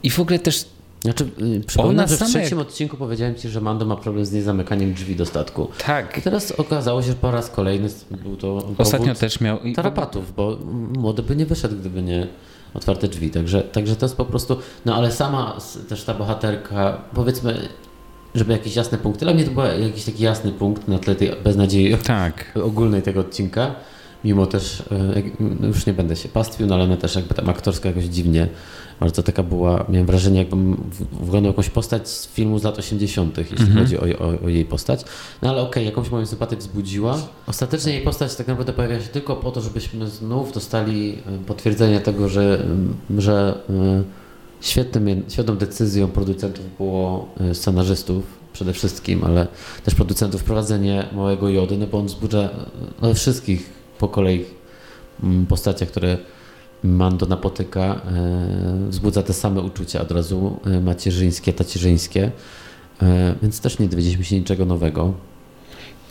I 0.02 0.10
w 0.10 0.20
ogóle 0.20 0.38
też 0.38 0.64
Znaczy, 1.02 1.28
y, 1.56 1.64
przypominam, 1.66 2.08
że 2.08 2.16
w 2.16 2.18
trzecim 2.18 2.58
jak- 2.58 2.68
odcinku 2.68 2.96
powiedziałem 2.96 3.34
ci, 3.34 3.48
że 3.48 3.60
Mando 3.60 3.86
ma 3.86 3.96
problem 3.96 4.26
z 4.26 4.32
niezamykaniem 4.32 4.94
drzwi 4.94 5.16
do 5.16 5.26
statku. 5.26 5.68
tak, 5.86 6.18
I 6.18 6.22
teraz 6.22 6.52
okazało 6.52 7.02
się, 7.02 7.08
że 7.08 7.14
po 7.14 7.30
raz 7.30 7.50
kolejny 7.50 7.88
był 8.10 8.36
to 8.36 8.68
ostatnio 8.78 9.14
też 9.14 9.40
miał... 9.40 9.58
tarapatów, 9.76 10.34
bo 10.34 10.58
młody 10.98 11.22
by 11.22 11.36
nie 11.36 11.46
wyszedł, 11.46 11.76
gdyby 11.76 12.02
nie 12.02 12.26
otwarte 12.74 13.08
drzwi. 13.08 13.30
Także, 13.30 13.62
także 13.62 13.96
to 13.96 14.06
jest 14.06 14.16
po 14.16 14.24
prostu. 14.24 14.56
No 14.84 14.94
ale 14.94 15.12
sama 15.12 15.56
też 15.88 16.04
ta 16.04 16.14
bohaterka, 16.14 16.98
powiedzmy, 17.14 17.68
żeby 18.34 18.52
jakiś 18.52 18.76
jasny 18.76 18.98
punkt. 18.98 19.20
Dla 19.20 19.34
mnie 19.34 19.44
to 19.44 19.50
był 19.50 19.62
jakiś 19.62 20.04
taki 20.04 20.22
jasny 20.22 20.52
punkt 20.52 20.88
na 20.88 20.98
tle 20.98 21.14
tej 21.14 21.32
beznadziei 21.44 21.96
Tak. 22.06 22.58
ogólnej 22.64 23.02
tego 23.02 23.20
odcinka. 23.20 23.74
Mimo 24.24 24.46
też, 24.46 24.82
e, 24.90 25.22
no 25.40 25.66
już 25.66 25.86
nie 25.86 25.92
będę 25.92 26.16
się 26.16 26.28
pastwił, 26.28 26.66
no 26.66 26.74
ale 26.74 26.84
ona 26.84 26.96
też 26.96 27.14
jakby 27.16 27.34
tam 27.34 27.48
aktorska 27.48 27.88
jakoś 27.88 28.04
dziwnie, 28.04 28.48
bardzo 29.00 29.22
taka 29.22 29.42
była, 29.42 29.84
miałem 29.88 30.06
wrażenie 30.06 30.38
jakbym 30.38 30.90
wyglądał 31.20 31.52
jakąś 31.52 31.70
postać 31.70 32.08
z 32.08 32.26
filmu 32.26 32.58
z 32.58 32.62
lat 32.62 32.78
80., 32.78 33.38
jeśli 33.38 33.70
chodzi 33.74 33.98
o, 33.98 34.02
o, 34.02 34.44
o 34.44 34.48
jej 34.48 34.64
postać. 34.64 35.04
No 35.42 35.50
ale 35.50 35.62
okej, 35.62 35.86
jakąś 35.86 36.10
moją 36.10 36.26
sympatię 36.26 36.56
wzbudziła. 36.56 37.18
Ostatecznie 37.46 37.92
jej 37.92 38.02
postać 38.02 38.34
tak 38.34 38.48
naprawdę 38.48 38.72
pojawia 38.72 39.00
się 39.00 39.08
tylko 39.08 39.36
po 39.36 39.50
to, 39.50 39.60
żebyśmy 39.60 40.08
znów 40.08 40.52
dostali 40.52 41.18
e, 41.26 41.44
potwierdzenie 41.46 42.00
tego, 42.00 42.28
że, 42.28 42.66
że 43.18 43.58
e, 43.70 44.02
świetnym, 44.62 45.22
świetną 45.28 45.56
decyzją 45.56 46.08
producentów 46.08 46.76
było 46.76 47.28
e, 47.40 47.54
scenarzystów 47.54 48.24
przede 48.52 48.72
wszystkim, 48.72 49.24
ale 49.24 49.46
też 49.84 49.94
producentów 49.94 50.40
wprowadzenie 50.40 51.06
małego 51.12 51.48
Jody, 51.48 51.78
no 51.78 51.86
bo 51.86 51.98
on 51.98 52.06
wzbudza 52.06 52.38
e, 52.38 52.50
we 53.00 53.14
wszystkich 53.14 53.70
po 53.98 54.08
kolei 54.08 54.44
mm, 55.22 55.46
postaciach, 55.46 55.88
które 55.88 56.18
Mando 56.84 57.26
napotyka, 57.26 57.80
e, 57.80 58.88
wzbudza 58.88 59.22
te 59.22 59.32
same 59.32 59.60
uczucia 59.60 60.00
od 60.00 60.10
razu 60.10 60.60
macierzyńskie, 60.82 61.52
tacierzyńskie, 61.52 62.30
więc 63.42 63.60
też 63.60 63.78
nie 63.78 63.88
dowiedzieliśmy 63.88 64.24
się 64.24 64.36
niczego 64.36 64.64
nowego. 64.64 65.12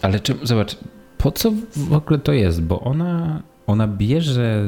Ale 0.02 0.20
czy, 0.20 0.36
zobacz, 0.44 0.78
po 1.18 1.32
co 1.32 1.52
w 1.76 1.94
ogóle 1.94 2.20
to 2.20 2.32
jest? 2.34 2.62
Bo 2.62 2.82
ona, 2.82 3.42
ona 3.68 3.88
bierze, 3.88 4.64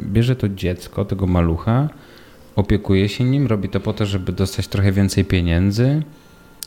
bierze 0.00 0.36
to 0.36 0.48
dziecko, 0.48 1.04
tego 1.04 1.26
malucha, 1.26 1.88
opiekuje 2.56 3.08
się 3.08 3.24
nim, 3.24 3.46
robi 3.46 3.68
to 3.68 3.80
po 3.80 3.92
to, 3.92 4.06
żeby 4.06 4.32
dostać 4.32 4.68
trochę 4.68 4.92
więcej 4.92 5.24
pieniędzy. 5.24 6.02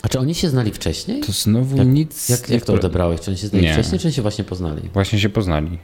A 0.04 0.08
czy 0.10 0.20
oni 0.20 0.36
się 0.36 0.50
znali 0.50 0.72
wcześniej? 0.72 1.22
To 1.22 1.32
znowu 1.32 1.78
Jak- 1.78 1.88
nic... 1.88 2.30
Jak, 2.30 2.50
nie 2.50 2.56
jak 2.56 2.66
to 2.66 2.74
odebrałeś? 2.74 3.22
Czy 3.22 3.32
oni 3.32 3.38
się 3.38 3.48
znali 3.48 3.66
Nie. 3.66 3.74
wcześniej, 3.74 4.00
czy 4.00 4.08
oni 4.08 4.14
się 4.14 4.22
właśnie 4.22 4.44
poznali? 4.44 4.82
Właśnie 4.94 5.20
się 5.20 5.30
poznali. 5.30 5.78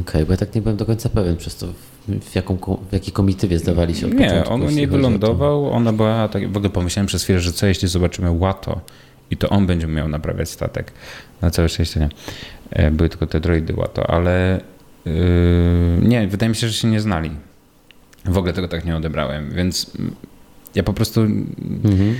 Okej, 0.00 0.24
bo 0.26 0.32
ja 0.32 0.36
tak 0.36 0.54
nie 0.54 0.62
byłem 0.62 0.76
do 0.76 0.86
końca 0.86 1.08
pewien 1.08 1.36
przez 1.36 1.56
to, 1.56 1.66
w, 2.08 2.34
jaką, 2.34 2.56
w 2.90 2.92
jakiej 2.92 3.12
komitywie 3.12 3.58
zdawali 3.58 3.94
się 3.94 4.06
od 4.06 4.14
Nie, 4.14 4.26
początku. 4.28 4.54
on 4.54 4.60
to. 4.60 4.90
wylądował, 4.90 5.70
ona 5.72 5.92
była, 5.92 6.28
tak, 6.28 6.52
w 6.52 6.56
ogóle 6.56 6.70
pomyślałem 6.70 7.06
przez 7.06 7.22
chwilę, 7.24 7.40
że 7.40 7.52
co 7.52 7.66
jeśli 7.66 7.88
zobaczymy 7.88 8.30
Łato 8.30 8.80
i 9.30 9.36
to 9.36 9.48
on 9.48 9.66
będzie 9.66 9.86
miał 9.86 10.08
naprawiać 10.08 10.50
statek. 10.50 10.92
Na 11.42 11.50
całe 11.50 11.68
szczęście 11.68 12.00
nie. 12.00 12.08
E, 12.70 12.90
Były 12.90 13.08
tylko 13.08 13.26
te 13.26 13.40
droidy 13.40 13.74
Łato, 13.76 14.10
ale 14.10 14.60
yy, 15.04 15.12
nie, 16.02 16.28
wydaje 16.28 16.50
mi 16.50 16.56
się, 16.56 16.68
że 16.68 16.74
się 16.74 16.88
nie 16.88 17.00
znali. 17.00 17.30
W 18.24 18.38
ogóle 18.38 18.52
tego 18.52 18.68
tak 18.68 18.84
nie 18.84 18.96
odebrałem, 18.96 19.50
więc 19.50 19.90
ja 20.74 20.82
po 20.82 20.92
prostu 20.92 21.20
Mhm. 21.84 22.14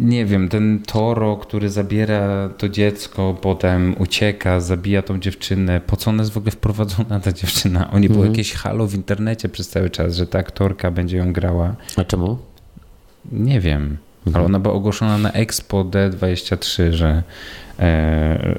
nie 0.00 0.26
wiem, 0.26 0.48
ten 0.48 0.82
Toro, 0.86 1.36
który 1.36 1.68
zabiera 1.70 2.48
to 2.58 2.68
dziecko, 2.68 3.36
potem 3.42 3.94
ucieka, 3.98 4.60
zabija 4.60 5.02
tą 5.02 5.18
dziewczynę. 5.20 5.80
Po 5.86 5.96
co 5.96 6.10
ona 6.10 6.22
jest 6.22 6.32
w 6.32 6.36
ogóle 6.36 6.50
wprowadzona, 6.52 7.20
ta 7.20 7.32
dziewczyna? 7.32 7.90
Oni 7.90 8.08
było 8.08 8.18
Mhm. 8.20 8.32
jakieś 8.32 8.52
halo 8.52 8.86
w 8.86 8.94
internecie 8.94 9.48
przez 9.48 9.68
cały 9.68 9.90
czas, 9.90 10.14
że 10.16 10.26
ta 10.26 10.38
aktorka 10.38 10.90
będzie 10.90 11.16
ją 11.16 11.32
grała. 11.32 11.74
A 11.96 12.04
czemu? 12.04 12.38
Nie 13.32 13.60
wiem. 13.60 13.96
ale 14.34 14.44
ona 14.44 14.60
była 14.60 14.74
ogłoszona 14.74 15.18
na 15.18 15.32
Expo 15.32 15.84
D23, 15.84 16.92
że, 16.92 17.22
e, 17.78 17.82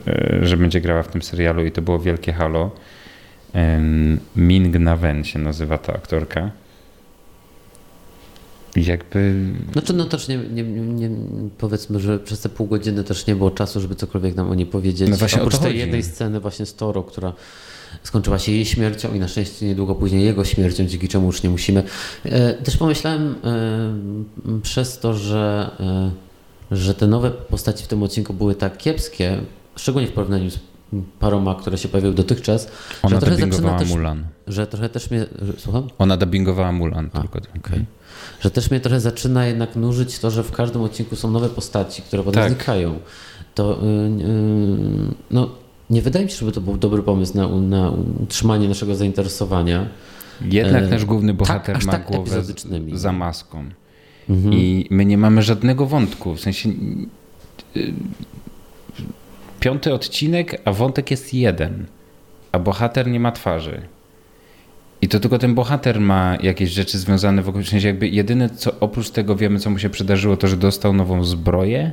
e, 0.08 0.40
że 0.46 0.58
będzie 0.58 0.82
grała 0.82 1.04
w 1.04 1.08
tym 1.08 1.22
serialu 1.22 1.66
i 1.66 1.72
to 1.72 1.82
było 1.82 2.00
wielkie 2.00 2.34
halo. 2.34 2.72
Ming 4.36 4.80
Na 4.80 4.97
Wen 4.97 5.24
się 5.24 5.39
nazywa 5.39 5.78
ta 5.78 5.93
aktorka. 5.93 6.52
Jakby 8.76 9.36
Znaczy, 9.72 9.93
no 9.93 10.06
też 10.06 10.28
nie, 10.28 10.38
nie, 10.38 10.64
nie, 10.64 11.10
powiedzmy, 11.58 11.99
że 11.99 12.20
przez 12.20 12.39
te 12.39 12.49
pół 12.49 12.68
godziny 12.68 13.04
też 13.04 13.28
nie 13.28 13.36
było 13.36 13.52
czasu, 13.52 13.82
żeby 13.82 13.95
cokolwiek 13.95 14.36
nam 14.36 14.49
o 14.49 14.56
niej 14.56 14.66
powiedzieć. 14.66 15.10
No 15.10 15.18
właśnie 15.18 15.41
o 15.41 15.45
Oprócz 15.45 15.60
tej 15.60 15.78
jednej 15.78 16.04
sceny 16.04 16.39
właśnie 16.39 16.66
z 16.66 16.76
Toro, 16.76 17.04
która 17.04 17.34
skończyła 18.04 18.39
się 18.39 18.52
jej 18.52 18.66
śmiercią 18.66 19.14
i 19.14 19.20
na 19.20 19.28
szczęście 19.28 19.66
niedługo 19.66 19.95
później 19.95 20.26
jego 20.26 20.45
śmiercią, 20.45 20.86
dzięki 20.86 21.08
czemu 21.08 21.26
już 21.26 21.43
nie 21.43 21.49
musimy. 21.49 21.84
E, 22.26 22.54
Też 22.54 22.78
pomyślałem 22.78 23.36
e, 23.43 24.62
przez 24.62 24.99
to, 24.99 25.14
że, 25.14 25.72
e, 26.72 26.76
że 26.76 26.93
te 26.93 27.08
nowe 27.08 27.32
postaci 27.32 27.84
w 27.84 27.88
tym 27.88 28.04
odcinku 28.04 28.34
były 28.34 28.56
tak 28.56 28.78
kiepskie, 28.78 29.38
szczególnie 29.76 30.08
w 30.08 30.12
porównaniu 30.12 30.49
z 30.49 30.60
paroma, 31.20 31.56
które 31.56 31.78
się 31.78 31.88
pojawiły 31.88 32.14
dotychczas, 32.14 32.68
ona 33.04 33.20
że 33.20 33.26
dubbingowała 33.26 33.80
też, 33.80 33.89
Mulan. 33.89 34.26
że 34.48 34.68
trochę 34.68 34.89
też 34.89 35.12
mnie, 35.12 35.26
słucham? 35.58 35.88
Ona 35.98 36.18
dubbingowała 36.18 36.72
Mulan 36.72 37.10
A, 37.14 37.22
tylko. 37.22 37.39
Okej. 37.58 37.86
Że 38.42 38.52
też 38.52 38.72
mnie 38.72 38.80
trochę 38.80 39.00
zaczyna 39.00 39.46
jednak 39.46 39.76
nużyć 39.76 40.20
to, 40.20 40.32
że 40.32 40.44
w 40.44 40.52
każdym 40.52 40.82
odcinku 40.82 41.16
są 41.16 41.32
nowe 41.32 41.50
postaci, 41.50 42.02
które 42.02 42.24
potem 42.24 42.44
Tak. 42.44 42.52
znikają. 42.52 43.00
To 43.56 43.84
y, 43.84 43.86
y, 43.86 44.28
no, 45.32 45.50
nie 45.89 46.02
wydaje 46.02 46.26
mi 46.26 46.32
się, 46.32 46.38
żeby 46.38 46.52
to 46.52 46.62
był 46.62 46.78
dobry 46.78 47.04
pomysł 47.04 47.38
na, 47.38 47.48
na 47.48 47.92
utrzymanie 48.24 48.68
naszego 48.68 48.96
zainteresowania. 48.96 49.88
Jednak 50.42 50.84
E, 50.84 50.88
nasz 50.88 51.06
główny 51.06 51.32
tak, 51.32 51.38
bohater 51.38 51.78
aż 51.78 51.86
ma 51.86 51.92
tak 51.92 52.08
głowę 52.08 52.44
z, 52.44 52.66
za 52.94 53.12
maską. 53.12 53.66
Mhm. 54.30 54.54
I 54.54 54.88
my 54.89 55.06
nie 55.06 55.18
mamy 55.18 55.42
żadnego 55.42 55.86
wątku. 55.86 56.36
W 56.36 56.39
sensie 56.39 56.70
y, 57.76 57.94
piąty 59.62 59.93
odcinek, 59.93 60.62
a 60.66 60.72
wątek 60.72 61.12
jest 61.12 61.34
jeden. 61.34 61.86
A 62.51 62.59
bohater 62.59 63.07
nie 63.07 63.20
ma 63.20 63.32
twarzy. 63.32 63.82
I 65.01 65.07
to 65.07 65.20
tylko 65.20 65.38
ten 65.39 65.55
bohater 65.55 65.99
ma 65.99 66.38
jakieś 66.41 66.70
rzeczy 66.70 66.99
związane 66.99 67.41
w 67.41 67.68
sensie 67.68 67.88
jakby 67.88 68.07
jedyne, 68.07 68.49
co 68.49 68.72
oprócz 68.80 69.09
tego 69.09 69.36
wiemy, 69.36 69.59
co 69.59 69.70
mu 69.70 69.80
się 69.80 69.89
przydarzyło, 69.89 70.38
to 70.38 70.47
że 70.47 70.57
dostał 70.57 70.93
nową 70.93 71.24
zbroję. 71.24 71.91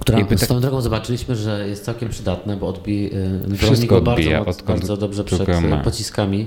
Która 0.00 0.18
jakby 0.18 0.36
z 0.36 0.40
tak- 0.40 0.48
tą 0.48 0.60
drogą 0.60 0.80
zobaczyliśmy, 0.80 1.36
że 1.36 1.68
jest 1.68 1.84
całkiem 1.84 2.08
przydatna, 2.08 2.56
bo 2.56 2.68
odbi, 2.68 3.06
y, 3.14 3.38
broni 3.38 3.56
Wszystko 3.58 4.00
go 4.00 4.10
odbija, 4.10 4.36
bardzo, 4.36 4.50
odkąd 4.50 4.78
bardzo 4.78 4.96
dobrze 4.96 5.24
przed 5.24 5.48
ją 5.48 5.60
ma. 5.60 5.80
y, 5.80 5.84
pociskami 5.84 6.46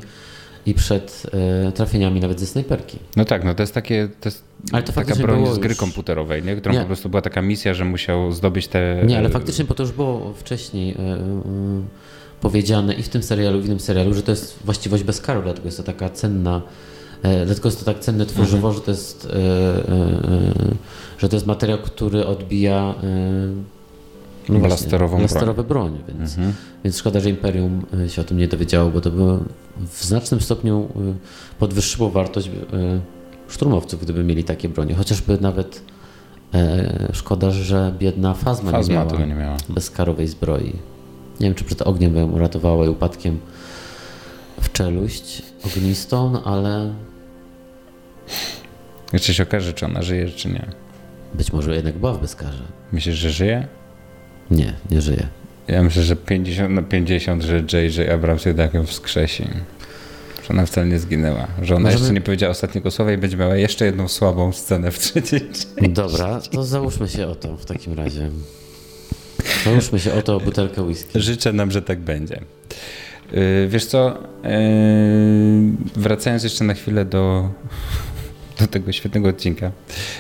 i 0.66 0.74
przed 0.74 1.24
y, 1.70 1.72
trafieniami 1.72 2.20
nawet 2.20 2.39
ze 2.39 2.45
snajperki. 2.45 2.97
No 3.16 3.26
tak, 3.26 3.43
no 3.43 3.55
to 3.55 3.64
jest 3.64 3.74
takie, 3.74 4.10
to 4.22 4.30
jest 4.30 4.43
Ale 4.72 4.84
to 4.84 4.93
taka 4.93 5.16
broń 5.16 5.47
z 5.55 5.57
gry 5.60 5.70
już- 5.70 5.78
komputerowej, 5.78 6.43
nie? 6.43 6.55
którą 6.55 6.74
Nie. 6.76 6.80
po 6.82 6.86
prostu 6.86 7.10
była 7.10 7.22
taka 7.22 7.41
misja, 7.41 7.74
że 7.74 7.86
musiał 7.86 8.32
zdobyć 8.32 8.68
te... 8.68 9.03
Nie, 9.05 9.18
ale 9.18 9.30
faktycznie, 9.30 9.66
bo 9.66 9.74
to 9.74 9.84
już 9.84 9.91
było 9.91 10.34
wcześniej 10.34 10.91
e, 10.91 10.95
e, 10.99 11.18
powiedziane 12.41 12.93
i 12.93 13.03
w 13.03 13.10
tym 13.10 13.24
serialu, 13.24 13.60
i 13.60 13.62
w 13.62 13.66
innym 13.66 13.80
serialu, 13.80 14.14
że 14.14 14.24
to 14.24 14.32
jest 14.32 14.60
właściwość 14.66 15.03
bez 15.03 15.22
karu, 15.22 15.41
dlatego 15.43 15.66
jest 15.68 15.78
to 15.78 15.84
taka 15.84 16.10
cenna, 16.10 16.62
e, 17.24 17.45
dlatego 17.45 17.68
jest 17.68 17.80
to 17.80 17.86
tak 17.86 17.99
cenne 17.99 18.26
tworzywo, 18.26 18.68
Mhm. 18.68 18.74
że 18.76 18.82
to 18.82 18.91
jest, 18.91 19.26
e, 19.26 19.30
e, 19.34 19.39
e, 19.41 20.76
że 21.18 21.30
to 21.30 21.36
jest 21.36 21.45
materiał, 21.47 21.78
który 21.78 22.26
odbija 22.26 22.95
e, 23.03 23.78
no 24.50 24.60
Blasterową 24.60 25.18
broń. 25.18 25.28
blasterowe 25.28 25.64
broń, 25.64 25.98
więc, 26.08 26.38
Mhm. 26.38 26.54
więc 26.84 26.98
szkoda, 26.98 27.20
że 27.20 27.30
Imperium 27.30 27.86
e, 28.06 28.10
się 28.10 28.22
o 28.22 28.26
tym 28.26 28.38
nie 28.38 28.48
dowiedziało, 28.48 28.90
bo 28.90 29.02
to 29.02 29.12
było 29.12 29.40
w 29.78 30.04
znacznym 30.04 30.42
stopniu 30.42 30.88
e, 30.96 31.14
podwyższyło 31.60 32.10
wartość 32.10 32.48
e, 32.48 32.52
szturmowców, 33.48 34.02
gdyby 34.02 34.24
mieli 34.24 34.44
takie 34.44 34.70
bronie, 34.70 34.96
chociażby 34.96 35.38
nawet 35.42 35.82
e, 36.54 37.10
szkoda, 37.14 37.52
że 37.52 37.94
biedna 38.00 38.34
Fazma, 38.34 38.72
Fazma 38.72 38.94
nie 38.94 39.00
miała 39.00 39.12
tego 39.12 39.26
nie 39.26 39.36
miała. 39.36 39.58
bezkarowej 39.70 40.28
zbroi. 40.28 40.74
Nie 41.40 41.46
wiem, 41.48 41.56
czy 41.56 41.64
przed 41.64 41.82
ogniem 41.82 42.14
by 42.14 42.20
ją 42.20 42.32
uratowała 42.32 42.86
i 42.86 42.90
upadkiem 42.90 43.40
w 44.62 44.72
czeluść 44.72 45.42
ognistą, 45.66 46.30
no 46.32 46.44
ale 46.44 46.94
Jeszcze 49.14 49.34
się 49.34 49.44
okaże, 49.44 49.74
czy 49.74 49.86
ona 49.86 50.02
żyje, 50.02 50.30
czy 50.30 50.48
nie. 50.50 50.66
być 51.34 51.54
może 51.54 51.76
jednak 51.76 51.98
była 51.98 52.14
w 52.14 52.22
bezkarze. 52.22 52.64
Myślisz, 52.92 53.16
że 53.16 53.30
żyje? 53.30 53.68
Nie, 54.52 54.74
nie 54.91 55.02
żyje. 55.02 55.28
Ja 55.68 55.84
myślę, 55.84 56.04
że 56.04 56.16
50 56.16 56.76
na 56.76 56.82
50, 56.82 57.43
że 57.43 57.56
J.J. 57.74 58.10
Abrams 58.10 58.45
jednak 58.45 58.74
ją 58.74 58.86
wskrzesi. 58.86 59.43
Że 60.43 60.50
ona 60.50 60.66
wcale 60.66 60.88
nie 60.88 61.00
zginęła. 61.00 61.47
Że 61.62 61.76
ona 61.76 61.84
Możemy- 61.84 62.00
jeszcze 62.02 62.14
nie 62.14 62.22
powiedziała 62.22 62.52
ostatniego 62.52 62.91
słowa 62.91 63.12
i 63.12 63.18
będzie 63.18 63.38
miała 63.38 63.56
jeszcze 63.56 63.86
jedną 63.86 64.08
słabą 64.08 64.52
scenę 64.52 64.91
w 64.91 65.00
trzeciej 65.00 65.41
części. 65.41 65.89
Dobra, 65.89 66.41
to 66.52 66.64
załóżmy 66.64 67.08
się 67.10 67.28
o 67.28 67.36
to 67.36 67.58
w 67.58 67.66
takim 67.66 67.93
razie. 67.93 68.30
Załóżmy 69.66 70.00
się 70.00 70.14
o 70.14 70.22
to 70.22 70.36
o 70.36 70.39
butelkę 70.39 70.82
whisky. 70.82 71.10
Życzę 71.22 71.54
nam, 71.54 71.72
że 71.72 71.82
tak 71.82 72.00
będzie. 72.00 72.41
Yy, 73.32 73.68
Wiesz 73.68 73.86
co, 73.86 74.18
yy, 74.43 74.50
wracając 75.95 76.43
jeszcze 76.43 76.64
na 76.64 76.74
chwilę 76.74 77.06
do, 77.06 77.50
do 78.60 78.68
tego 78.68 78.91
świetnego 78.91 79.30
odcinka, 79.30 79.72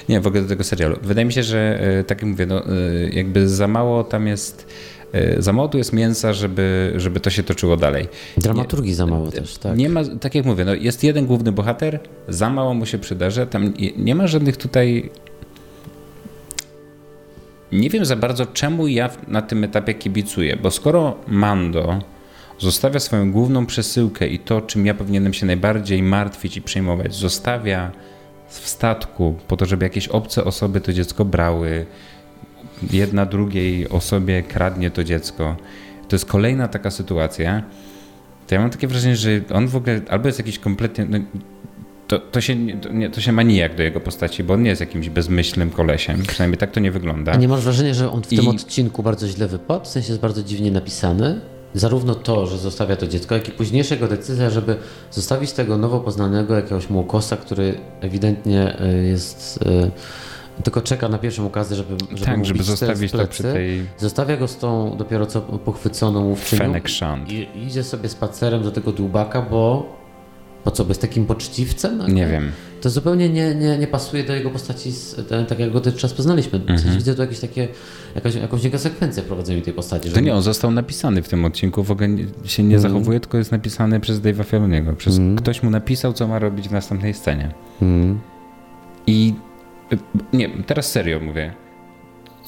nie, 0.09 0.21
w 0.21 0.27
ogóle 0.27 0.41
do 0.41 0.49
tego 0.49 0.63
serialu. 0.63 0.97
Wydaje 1.01 1.25
mi 1.25 1.33
się, 1.33 1.43
że 1.43 1.79
yy, 1.97 2.03
tak 2.03 2.21
jak 2.21 2.31
mówię, 2.31 2.45
no, 2.45 2.55
yy, 2.55 3.09
jakby 3.13 3.49
za 3.49 3.67
mało 3.67 4.03
tam 4.03 4.27
jest, 4.27 4.67
yy, 5.13 5.35
za 5.39 5.53
mało 5.53 5.67
tu 5.67 5.77
jest 5.77 5.93
mięsa, 5.93 6.33
żeby, 6.33 6.93
żeby 6.95 7.19
to 7.19 7.29
się 7.29 7.43
toczyło 7.43 7.77
dalej. 7.77 8.07
Dramaturgii 8.37 8.93
za 8.93 9.05
mało 9.05 9.31
też, 9.31 9.57
tak? 9.57 9.77
Nie 9.77 9.89
ma, 9.89 10.01
tak 10.21 10.35
jak 10.35 10.45
mówię, 10.45 10.65
no 10.65 10.73
jest 10.73 11.03
jeden 11.03 11.25
główny 11.25 11.51
bohater, 11.51 11.99
za 12.27 12.49
mało 12.49 12.73
mu 12.73 12.85
się 12.85 12.97
przydarza, 12.97 13.45
tam 13.45 13.73
nie, 13.79 13.91
nie 13.97 14.15
ma 14.15 14.27
żadnych 14.27 14.57
tutaj... 14.57 15.09
Nie 17.71 17.89
wiem 17.89 18.05
za 18.05 18.15
bardzo, 18.15 18.45
czemu 18.45 18.87
ja 18.87 19.09
na 19.27 19.41
tym 19.41 19.63
etapie 19.63 19.93
kibicuję, 19.93 20.57
bo 20.57 20.71
skoro 20.71 21.15
Mando 21.27 21.99
zostawia 22.59 22.99
swoją 22.99 23.31
główną 23.31 23.65
przesyłkę 23.65 24.27
i 24.27 24.39
to, 24.39 24.61
czym 24.61 24.85
ja 24.85 24.93
powinienem 24.93 25.33
się 25.33 25.45
najbardziej 25.45 26.03
martwić 26.03 26.57
i 26.57 26.61
przejmować, 26.61 27.15
zostawia 27.15 27.91
w 28.49 28.69
statku 28.69 29.35
po 29.47 29.57
to, 29.57 29.65
żeby 29.65 29.85
jakieś 29.85 30.07
obce 30.07 30.43
osoby 30.43 30.81
to 30.81 30.93
dziecko 30.93 31.25
brały, 31.25 31.85
jedna 32.91 33.25
drugiej 33.25 33.89
osobie 33.89 34.43
kradnie 34.43 34.91
to 34.91 35.03
dziecko. 35.03 35.55
To 36.07 36.15
jest 36.15 36.25
kolejna 36.25 36.67
taka 36.67 36.91
sytuacja, 36.91 37.63
to 38.47 38.55
ja 38.55 38.61
mam 38.61 38.69
takie 38.69 38.87
wrażenie, 38.87 39.15
że 39.15 39.41
on 39.53 39.67
w 39.67 39.75
ogóle 39.75 40.01
albo 40.09 40.27
jest 40.27 40.39
jakiś 40.39 40.59
kompletnie. 40.59 41.05
No, 41.09 41.19
to, 42.07 42.19
to, 42.19 42.41
się, 42.41 42.55
to, 42.81 42.89
nie, 42.89 43.09
to 43.09 43.21
się 43.21 43.31
ma 43.31 43.43
nijak 43.43 43.75
do 43.75 43.83
jego 43.83 43.99
postaci, 43.99 44.43
bo 44.43 44.53
on 44.53 44.63
nie 44.63 44.69
jest 44.69 44.81
jakimś 44.81 45.09
bezmyślnym 45.09 45.69
kolesiem. 45.69 46.23
Przynajmniej 46.23 46.57
tak 46.57 46.71
to 46.71 46.79
nie 46.79 46.91
wygląda. 46.91 47.31
A 47.31 47.35
nie 47.35 47.47
masz 47.47 47.61
wrażenia, 47.61 47.93
że 47.93 48.11
on 48.11 48.23
w 48.23 48.27
tym 48.27 48.45
I- 48.45 48.47
odcinku 48.47 49.03
bardzo 49.03 49.27
źle 49.27 49.47
wypadł? 49.47 49.85
W 49.85 49.87
sensie 49.87 50.09
jest 50.09 50.21
bardzo 50.21 50.43
dziwnie 50.43 50.71
napisany? 50.71 51.41
Zarówno 51.73 52.15
to, 52.15 52.47
że 52.47 52.57
zostawia 52.57 52.95
to 52.95 53.07
dziecko, 53.07 53.35
jak 53.35 53.47
i 53.47 53.51
późniejsza 53.51 53.95
jego 53.95 54.07
decyzja, 54.07 54.49
żeby 54.49 54.75
zostawić 55.11 55.51
tego 55.51 55.77
nowo 55.77 55.99
poznanego 55.99 56.55
jakiegoś 56.55 56.89
młokosa, 56.89 57.37
który 57.37 57.77
ewidentnie 58.01 58.81
y, 58.81 59.03
jest... 59.03 59.59
y, 59.61 59.91
tylko 60.63 60.81
czeka 60.81 61.09
na 61.09 61.17
pierwszą 61.17 61.47
okazję, 61.47 61.77
żeby, 61.77 61.95
żeby 62.11 62.25
tak, 62.25 62.45
żeby 62.45 62.63
zostawić 62.63 63.11
to 63.11 63.27
przy 63.27 63.43
tej 63.43 63.85
Zostawia 63.97 64.37
go 64.37 64.47
z 64.47 64.57
tą 64.57 64.97
dopiero 64.97 65.25
co 65.25 65.41
pochwyconą 65.41 66.25
łówczynią 66.25 66.73
i 67.27 67.47
idzie 67.67 67.83
sobie 67.83 68.09
spacerem 68.09 68.63
do 68.63 68.71
tego 68.71 68.91
dłubaka, 68.91 69.41
bo 69.41 69.98
po 70.63 70.71
co, 70.71 70.85
bez 70.85 70.99
takim 70.99 71.25
poczciwcem? 71.25 72.01
Nie 72.15 72.27
wiem. 72.27 72.51
To 72.81 72.89
zupełnie 72.89 73.29
nie, 73.29 73.55
nie, 73.55 73.77
nie 73.77 73.87
pasuje 73.87 74.23
do 74.23 74.35
jego 74.35 74.49
postaci, 74.49 74.91
tak 75.47 75.59
jak 75.59 75.71
go 75.71 75.79
dotychczas 75.79 76.13
poznaliśmy. 76.13 76.59
W 76.59 76.61
Mhm. 76.61 76.79
sensie 76.79 76.97
widzę 76.97 77.15
tu 77.15 77.21
jakieś 77.21 77.39
takie, 77.39 77.67
jakąś, 78.15 78.35
jakąś 78.35 78.63
niekonsekwencję 78.63 79.23
w 79.23 79.25
prowadzeniu 79.25 79.61
tej 79.61 79.73
postaci. 79.73 80.09
To 80.09 80.19
nie, 80.19 80.35
on 80.35 80.41
został 80.41 80.71
napisany 80.71 81.21
w 81.21 81.29
tym 81.29 81.45
odcinku, 81.45 81.83
w 81.83 81.91
ogóle 81.91 82.07
się 82.45 82.63
nie 82.63 82.75
Mhm. 82.75 82.93
zachowuje, 82.93 83.19
tylko 83.19 83.37
jest 83.37 83.51
napisany 83.51 83.99
przez 83.99 84.19
Dave'a 84.21 84.45
Filoniego. 84.45 84.93
Przez 84.93 85.19
Ktoś 85.37 85.63
mu 85.63 85.69
napisał, 85.69 86.13
co 86.13 86.27
ma 86.27 86.39
robić 86.39 86.69
w 86.69 86.71
następnej 86.71 87.13
scenie. 87.13 87.51
Mhm. 87.81 88.19
I 89.07 89.33
y, 89.93 89.97
nie, 90.33 90.49
teraz 90.63 90.91
serio 90.91 91.19
mówię. 91.19 91.53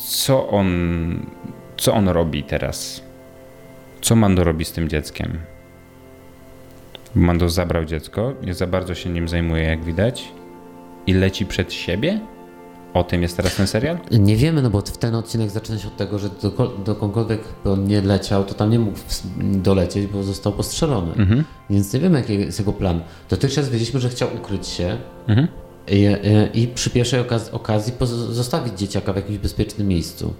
Co 0.08 0.50
on, 0.50 0.68
co 1.78 1.94
on 1.94 2.10
robi 2.10 2.44
teraz? 2.44 3.02
Co 4.02 4.16
Mando 4.16 4.44
robi 4.44 4.66
z 4.66 4.72
tym 4.72 4.90
dzieckiem? 4.90 5.38
Mando 7.16 7.50
zabrał 7.50 7.86
dziecko, 7.86 8.34
nie 8.44 8.54
za 8.54 8.68
bardzo 8.68 8.96
się 8.96 9.10
nim 9.10 9.28
zajmuje, 9.30 9.64
jak 9.64 9.84
widać, 9.84 10.32
i 11.08 11.14
leci 11.14 11.46
przed 11.46 11.74
siebie? 11.74 12.20
O 12.94 13.04
tym 13.04 13.22
jest 13.22 13.38
teraz 13.38 13.56
ten 13.56 13.68
serial? 13.68 13.98
Nie 14.12 14.36
wiemy, 14.36 14.62
no 14.62 14.70
bo 14.70 14.82
w 14.82 14.98
ten 14.98 15.16
odcinek 15.16 15.50
zaczyna 15.50 15.80
się 15.80 15.88
od 15.88 15.98
tego, 15.98 16.20
że 16.20 16.30
do, 16.30 16.68
dokądkolwiek 16.86 17.42
on 17.66 17.86
nie 17.88 18.02
leciał, 18.02 18.44
to 18.44 18.54
tam 18.54 18.70
nie 18.70 18.80
mógł 18.80 18.98
dolecieć, 19.42 20.08
bo 20.08 20.24
został 20.24 20.54
postrzelony. 20.54 21.14
Mhm. 21.14 21.44
Więc 21.70 21.94
nie 21.94 22.00
wiemy, 22.00 22.18
jaki 22.20 22.40
jest 22.40 22.60
jego 22.60 22.74
plan. 22.74 23.02
Dotychczas 23.30 23.70
wiedzieliśmy, 23.70 24.00
że 24.00 24.10
chciał 24.10 24.30
ukryć 24.36 24.68
się 24.68 24.98
Mhm. 25.28 25.48
i, 25.88 26.08
i 26.62 26.68
przy 26.68 26.90
pierwszej 26.90 27.22
okaz- 27.22 27.52
okazji 27.52 27.94
poz- 27.94 28.32
zostawić 28.34 28.80
dzieciaka 28.80 29.14
w 29.14 29.16
jakimś 29.16 29.38
bezpiecznym 29.38 29.88
miejscu. 29.88 30.34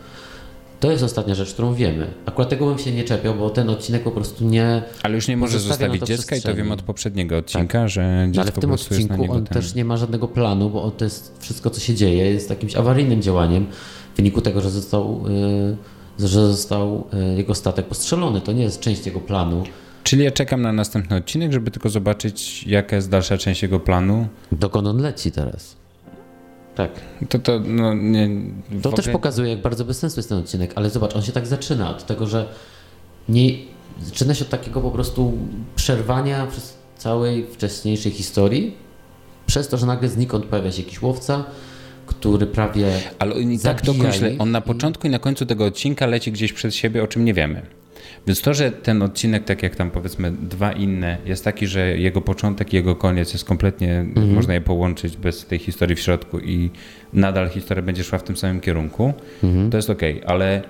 To 0.82 0.92
jest 0.92 1.04
ostatnia 1.04 1.36
rzecz, 1.36 1.54
którą 1.54 1.74
wiemy. 1.74 2.08
Akurat 2.26 2.50
tego 2.50 2.66
bym 2.66 2.80
się 2.80 2.92
nie 2.92 3.04
czepiał, 3.04 3.36
bo 3.36 3.50
ten 3.50 3.70
odcinek 3.70 4.04
po 4.04 4.12
prostu 4.12 4.46
nie. 4.46 4.84
Ale 5.04 5.16
już 5.16 5.28
nie 5.28 5.38
może 5.38 5.60
zostawić 5.60 6.06
dziecka 6.06 6.36
i 6.36 6.42
to 6.42 6.56
wiem 6.56 6.72
od 6.72 6.82
poprzedniego 6.82 7.38
odcinka, 7.38 7.88
że 7.88 8.28
dziecko 8.28 8.38
No 8.38 8.42
ale 8.42 8.52
w 8.52 8.60
tym 8.60 8.72
odcinku 8.72 9.32
on 9.32 9.46
ten... 9.46 9.62
też 9.62 9.76
nie 9.76 9.86
ma 9.86 9.98
żadnego 9.98 10.28
planu, 10.28 10.70
bo 10.70 10.84
on 10.84 10.92
to 10.92 11.04
jest 11.04 11.38
wszystko, 11.40 11.70
co 11.70 11.82
się 11.82 11.96
dzieje, 11.96 12.26
jest 12.32 12.50
jakimś 12.50 12.76
awaryjnym 12.76 13.22
działaniem 13.22 13.68
w 14.14 14.18
wyniku 14.18 14.42
tego, 14.42 14.62
że 14.62 14.70
został, 14.70 15.24
y, 16.20 16.28
że 16.28 16.48
został 16.48 17.08
y, 17.34 17.38
jego 17.38 17.56
statek 17.56 17.86
postrzelony. 17.86 18.42
To 18.42 18.52
nie 18.52 18.64
jest 18.64 18.80
część 18.80 19.06
jego 19.06 19.20
planu. 19.20 19.64
Czyli 20.04 20.24
ja 20.24 20.32
czekam 20.32 20.62
na 20.62 20.74
następny 20.74 21.16
odcinek, 21.16 21.52
żeby 21.52 21.72
tylko 21.72 21.90
zobaczyć, 21.90 22.64
jaka 22.68 22.96
jest 22.96 23.10
dalsza 23.10 23.38
część 23.38 23.64
jego 23.64 23.80
planu. 23.80 24.28
Dokąd 24.52 24.88
on 24.88 24.98
leci 25.02 25.32
teraz? 25.32 25.81
Tak. 26.88 26.92
To 27.30 27.40
to, 27.40 27.60
no 27.60 27.94
nie... 27.94 28.30
To 28.82 28.90
też 28.92 29.00
ogóle- 29.00 29.14
pokazuje, 29.14 29.50
jak 29.50 29.62
bardzo 29.62 29.86
bez 29.86 30.00
sensu 30.00 30.20
jest 30.20 30.30
ten 30.30 30.38
odcinek, 30.38 30.72
ale 30.76 30.90
zobacz, 30.90 31.16
on 31.16 31.22
się 31.22 31.32
tak 31.32 31.48
zaczyna 31.48 31.90
od 31.90 32.06
tego, 32.06 32.28
że 32.28 32.46
nie, 33.30 33.50
zaczyna 34.02 34.34
się 34.34 34.46
od 34.46 34.50
takiego 34.50 34.82
po 34.82 34.92
prostu 34.92 35.38
przerwania 35.76 36.48
przez 36.48 36.78
całej 36.98 37.46
wcześniejszej 37.46 38.12
historii, 38.12 38.78
przez 39.46 39.68
to, 39.68 39.78
że 39.78 39.86
nagle 39.86 40.10
znikąd 40.10 40.46
pojawia 40.46 40.72
się 40.72 40.84
jakiś 40.84 41.02
łowca, 41.02 41.44
który 42.06 42.48
prawie 42.48 42.92
Ale 43.20 43.42
i 43.42 43.60
tak 43.60 43.82
to 43.82 43.94
ich 43.94 44.02
On 44.40 44.52
na 44.52 44.62
początku 44.62 45.08
i 45.08 45.10
na 45.10 45.20
końcu 45.20 45.46
tego 45.46 45.66
odcinka 45.66 46.06
leci 46.06 46.32
gdzieś 46.32 46.54
przed 46.54 46.76
siebie, 46.76 47.04
o 47.04 47.08
czym 47.08 47.26
nie 47.26 47.34
wiemy. 47.34 47.62
Więc 48.28 48.42
to, 48.42 48.54
że 48.54 48.72
ten 48.72 49.02
odcinek, 49.02 49.44
tak 49.46 49.64
jak 49.64 49.76
tam 49.76 49.92
powiedzmy 49.92 50.32
dwa 50.32 50.72
inne, 50.72 51.18
jest 51.26 51.44
taki, 51.44 51.68
że 51.68 51.98
jego 51.98 52.22
początek 52.22 52.74
i 52.74 52.76
jego 52.76 52.96
koniec 52.96 53.34
jest 53.34 53.46
kompletnie, 53.46 54.00
Mhm. 54.00 54.34
można 54.34 54.54
je 54.54 54.62
połączyć 54.62 55.18
bez 55.18 55.46
tej 55.46 55.60
historii 55.60 55.96
w 55.96 56.00
środku 56.00 56.40
i 56.40 56.70
nadal 57.14 57.50
historia 57.50 57.84
będzie 57.84 58.04
szła 58.04 58.20
w 58.20 58.24
tym 58.24 58.38
samym 58.38 58.60
kierunku, 58.62 59.14
Mhm. 59.44 59.70
to 59.70 59.78
jest 59.78 59.90
okej, 59.90 60.22
ale 60.26 60.62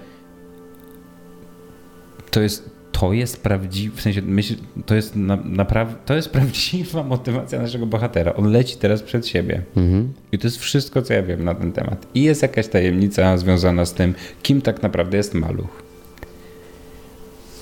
to 2.32 2.42
jest, 2.42 2.70
to 2.92 3.14
jest 3.14 3.44
prawdziwe, 3.44 3.98
w 3.98 4.02
sensie 4.02 4.22
myśl, 4.22 4.56
to 4.86 4.96
jest 4.96 5.16
na, 5.16 5.36
naprawdę, 5.36 5.96
to 6.06 6.16
jest 6.16 6.30
prawdziwa 6.30 7.04
motywacja 7.04 7.62
naszego 7.62 7.86
bohatera. 7.86 8.34
On 8.34 8.52
leci 8.52 8.78
teraz 8.78 9.04
przed 9.04 9.28
siebie. 9.28 9.62
Mhm. 9.78 10.14
I 10.32 10.38
to 10.38 10.48
jest 10.48 10.58
wszystko, 10.58 11.02
co 11.02 11.14
ja 11.14 11.24
wiem 11.24 11.44
na 11.44 11.56
ten 11.56 11.72
temat. 11.72 12.08
I 12.14 12.24
jest 12.24 12.42
jakaś 12.42 12.68
tajemnica 12.68 13.38
związana 13.38 13.86
z 13.86 13.94
tym, 13.94 14.14
kim 14.44 14.62
tak 14.62 14.82
naprawdę 14.84 15.18
jest 15.18 15.34
maluch. 15.34 15.81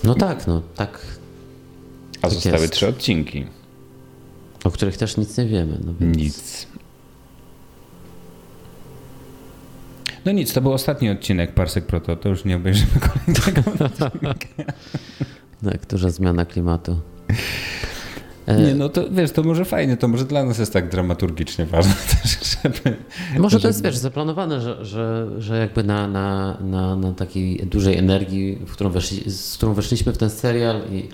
No 0.04 0.16
tak, 0.16 0.47
no 0.47 0.62
tak, 0.76 1.00
A 2.18 2.22
Tak 2.22 2.32
zostały 2.32 2.60
jest. 2.62 2.74
trzy 2.74 2.88
odcinki. 2.88 3.45
o 4.64 4.72
których 4.72 4.97
też 4.97 5.18
nic 5.18 5.38
nie 5.38 5.45
wiemy. 5.45 5.78
No 5.86 5.93
więc... 6.00 6.18
Nic. 6.18 6.68
No 10.26 10.32
nic, 10.32 10.54
to 10.54 10.62
był 10.62 10.74
ostatni 10.74 11.10
odcinek 11.10 11.54
Parsek 11.54 11.86
Proto, 11.86 12.16
to 12.16 12.30
już 12.30 12.45
nie 12.45 12.56
obejrzymy 12.56 12.91
kolejnego. 13.08 13.62
Tak, 15.64 15.86
duża 15.89 16.10
zmiana 16.10 16.45
klimatu. 16.45 17.00
E, 18.50 18.62
Nie, 18.62 18.76
no 18.76 18.89
to 18.89 19.10
wiesz, 19.12 19.32
to 19.32 19.43
może 19.43 19.66
fajnie, 19.66 19.97
to 19.97 20.08
może 20.08 20.26
dla 20.26 20.45
nas 20.45 20.60
jest 20.60 20.74
tak 20.74 20.89
dramaturgicznie 20.89 21.66
ważne 21.66 21.93
też, 22.22 22.39
żeby... 22.64 22.97
Może 23.39 23.60
to 23.60 23.68
jest, 23.68 23.84
wiesz, 23.84 23.97
zaplanowane, 23.97 24.62
że, 24.62 24.86
że, 24.86 25.28
że 25.38 25.58
jakby 25.60 25.84
na, 25.84 26.08
na, 26.08 26.58
na, 26.62 26.95
na 26.95 27.14
takiej 27.14 27.58
dużej 27.58 27.97
energii, 27.97 28.60
w 28.66 28.72
którą 28.72 28.89
weszli, 28.89 29.32
z 29.32 29.58
którą 29.58 29.74
weszliśmy 29.74 30.14
w 30.14 30.18
ten 30.18 30.30
serial 30.30 30.82
i 30.91 31.10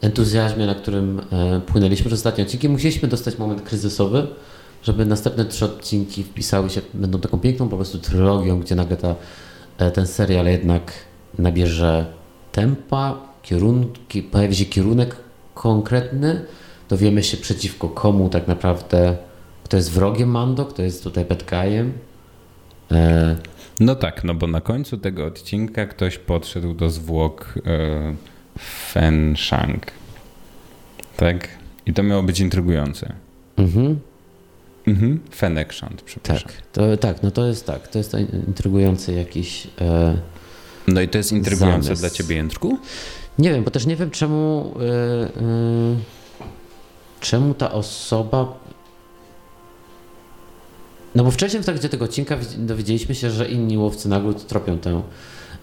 entuzjazmie, 0.00 0.66
na 0.66 0.74
którym 0.74 1.20
e, 1.32 1.60
płynęliśmy 1.60 2.06
przez 2.06 2.18
ostatnie 2.18 2.44
odcinki, 2.44 2.68
musieliśmy 2.68 3.08
dostać 3.08 3.38
moment 3.38 3.62
kryzysowy, 3.62 4.26
żeby 4.82 5.06
następne 5.06 5.44
trzy 5.44 5.64
odcinki 5.64 6.24
wpisały 6.24 6.70
się, 6.70 6.80
będą 6.94 7.20
taką 7.20 7.38
piękną 7.38 7.68
po 7.68 7.76
prostu 7.76 7.98
trylogią, 7.98 8.60
gdzie 8.60 8.74
nagle 8.74 8.96
ta, 8.96 9.14
e, 9.78 9.90
ten 9.90 10.06
serial 10.06 10.46
jednak 10.46 10.92
nabierze 11.38 12.06
tempa, 12.52 13.18
kierunki, 13.42 14.22
pojawi 14.22 14.56
się 14.56 14.64
kierunek 14.64 15.16
konkretny, 15.54 16.44
dowiemy 16.90 17.22
się 17.22 17.36
przeciwko 17.36 17.88
komu 17.88 18.28
tak 18.28 18.48
naprawdę, 18.48 19.16
kto 19.64 19.76
jest 19.76 19.90
wrogiem 19.92 20.28
Mando, 20.30 20.66
kto 20.66 20.82
jest 20.82 21.04
tutaj 21.04 21.24
bad 21.24 21.44
guyem. 21.50 21.92
E, 22.92 23.36
No 23.80 23.94
tak, 23.94 24.24
no 24.24 24.34
bo 24.34 24.46
na 24.46 24.60
końcu 24.60 24.98
tego 24.98 25.26
odcinka 25.26 25.86
ktoś 25.86 26.18
podszedł 26.18 26.74
do 26.74 26.90
zwłok 26.90 27.54
e, 27.66 28.14
Fen 28.92 29.34
Shang. 29.36 29.86
Tak? 31.16 31.48
I 31.86 31.92
to 31.94 32.02
miało 32.02 32.22
być 32.22 32.40
intrygujące. 32.40 33.12
mhm, 33.56 33.98
Mhm. 34.86 35.20
Fenek 35.34 35.74
Shant, 35.74 36.02
przepraszam. 36.02 36.48
tak, 36.48 36.62
to, 36.72 36.96
tak, 36.96 37.22
no 37.22 37.30
to 37.30 37.46
jest 37.46 37.66
tak, 37.66 37.88
to 37.88 37.98
jest 37.98 38.10
to 38.12 38.18
intrygujący 38.18 39.12
jakiś... 39.12 39.66
E, 39.80 40.16
No 40.88 41.00
i 41.00 41.08
to 41.08 41.18
jest 41.18 41.32
intrygujące 41.32 41.82
Zamysł. 41.82 42.02
dla 42.02 42.10
ciebie, 42.10 42.36
Jędrku? 42.36 42.78
nie 43.38 43.50
wiem, 43.50 43.64
bo 43.64 43.70
też 43.70 43.86
nie 43.86 43.96
wiem 43.96 44.10
czemu 44.10 44.74
e, 44.80 44.82
e, 44.84 45.30
czemu 47.20 47.54
ta 47.54 47.72
osoba 47.72 48.60
no 51.14 51.24
bo 51.24 51.30
wcześniej 51.30 51.62
w 51.62 51.66
trakcie 51.66 51.88
tego 51.88 52.04
odcinka 52.04 52.36
dowiedzieliśmy 52.58 53.14
się, 53.14 53.30
że 53.30 53.48
inni 53.48 53.78
łowcy 53.78 54.08
nagród 54.08 54.46
tropią 54.46 54.78
tę 54.78 55.02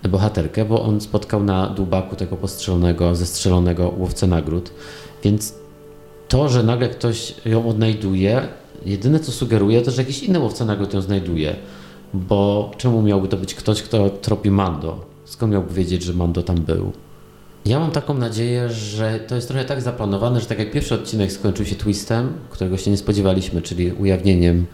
bohaterkę, 0.09 0.65
bo 0.65 0.81
on 0.81 1.01
spotkał 1.01 1.43
na 1.43 1.67
dłubaku 1.67 2.15
tego 2.15 2.35
postrzelonego, 2.35 3.15
zestrzelonego 3.15 3.93
łowcę 3.97 4.27
nagród, 4.27 4.71
więc 5.23 5.53
to, 6.27 6.49
że 6.49 6.63
nagle 6.63 6.89
ktoś 6.89 7.33
ją 7.45 7.69
odnajduje, 7.69 8.47
jedyne 8.85 9.19
co 9.19 9.31
sugeruje, 9.31 9.81
to 9.81 9.91
że 9.91 10.01
jakiś 10.01 10.23
inny 10.23 10.39
łowca 10.39 10.65
nagród 10.65 10.93
ją 10.93 11.01
znajduje, 11.01 11.55
bo 12.13 12.71
czemu 12.77 13.01
miałby 13.01 13.27
to 13.27 13.37
być 13.37 13.55
ktoś, 13.55 13.81
kto 13.81 14.09
tropi 14.09 14.51
Mando? 14.51 15.05
Skąd 15.25 15.53
miałby 15.53 15.73
wiedzieć, 15.73 16.03
że 16.03 16.13
Mando 16.13 16.43
tam 16.43 16.55
był? 16.55 16.91
Ja 17.67 17.79
mam 17.79 17.91
taką 17.91 18.13
nadzieję, 18.13 18.69
że 18.69 19.19
to 19.19 19.35
jest 19.35 19.47
trochę 19.47 19.65
tak 19.65 19.81
zaplanowane, 19.81 20.41
że 20.41 20.45
tak 20.45 20.59
jak 20.59 20.71
pierwszy 20.71 20.95
odcinek 20.95 21.31
skończył 21.31 21.65
się 21.65 21.75
twistem, 21.75 22.33
którego 22.49 22.77
się 22.77 22.91
nie 22.91 22.97
spodziewaliśmy, 22.97 23.61
czyli 23.61 23.91
ujawnieniem 23.91 24.65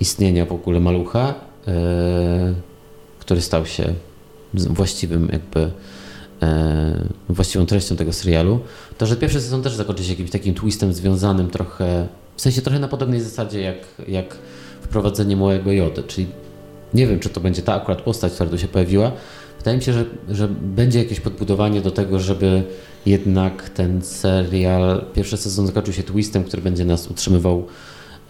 istnienia 0.00 0.46
w 0.46 0.52
ogóle 0.52 0.80
malucha, 0.80 1.34
yy, 1.66 1.72
który 3.18 3.40
stał 3.40 3.66
się 3.66 3.94
właściwym 4.54 5.28
jakby 5.32 5.70
e, 6.42 7.04
właściwą 7.28 7.66
treścią 7.66 7.96
tego 7.96 8.12
serialu, 8.12 8.60
to 8.98 9.06
że 9.06 9.16
pierwszy 9.16 9.40
sezon 9.40 9.62
też 9.62 9.74
zakończy 9.74 10.04
się 10.04 10.10
jakimś 10.10 10.30
takim 10.30 10.54
twistem 10.54 10.92
związanym 10.92 11.50
trochę, 11.50 12.08
w 12.36 12.42
sensie 12.42 12.62
trochę 12.62 12.78
na 12.78 12.88
podobnej 12.88 13.20
zasadzie 13.20 13.60
jak, 13.60 13.76
jak 14.08 14.36
wprowadzenie 14.80 15.36
małego 15.36 15.72
Jody, 15.72 16.02
czyli 16.02 16.26
nie 16.94 17.06
wiem, 17.06 17.20
czy 17.20 17.28
to 17.28 17.40
będzie 17.40 17.62
ta 17.62 17.74
akurat 17.74 18.02
postać, 18.02 18.32
która 18.32 18.50
tu 18.50 18.58
się 18.58 18.68
pojawiła. 18.68 19.12
Wydaje 19.58 19.76
mi 19.76 19.82
się, 19.82 19.92
że, 19.92 20.04
że 20.28 20.48
będzie 20.48 20.98
jakieś 20.98 21.20
podbudowanie 21.20 21.80
do 21.80 21.90
tego, 21.90 22.20
żeby 22.20 22.62
jednak 23.06 23.68
ten 23.68 24.02
serial, 24.02 25.04
pierwszy 25.14 25.36
sezon 25.36 25.66
zakończył 25.66 25.94
się 25.94 26.02
twistem, 26.02 26.44
który 26.44 26.62
będzie 26.62 26.84
nas 26.84 27.10
utrzymywał 27.10 27.66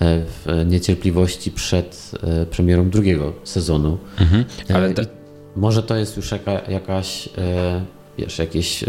e, 0.01 0.25
w 0.25 0.65
niecierpliwości 0.67 1.51
przed 1.51 2.11
e, 2.23 2.47
premierą 2.47 2.91
drugiego 2.91 3.33
sezonu. 3.45 3.99
Mhm. 4.21 4.45
Ale 4.69 4.79
Ale 4.79 4.95
te, 4.95 5.07
może 5.57 5.83
to 5.83 5.97
jest 5.97 6.17
już 6.17 6.31
jaka, 6.31 6.53
jakaś, 6.53 7.29
e, 7.39 7.83
wiesz, 8.19 8.39
jakieś 8.39 8.83
e, 8.83 8.87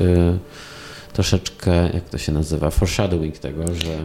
troszeczkę, 1.13 1.89
jak 1.93 2.09
to 2.09 2.17
się 2.17 2.31
nazywa, 2.31 2.69
foreshadowing 2.69 3.37
tego, 3.37 3.63
że, 3.75 3.97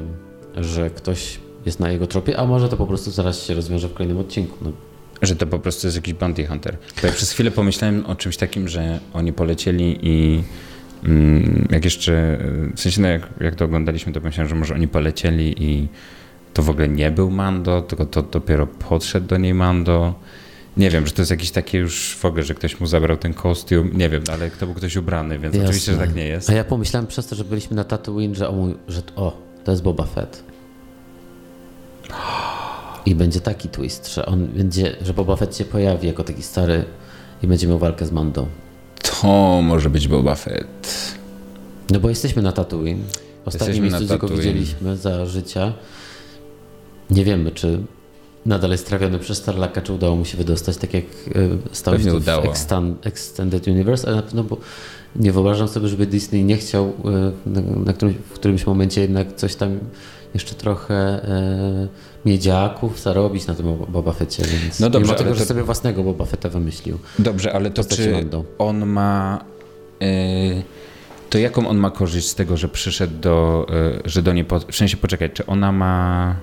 że 0.64 0.91
ktoś 0.91 1.41
jest 1.66 1.80
na 1.80 1.91
jego 1.91 2.07
tropie, 2.07 2.39
a 2.39 2.47
może 2.47 2.68
to 2.68 2.76
po 2.76 2.87
prostu 2.87 3.11
zaraz 3.11 3.43
się 3.43 3.55
rozwiąże 3.55 3.89
w 3.89 3.95
kolejnym 3.95 4.18
odcinku. 4.18 4.57
No, 4.62 4.72
że 5.27 5.37
to 5.37 5.47
po 5.47 5.59
prostu 5.59 5.87
jest 5.87 5.97
jakiś 5.97 6.14
bounty 6.14 6.47
hunter. 6.47 6.77
Bo 7.03 7.07
ja 7.07 7.12
przez 7.12 7.31
chwilę 7.31 7.51
pomyślałem 7.51 8.07
o 8.07 8.14
czymś 8.14 8.37
takim, 8.37 8.68
że 8.68 9.01
oni 9.12 9.33
polecieli 9.33 9.99
i 10.03 10.43
mm, 11.05 11.68
jak 11.70 11.85
jeszcze, 11.85 12.39
w 12.77 12.81
sensie 12.81 13.03
no 13.03 13.09
jak, 13.09 13.29
jak 13.41 13.55
to 13.55 13.64
oglądaliśmy, 13.64 14.12
to 14.12 14.20
pomyślałem, 14.20 14.49
że 14.49 14.55
może 14.55 14.75
oni 14.75 14.89
polecieli 14.89 15.55
i 15.64 15.89
to 16.55 16.62
w 16.62 16.70
ogóle 16.70 16.89
nie 16.89 17.11
był 17.11 17.31
Mando, 17.31 17.83
tylko 17.83 18.07
to 18.07 18.22
dopiero 18.22 18.66
podszedł 18.66 19.27
do 19.27 19.39
niej 19.39 19.55
Mando. 19.55 20.14
Nie 20.77 20.91
wiem, 20.91 21.07
że 21.07 21.12
to 21.12 21.22
jest 21.22 21.31
jakieś 21.31 21.51
takie 21.51 21.79
już 21.79 22.16
w 22.16 22.25
ogóle, 22.25 22.43
że 22.43 22.55
ktoś 22.55 22.81
mu 22.81 22.87
zabrał 22.87 23.16
ten 23.16 23.35
kostium. 23.35 23.91
Nie 23.95 24.09
wiem, 24.09 24.22
ale 24.33 24.51
to 24.51 24.66
był 24.66 24.75
ktoś 24.75 24.97
ubrany, 24.97 25.39
więc 25.39 25.55
Jasne. 25.55 25.68
oczywiście, 25.68 25.93
że 25.93 25.99
tak 25.99 26.14
nie 26.14 26.27
jest. 26.27 26.51
A 26.51 26.53
ja 26.53 26.64
pomyślałem 26.64 27.07
przez 27.07 27.27
to, 27.27 27.37
że 27.37 27.45
byliśmy 27.45 27.77
na 27.77 27.85
Tatooine, 27.85 28.35
że 28.35 28.49
o, 28.49 28.53
mój, 28.53 28.75
że 28.89 29.03
o 29.16 29.37
to 29.64 29.70
jest 29.70 29.83
Boba 29.83 30.05
Fett. 30.07 30.45
I 33.07 33.14
będzie 33.14 33.40
taki 33.40 33.68
twist, 33.68 34.14
że 34.14 34.26
on 34.26 34.46
będzie, 34.46 34.96
że 35.02 35.14
Boba 35.14 35.36
Fett 35.36 35.57
się 35.57 35.64
pojawi 35.64 36.07
jako 36.07 36.24
taki 36.24 36.42
stary 36.42 36.84
i 37.42 37.46
będzie 37.46 37.66
miał 37.66 37.78
walkę 37.78 38.07
z 38.07 38.12
Mando. 38.12 38.46
To 39.02 39.61
może 39.62 39.90
być 39.90 40.09
Boba 40.09 40.34
Fett. 40.34 41.14
No 41.90 42.00
bo 42.00 42.09
jesteśmy 42.09 42.42
na 42.42 42.52
Tatooine. 42.52 43.02
Na 43.61 43.68
miejsce, 43.80 44.05
gdzie 44.05 44.18
go 44.18 44.28
widzieliśmy 44.28 44.96
za 44.96 45.26
życia. 45.26 45.72
Nie 47.11 47.24
wiemy, 47.24 47.50
czy 47.50 47.78
nadal 48.46 48.70
jest 48.70 48.86
trawiony 48.86 49.18
przez 49.18 49.38
Starlaka, 49.38 49.82
czy 49.82 49.92
udało 49.92 50.16
mu 50.16 50.24
się 50.24 50.38
wydostać, 50.38 50.76
tak 50.76 50.94
jak 50.94 51.05
y, 51.05 51.59
stało 51.72 51.96
Pewnie 51.96 52.11
się 52.11 52.16
udało. 52.16 52.42
w 52.42 53.07
Extended 53.07 53.68
Universe, 53.68 54.07
ale 54.07 54.16
na 54.16 54.22
pewno, 54.22 54.44
bo 54.44 54.57
nie 55.16 55.32
wyobrażam 55.32 55.68
sobie, 55.68 55.88
żeby 55.88 56.07
Disney 56.07 56.44
nie 56.44 56.57
chciał 56.57 56.92
na, 57.46 57.61
na 57.61 57.92
którymś, 57.92 58.16
w 58.16 58.32
którymś 58.32 58.66
momencie 58.66 59.00
jednak 59.00 59.36
coś 59.36 59.55
tam 59.55 59.78
jeszcze 60.35 60.55
trochę 60.55 60.95
e, 60.95 61.89
miedziaków 62.26 63.01
zarobić 63.01 63.47
na 63.47 63.55
tym 63.55 63.66
Boba- 63.66 64.14
Fetcie, 64.14 64.43
więc 64.62 64.80
No 64.80 64.91
dobrze, 64.91 65.07
mimo 65.07 65.18
tego, 65.18 65.35
że 65.35 65.41
to- 65.41 65.47
sobie 65.47 65.62
własnego 65.62 66.03
Boba 66.05 66.24
Fetta 66.24 66.49
wymyślił. 66.49 66.99
Dobrze, 67.18 67.53
ale 67.53 67.70
to 67.70 67.85
czy 67.85 68.12
Mando. 68.12 68.45
on 68.59 68.87
ma... 68.87 69.45
y, 70.03 70.62
to 71.30 71.39
jaką 71.39 71.68
on 71.68 71.76
ma 71.76 71.91
korzyść 71.91 72.28
z 72.28 72.35
tego, 72.35 72.57
że 72.57 72.68
przyszedł 72.68 73.18
do... 73.20 73.66
y, 74.07 74.09
że 74.09 74.22
do 74.22 74.32
niej... 74.32 74.45
Po, 74.45 74.59
w 74.61 74.76
sensie, 74.76 74.97
poczekaj, 74.97 75.30
czy 75.30 75.47
ona 75.47 75.72
ma... 75.72 76.37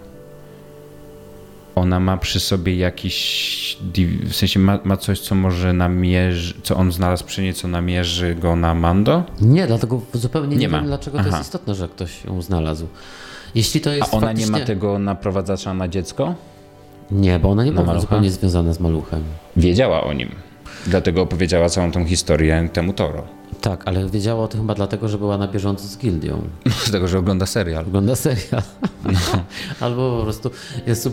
Ona 1.76 2.00
ma 2.00 2.18
przy 2.18 2.40
sobie 2.40 2.76
jakiś... 2.76 3.78
W 4.24 4.36
sensie 4.36 4.60
ma, 4.60 4.80
ma 4.84 4.98
coś, 4.98 5.20
co 5.20 5.36
może 5.36 5.74
namierzy... 5.74 6.54
Co 6.64 6.76
on 6.76 6.92
znalazł 6.92 7.26
przy 7.26 7.42
niej, 7.42 7.54
co 7.54 7.68
namierzy 7.68 8.36
go 8.36 8.56
na 8.56 8.76
Mando? 8.76 9.24
Nie, 9.42 9.68
dlatego 9.68 10.02
zupełnie 10.14 10.56
nie, 10.56 10.62
Nie 10.62 10.70
wiem, 10.70 10.86
dlaczego 10.86 11.18
to 11.18 11.24
Aha. 11.28 11.38
jest 11.38 11.42
istotne, 11.50 11.76
że 11.76 11.88
ktoś 11.88 12.26
ją 12.26 12.42
znalazł. 12.42 12.88
Jeśli 13.56 13.82
to 13.82 13.90
A 13.90 13.94
jest 13.94 14.14
ona 14.14 14.28
faktycznie... 14.28 14.54
nie 14.54 14.60
ma 14.60 14.66
tego 14.66 15.00
naprowadzacza 15.00 15.74
na 15.74 15.88
dziecko? 15.88 16.36
Nie, 17.12 17.40
bo 17.40 17.50
ona 17.50 17.66
nie 17.66 17.72
była 17.72 18.00
zupełnie 18.00 18.32
związana 18.32 18.74
z 18.74 18.80
maluchem. 18.80 19.24
Wiedziała 19.58 20.04
o 20.04 20.14
nim. 20.14 20.30
Dlatego 20.88 21.22
opowiedziała 21.22 21.70
całą 21.70 21.92
tą 21.92 22.06
historię 22.06 22.70
temu 22.74 22.94
Toro. 22.94 23.24
Tak, 23.62 23.84
ale 23.88 24.10
wiedziała 24.10 24.44
o 24.44 24.48
tym 24.48 24.60
chyba 24.60 24.74
dlatego, 24.76 25.08
że 25.08 25.18
była 25.18 25.38
na 25.38 25.48
bieżąco 25.48 25.88
z 25.88 25.98
gildią. 25.98 26.42
Z 26.86 26.92
tego, 26.92 27.08
że 27.08 27.20
ogląda 27.20 27.46
serial. 27.46 27.86
Ogląda 27.88 28.16
serial. 28.16 28.62
No. 29.06 29.20
Albo 29.86 30.18
po 30.18 30.24
prostu 30.24 30.52
jest 30.88 31.08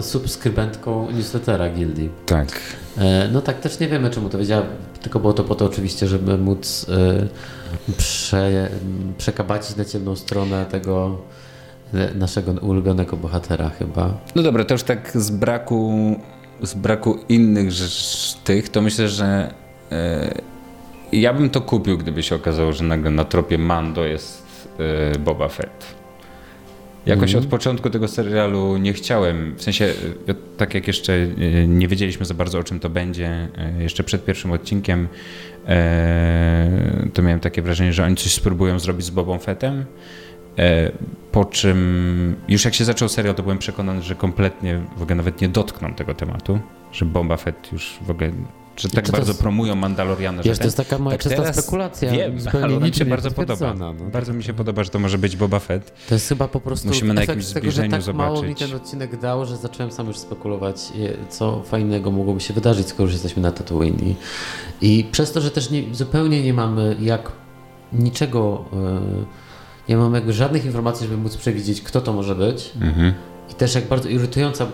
subskrybentką 0.00 1.10
newslettera 1.12 1.70
gildii. 1.70 2.10
Tak. 2.26 2.60
E, 2.98 3.28
No 3.32 3.40
tak, 3.42 3.60
też 3.60 3.80
nie 3.80 3.88
wiemy 3.88 4.10
czemu 4.10 4.28
to 4.28 4.38
wiedziała, 4.38 4.62
tylko 5.02 5.20
było 5.20 5.32
to 5.32 5.44
po 5.44 5.54
to 5.54 5.64
oczywiście, 5.64 6.06
żeby 6.06 6.38
móc 6.38 6.86
e, 6.88 7.92
prze, 7.96 8.70
przekabacić 9.18 9.76
na 9.76 9.84
ciemną 9.84 10.16
stronę 10.16 10.66
tego 10.66 11.18
naszego 12.14 12.52
ulubionego 12.52 13.16
bohatera 13.16 13.68
chyba. 13.68 14.14
No 14.34 14.42
dobra, 14.42 14.64
to 14.64 14.74
już 14.74 14.82
tak 14.82 15.10
z 15.14 15.30
braku, 15.30 16.16
z 16.62 16.74
braku 16.74 17.18
innych 17.28 17.70
rzecz, 17.70 18.34
tych, 18.44 18.68
to 18.68 18.82
myślę, 18.82 19.08
że 19.08 19.54
e, 19.92 20.34
ja 21.12 21.34
bym 21.34 21.50
to 21.50 21.60
kupił, 21.60 21.98
gdyby 21.98 22.22
się 22.22 22.34
okazało, 22.34 22.72
że 22.72 22.84
nagle 22.84 23.10
na 23.10 23.24
tropie 23.24 23.58
Mando 23.58 24.04
jest 24.04 24.68
e, 25.14 25.18
Boba 25.18 25.48
Fett. 25.48 25.94
Jakoś 27.06 27.34
od 27.34 27.46
początku 27.46 27.90
tego 27.90 28.08
serialu 28.08 28.76
nie 28.76 28.92
chciałem, 28.92 29.54
w 29.56 29.62
sensie 29.62 29.84
e, 30.28 30.34
tak 30.56 30.74
jak 30.74 30.86
jeszcze 30.86 31.26
nie 31.68 31.88
wiedzieliśmy 31.88 32.26
za 32.26 32.34
bardzo 32.34 32.58
o 32.58 32.64
czym 32.64 32.80
to 32.80 32.90
będzie, 32.90 33.48
jeszcze 33.78 34.04
przed 34.04 34.24
pierwszym 34.24 34.52
odcinkiem, 34.52 35.08
to 37.14 37.22
miałem 37.22 37.40
takie 37.40 37.62
wrażenie, 37.62 37.92
że 37.92 38.04
oni 38.04 38.16
coś 38.16 38.32
spróbują 38.32 38.78
zrobić 38.78 39.06
z 39.06 39.10
Bobą 39.10 39.38
Fettem. 39.38 39.84
E, 40.58 40.92
Po 41.32 41.44
czym 41.44 42.36
już 42.48 42.64
jak 42.64 42.74
się 42.74 42.84
zaczął 42.84 43.08
serial, 43.08 43.34
to 43.34 43.42
byłem 43.42 43.58
przekonany, 43.58 44.02
że 44.02 44.14
kompletnie 44.14 44.80
w 44.96 45.02
ogóle 45.02 45.14
nawet 45.16 45.40
nie 45.40 45.48
dotkną 45.48 45.94
tego 45.94 46.14
tematu, 46.14 46.58
że 46.92 47.04
Boba 47.04 47.36
Fett 47.36 47.72
już 47.72 47.98
w 48.06 48.10
ogóle, 48.10 48.30
że 48.76 48.88
tak 48.88 49.10
bardzo 49.10 49.30
jest- 49.30 49.40
promują 49.40 49.74
Mandaloriana, 49.74 50.42
że 50.42 50.48
Wiesz, 50.48 50.58
to 50.58 50.64
jest 50.64 50.76
taka 50.76 50.98
moja 50.98 51.18
tak 51.18 51.22
czysta 51.22 51.52
spekulacja. 51.52 52.10
Wiem, 52.12 52.36
ale 52.62 52.80
mi 52.80 52.94
się 52.94 53.04
bardzo 53.04 53.30
podoba. 53.30 53.74
no. 53.74 53.94
Bardzo 53.94 54.32
mi 54.32 54.44
się 54.44 54.52
podoba, 54.52 54.84
że 54.84 54.90
to 54.90 54.98
może 54.98 55.18
być 55.18 55.36
Boba 55.36 55.58
Fett. 55.58 55.92
To 56.08 56.14
jest 56.14 56.28
chyba 56.28 56.48
po 56.48 56.60
prostu 56.60 56.88
Musimy 56.88 57.14
na 57.14 57.20
jakimś 57.20 57.46
tego, 57.46 57.70
że 57.70 57.82
tak 57.82 57.90
zbliżeniu 58.02 58.18
mało 58.18 58.42
mi 58.42 58.48
zobaczyć. 58.48 58.68
ten 58.68 58.76
odcinek 58.76 59.16
dał, 59.20 59.46
że 59.46 59.56
zacząłem 59.56 59.92
sam 59.92 60.06
już 60.06 60.18
spekulować, 60.18 60.92
co 61.28 61.62
fajnego 61.62 62.10
mogłoby 62.10 62.40
się 62.40 62.54
wydarzyć, 62.54 62.88
skoro 62.88 63.04
już 63.04 63.12
jesteśmy 63.12 63.42
na 63.42 63.52
Tatooine. 63.52 64.14
I, 64.80 65.04
przez 65.12 65.32
to, 65.32 65.40
że 65.40 65.50
też 65.50 65.70
nie, 65.70 65.94
zupełnie 65.94 66.42
nie 66.42 66.54
mamy 66.54 66.96
jak 67.00 67.32
niczego, 67.92 68.64
e, 68.72 69.43
nie 69.88 69.96
mamy 69.96 70.18
jakby 70.18 70.32
żadnych 70.32 70.64
informacji, 70.64 71.06
żeby 71.06 71.22
móc 71.22 71.36
przewidzieć, 71.36 71.82
kto 71.82 72.00
to 72.00 72.12
może 72.12 72.34
być. 72.34 72.72
Mhm. 72.80 73.14
I 73.50 73.54
też 73.54 73.74
jak 73.74 73.88
bardzo 73.88 74.08
irytująca 74.08 74.66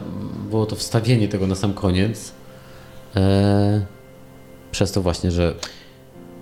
było 0.50 0.66
to 0.66 0.76
wstawienie 0.76 1.28
tego 1.28 1.46
na 1.46 1.54
sam 1.54 1.72
koniec. 1.72 2.32
E, 3.16 3.86
przez 4.70 4.92
to 4.92 5.02
właśnie, 5.02 5.30
że 5.30 5.54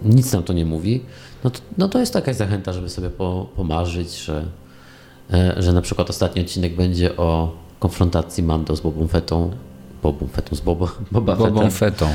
nic 0.02 0.32
nam 0.32 0.42
to 0.42 0.52
nie 0.52 0.64
mówi. 0.64 1.04
No 1.44 1.50
to, 1.50 1.60
no 1.78 1.88
to 1.88 1.98
jest 1.98 2.14
jakaś 2.14 2.36
zachęta, 2.36 2.72
żeby 2.72 2.88
sobie 2.88 3.10
po, 3.10 3.48
pomarzyć, 3.56 4.18
że, 4.18 4.44
e, 5.32 5.62
że 5.62 5.72
na 5.72 5.82
przykład 5.82 6.10
ostatni 6.10 6.42
odcinek 6.42 6.76
będzie 6.76 7.16
o 7.16 7.56
konfrontacji 7.78 8.42
Mando 8.42 8.76
z 8.76 8.80
Bobą 8.80 9.08
Fettą. 9.08 9.50
Bobą 10.02 10.26
Fettą 10.26 10.56
z 10.56 10.60
Boba 10.60 10.86
Bobą 11.10 11.70
Fettem. 11.70 11.70
Fettą. 11.70 12.08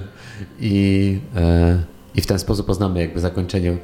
I, 0.60 1.18
e, 1.36 1.78
I 2.14 2.20
w 2.20 2.26
ten 2.26 2.38
sposób 2.38 2.66
poznamy 2.66 3.00
jakby 3.00 3.20
zakończenie 3.20 3.76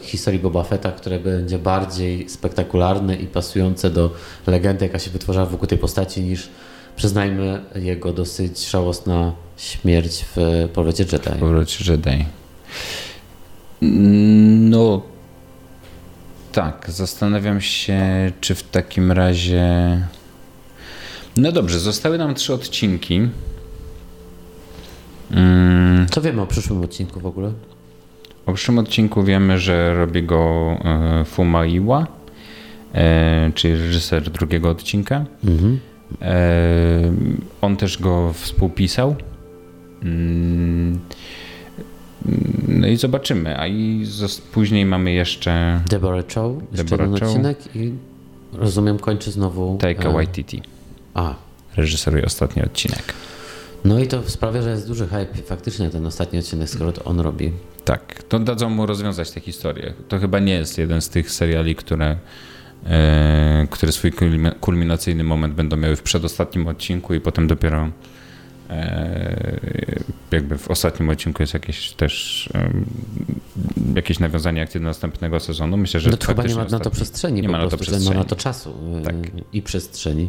historii 0.00 0.40
Boba 0.40 0.64
Fetta, 0.64 0.92
które 0.92 1.18
będzie 1.20 1.58
bardziej 1.58 2.28
spektakularne 2.28 3.16
i 3.16 3.26
pasujące 3.26 3.90
do 3.90 4.14
legendy, 4.46 4.86
jaka 4.86 4.98
się 4.98 5.10
wytworzyła 5.10 5.46
wokół 5.46 5.66
tej 5.66 5.78
postaci, 5.78 6.22
niż 6.22 6.48
przyznajmy 6.96 7.60
jego 7.74 8.12
dosyć 8.12 8.70
żałosna 8.70 9.32
śmierć 9.56 10.24
w 10.36 10.68
powrocie 10.74 11.04
Jedi. 11.12 11.40
Powróć 11.40 11.88
Jedi. 11.88 12.24
No 14.70 15.02
tak, 16.52 16.86
zastanawiam 16.88 17.60
się, 17.60 18.32
czy 18.40 18.54
w 18.54 18.62
takim 18.62 19.12
razie. 19.12 19.62
No 21.36 21.52
dobrze, 21.52 21.80
zostały 21.80 22.18
nam 22.18 22.34
trzy 22.34 22.54
odcinki. 22.54 23.28
Mm, 25.30 26.06
Co 26.10 26.22
wiemy 26.22 26.42
o 26.42 26.46
przyszłym 26.46 26.84
odcinku 26.84 27.20
w 27.20 27.26
ogóle? 27.26 27.52
O 28.46 28.52
przyszłym 28.52 28.78
odcinku 28.78 29.22
wiemy, 29.22 29.58
że 29.58 29.94
robi 29.94 30.22
go 30.22 30.70
e, 30.84 31.24
Fumaiwa, 31.24 32.06
e, 32.94 33.50
czyli 33.54 33.74
reżyser 33.74 34.30
drugiego 34.30 34.70
odcinka. 34.70 35.24
Mhm. 35.44 35.80
E, 36.22 36.36
on 37.60 37.76
też 37.76 37.98
go 37.98 38.32
współpisał. 38.32 39.16
Mm, 40.02 40.98
No 42.68 42.86
i 42.86 42.96
zobaczymy. 42.96 43.58
A 43.58 43.66
i 43.66 44.04
później 44.52 44.86
mamy 44.86 45.12
jeszcze 45.12 45.80
Deborah 45.88 46.24
Chow, 46.34 46.52
jeszcze 46.72 46.84
Deborah 46.84 47.06
jeden 47.06 47.20
Chow. 47.20 47.28
odcinek 47.28 47.76
i 47.76 47.92
rozumiem 48.52 48.98
kończy 48.98 49.30
znowu... 49.30 49.78
Taika 49.80 50.10
Waititi. 50.10 50.62
A, 51.14 51.34
Reżyseruje 51.76 52.24
ostatni 52.24 52.62
odcinek. 52.62 53.14
No 53.86 53.98
i 53.98 54.06
to 54.06 54.22
sprawia, 54.30 54.62
że 54.62 54.70
jest 54.70 54.86
duży 54.88 55.06
hype 55.06 55.42
faktycznie 55.46 55.90
ten 55.90 56.06
ostatni 56.06 56.38
odcinek, 56.38 56.68
skoro 56.70 56.92
to 56.92 57.04
on 57.04 57.20
robi. 57.20 57.52
Tak, 57.84 58.22
to 58.22 58.38
dadzą 58.38 58.70
mu 58.70 58.86
rozwiązać 58.86 59.30
tę 59.30 59.40
historię. 59.40 59.92
To 60.08 60.18
chyba 60.18 60.38
nie 60.38 60.52
jest 60.54 60.78
jeden 60.78 61.00
z 61.00 61.08
tych 61.08 61.30
seriali, 61.30 61.74
które, 61.76 62.16
e, 62.86 63.66
które 63.70 63.92
swój 63.92 64.12
kulmi- 64.12 64.54
kulminacyjny 64.60 65.24
moment 65.24 65.54
będą 65.54 65.76
miały 65.76 65.96
w 65.96 66.02
przedostatnim 66.02 66.68
odcinku 66.68 67.14
i 67.14 67.20
potem 67.20 67.46
dopiero 67.46 67.90
e, 68.70 69.60
jakby 70.30 70.58
w 70.58 70.70
ostatnim 70.70 71.10
odcinku 71.10 71.42
jest 71.42 71.54
jakieś 71.54 71.90
też 71.92 72.48
em, 72.54 72.84
jakieś 73.96 74.18
nawiązanie 74.18 74.62
akcji 74.62 74.80
do 74.80 74.86
następnego 74.86 75.40
sezonu. 75.40 75.76
Myślę, 75.76 76.00
że 76.00 76.10
No 76.10 76.16
to 76.16 76.26
chyba 76.26 76.42
nie 76.42 76.54
ma 76.54 76.64
na 76.64 76.80
to 76.80 76.90
przestrzeni, 76.90 77.42
nie 77.42 77.48
po 77.48 77.52
ma 77.52 77.58
na 77.58 77.68
to 77.70 77.76
prostu, 77.76 77.98
nie 77.98 78.08
ma 78.10 78.14
na 78.14 78.24
to 78.24 78.36
czasu 78.36 78.74
e, 79.00 79.02
Tak. 79.02 79.14
i 79.52 79.62
przestrzeni. 79.62 80.28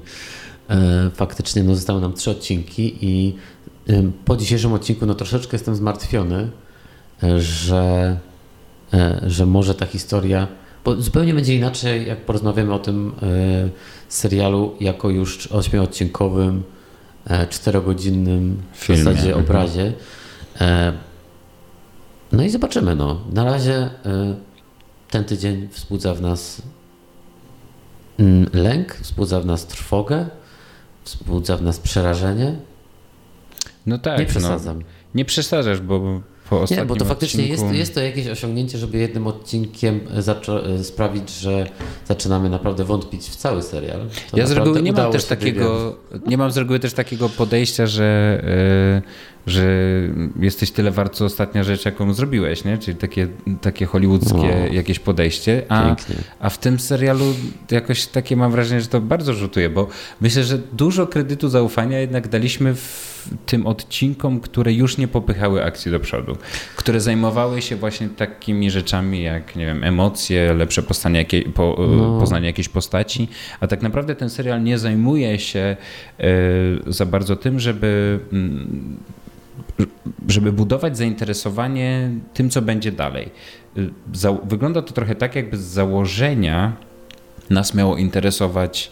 E, 0.70 1.09
Faktycznie 1.13 1.63
no, 1.63 1.76
zostały 1.76 2.01
nam 2.01 2.13
trzy 2.13 2.32
odcinki 2.32 2.97
i 3.01 3.36
po 4.26 4.38
dzisiejszym 4.38 4.74
odcinku 4.74 5.05
no, 5.05 5.15
troszeczkę 5.15 5.55
jestem 5.55 5.76
zmartwiony, 5.76 6.49
e, 7.24 7.41
że, 7.41 8.18
e, 8.93 9.22
że 9.28 9.45
może 9.45 9.76
ta 9.76 9.86
historia, 9.86 10.47
bo 10.86 11.01
zupełnie 11.01 11.34
będzie 11.34 11.55
inaczej, 11.55 12.07
jak 12.07 12.26
porozmawiamy 12.26 12.74
o 12.74 12.80
tym 12.80 13.11
serialu 14.09 14.76
jako 14.80 15.09
już 15.09 15.47
ośmioodcinkowym, 15.47 16.63
e, 17.28 17.47
czterogodzinnym 17.47 18.61
w 18.74 18.78
Filmie, 18.78 19.03
zasadzie 19.03 19.28
mhm. 19.28 19.45
obrazie. 19.45 19.93
No 22.32 22.43
i 22.43 22.49
zobaczymy. 22.49 22.95
No. 22.95 23.22
Na 23.34 23.43
razie 23.43 23.89
ten 25.11 25.24
tydzień 25.24 25.68
wzbudza 25.68 26.13
w 26.13 26.22
nas 26.22 26.61
mm, 28.20 28.49
lęk, 28.53 28.95
wzbudza 28.95 29.39
w 29.39 29.45
nas 29.45 29.68
trwogę, 29.68 30.26
wzbudza 31.08 31.58
w 31.58 31.62
nas 31.62 31.80
przerażenie. 31.80 32.55
No 33.86 33.97
tak, 33.97 34.20
Nie 34.20 34.24
no, 34.26 34.30
przesadzam. 34.30 34.84
nie 35.16 35.26
przesadzasz, 35.26 35.82
bo 35.82 36.22
po 36.49 36.62
ostatnim 36.62 36.80
Nie, 36.88 36.89
bo 36.89 36.95
to 36.95 37.05
faktycznie 37.05 37.43
odcinku... 37.43 37.66
jest, 37.66 37.78
jest 37.78 37.95
to 37.95 38.01
jakieś 38.01 38.28
osiągnięcie, 38.28 38.78
żeby 38.78 38.97
jednym 38.97 39.28
odcinkiem 39.28 39.99
sprawić, 40.84 41.30
że 41.30 41.68
zaczynamy 42.05 42.49
naprawdę 42.49 42.84
wątpić 42.84 43.30
w 43.30 43.36
cały 43.36 43.64
serial. 43.64 43.99
To 44.32 44.38
Ja 44.38 44.47
z 44.47 44.51
reguły 44.51 44.82
nie 44.82 44.93
mam 44.93 45.12
też 45.12 45.26
takiego, 45.26 45.95
nie 46.28 46.38
mam 46.38 46.51
z 46.51 46.58
reguły 46.58 46.80
też 46.80 46.93
takiego 46.93 47.30
podejścia, 47.30 47.88
że, 47.88 48.41
y, 49.03 49.37
że 49.48 49.68
jesteś 50.39 50.72
tyle 50.72 50.91
wart, 50.91 51.16
co 51.16 51.26
ostatnia 51.26 51.64
rzecz, 51.64 51.86
jaką 51.86 52.14
zrobiłeś, 52.14 52.64
nie? 52.64 52.78
Czyli 52.78 52.98
takie, 52.98 53.28
takie 53.62 53.86
hollywoodzkie 53.86 54.38
No. 54.38 54.74
jakieś 54.74 55.00
podejście. 55.00 55.64
A, 55.70 55.86
Pięknie. 55.86 56.16
a 56.39 56.50
w 56.50 56.58
tym 56.58 56.80
serialu 56.80 57.26
jakoś 57.72 58.06
takie 58.06 58.36
mam 58.36 58.52
wrażenie, 58.52 58.82
że 58.82 58.88
to 58.88 59.02
bardzo 59.02 59.34
rzutuje, 59.34 59.70
bo 59.70 59.88
myślę, 60.22 60.43
że 60.43 60.58
dużo 60.58 61.08
kredytu 61.08 61.50
zaufania 61.50 62.00
jednak 62.00 62.28
daliśmy 62.28 62.76
w, 62.76 63.18
tym 63.45 63.68
odcinkom, 63.68 64.39
które 64.39 64.74
już 64.74 64.98
nie 64.98 65.08
popychały 65.08 65.64
akcji 65.64 65.91
do 65.91 66.00
przodu, 66.00 66.38
które 66.76 67.02
zajmowały 67.02 67.62
się 67.62 67.76
właśnie 67.76 68.10
takimi 68.10 68.72
rzeczami 68.72 69.24
jak, 69.24 69.56
nie 69.56 69.66
wiem, 69.66 69.84
emocje, 69.84 70.54
lepsze 70.54 70.84
postanie, 70.84 71.20
jakiej, 71.20 71.43
po, 71.43 71.76
no. 71.91 72.20
poznanie 72.20 72.48
jakiejś 72.48 72.70
postaci, 72.70 73.28
a 73.60 73.68
tak 73.68 73.82
naprawdę 73.82 74.16
ten 74.16 74.30
serial 74.30 74.64
nie 74.64 74.78
zajmuje 74.78 75.39
się 75.39 75.78
za 76.88 77.06
bardzo 77.06 77.36
tym, 77.36 77.60
żeby 77.60 78.20
mm, 78.34 78.98
żeby 80.28 80.51
budować 80.51 80.97
zainteresowanie 80.97 82.11
tym, 82.34 82.49
co 82.49 82.61
będzie 82.61 82.91
dalej. 82.91 83.30
Wygląda 84.43 84.82
to 84.82 84.93
trochę 84.93 85.15
tak, 85.15 85.36
jakby 85.36 85.57
z 85.57 85.61
założenia 85.61 86.73
nas 87.49 87.73
miało 87.73 87.97
interesować 87.97 88.91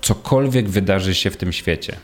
cokolwiek 0.00 0.68
wydarzy 0.68 1.14
się 1.14 1.30
w 1.30 1.36
tym 1.36 1.52
świecie. 1.52 1.96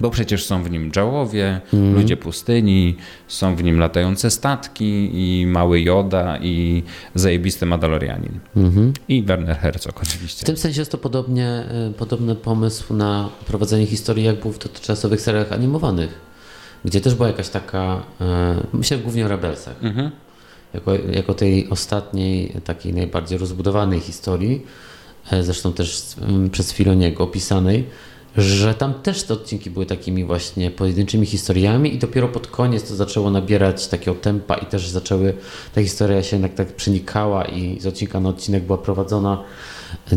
Bo 0.00 0.10
przecież 0.10 0.44
są 0.44 0.62
w 0.62 0.70
nim 0.70 0.92
dżałowie, 0.92 1.60
mm. 1.74 1.94
ludzie 1.94 2.16
pustyni, 2.16 2.96
są 3.28 3.56
w 3.56 3.64
nim 3.64 3.78
latające 3.78 4.30
statki 4.30 5.10
i 5.14 5.46
mały 5.46 5.80
Joda 5.80 6.38
i 6.38 6.82
zajebisty 7.14 7.66
Madalorianin. 7.66 8.38
Mm 8.56 8.70
-hmm. 8.70 8.92
I 9.08 9.22
Werner 9.22 9.56
Herzog 9.56 10.02
oczywiście. 10.02 10.42
W 10.42 10.46
tym 10.46 10.56
sensie 10.56 10.80
jest 10.80 10.90
to 10.90 10.98
podobnie, 10.98 11.46
e, 11.48 11.92
podobny 11.98 12.34
pomysł 12.34 12.94
na 12.94 13.28
prowadzenie 13.46 13.86
historii, 13.86 14.24
jak 14.24 14.40
był 14.40 14.52
w 14.52 14.58
dotychczasowych 14.58 15.20
serialach 15.20 15.52
animowanych, 15.52 16.20
gdzie 16.84 17.00
też 17.00 17.14
była 17.14 17.28
jakaś 17.28 17.48
taka, 17.48 18.02
e, 18.20 18.56
myślę 18.72 18.98
głównie 18.98 19.24
o 19.24 19.28
Rebelsach, 19.28 19.84
mm 19.84 19.96
-hmm. 19.96 20.10
jako, 20.74 20.94
jako 20.94 21.34
tej 21.34 21.70
ostatniej, 21.70 22.52
takiej 22.64 22.94
najbardziej 22.94 23.38
rozbudowanej 23.38 24.00
historii, 24.00 24.66
e, 25.30 25.42
zresztą 25.42 25.72
też 25.72 26.02
przez 26.52 26.72
Filoniego 26.72 27.24
opisanej, 27.24 27.84
że 28.36 28.74
tam 28.74 28.94
też 28.94 29.22
te 29.22 29.34
odcinki 29.34 29.70
były 29.70 29.86
takimi 29.86 30.24
właśnie 30.24 30.70
pojedynczymi 30.70 31.26
historiami 31.26 31.94
i 31.94 31.98
dopiero 31.98 32.28
pod 32.28 32.46
koniec 32.46 32.88
to 32.88 32.96
zaczęło 32.96 33.30
nabierać 33.30 33.86
takiego 33.86 34.14
tempa 34.14 34.54
i 34.54 34.66
też 34.66 34.88
zaczęły, 34.88 35.34
ta 35.74 35.82
historia 35.82 36.22
się 36.22 36.36
jednak 36.36 36.54
tak 36.54 36.76
przenikała 36.76 37.44
i 37.44 37.80
z 37.80 37.86
odcinka 37.86 38.20
na 38.20 38.28
odcinek 38.28 38.62
była 38.62 38.78
prowadzona 38.78 39.44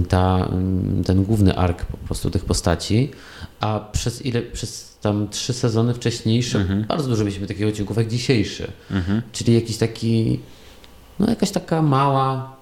ta, 0.09 0.49
ten 1.05 1.23
główny 1.23 1.55
ark 1.57 1.85
po 1.85 1.97
prostu 1.97 2.29
tych 2.29 2.45
postaci, 2.45 3.11
a 3.59 3.79
przez 3.91 4.25
ile, 4.25 4.41
przez 4.41 4.97
tam 5.01 5.29
trzy 5.29 5.53
sezony 5.53 5.93
wcześniejsze 5.93 6.59
mhm. 6.59 6.85
bardzo 6.85 7.09
dużo 7.09 7.23
mieliśmy 7.23 7.47
takich 7.47 7.67
odcinków 7.67 7.97
jak 7.97 8.07
dzisiejszy, 8.07 8.71
mhm. 8.91 9.21
czyli 9.31 9.53
jakiś 9.53 9.77
taki, 9.77 10.39
no 11.19 11.29
jakaś 11.29 11.51
taka 11.51 11.81
mała 11.81 12.58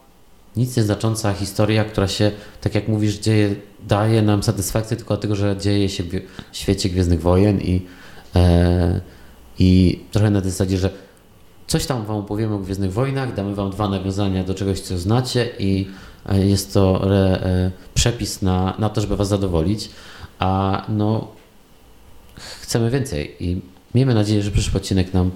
nic 0.58 0.78
nieznacząca 0.78 1.34
historia, 1.34 1.86
która 1.86 2.08
się, 2.08 2.32
tak 2.62 2.76
jak 2.76 2.88
mówisz, 2.88 3.16
dzieje, 3.16 3.56
daje 3.88 4.22
nam 4.22 4.44
satysfakcję 4.44 4.98
tylko 4.98 5.14
dlatego, 5.14 5.36
że 5.36 5.58
dzieje 5.58 5.90
się 5.90 6.04
w 6.04 6.10
świecie 6.52 6.90
Gwiezdnych 6.90 7.22
Wojen 7.22 7.62
i, 7.62 7.82
e, 8.36 9.02
i 9.60 10.00
trochę 10.12 10.30
na 10.30 10.42
tej 10.42 10.52
zasadzie, 10.52 10.78
że 10.78 10.90
coś 11.68 11.86
tam 11.86 12.06
wam 12.06 12.18
opowiemy 12.18 12.56
o 12.56 12.60
Gwiezdnych 12.60 12.94
Wojnach, 12.94 13.36
damy 13.36 13.56
wam 13.56 13.72
dwa 13.72 13.90
nawiązania 13.90 14.44
do 14.44 14.54
czegoś, 14.54 14.80
co 14.80 14.98
znacie 14.98 15.50
i 15.60 15.88
e, 16.30 16.46
jest 16.46 16.74
to 16.74 17.04
re, 17.04 17.42
e, 17.44 17.72
przepis 17.94 18.42
na, 18.42 18.74
na 18.80 18.90
to, 18.90 19.02
żeby 19.02 19.16
was 19.16 19.28
zadowolić, 19.28 19.90
a 20.40 20.86
no 20.90 21.28
chcemy 22.62 22.92
więcej 22.92 23.36
i 23.40 23.62
miejmy 23.96 24.14
nadzieję, 24.14 24.42
że 24.44 24.52
przyszły 24.52 24.78
odcinek 24.78 25.14
nam 25.14 25.32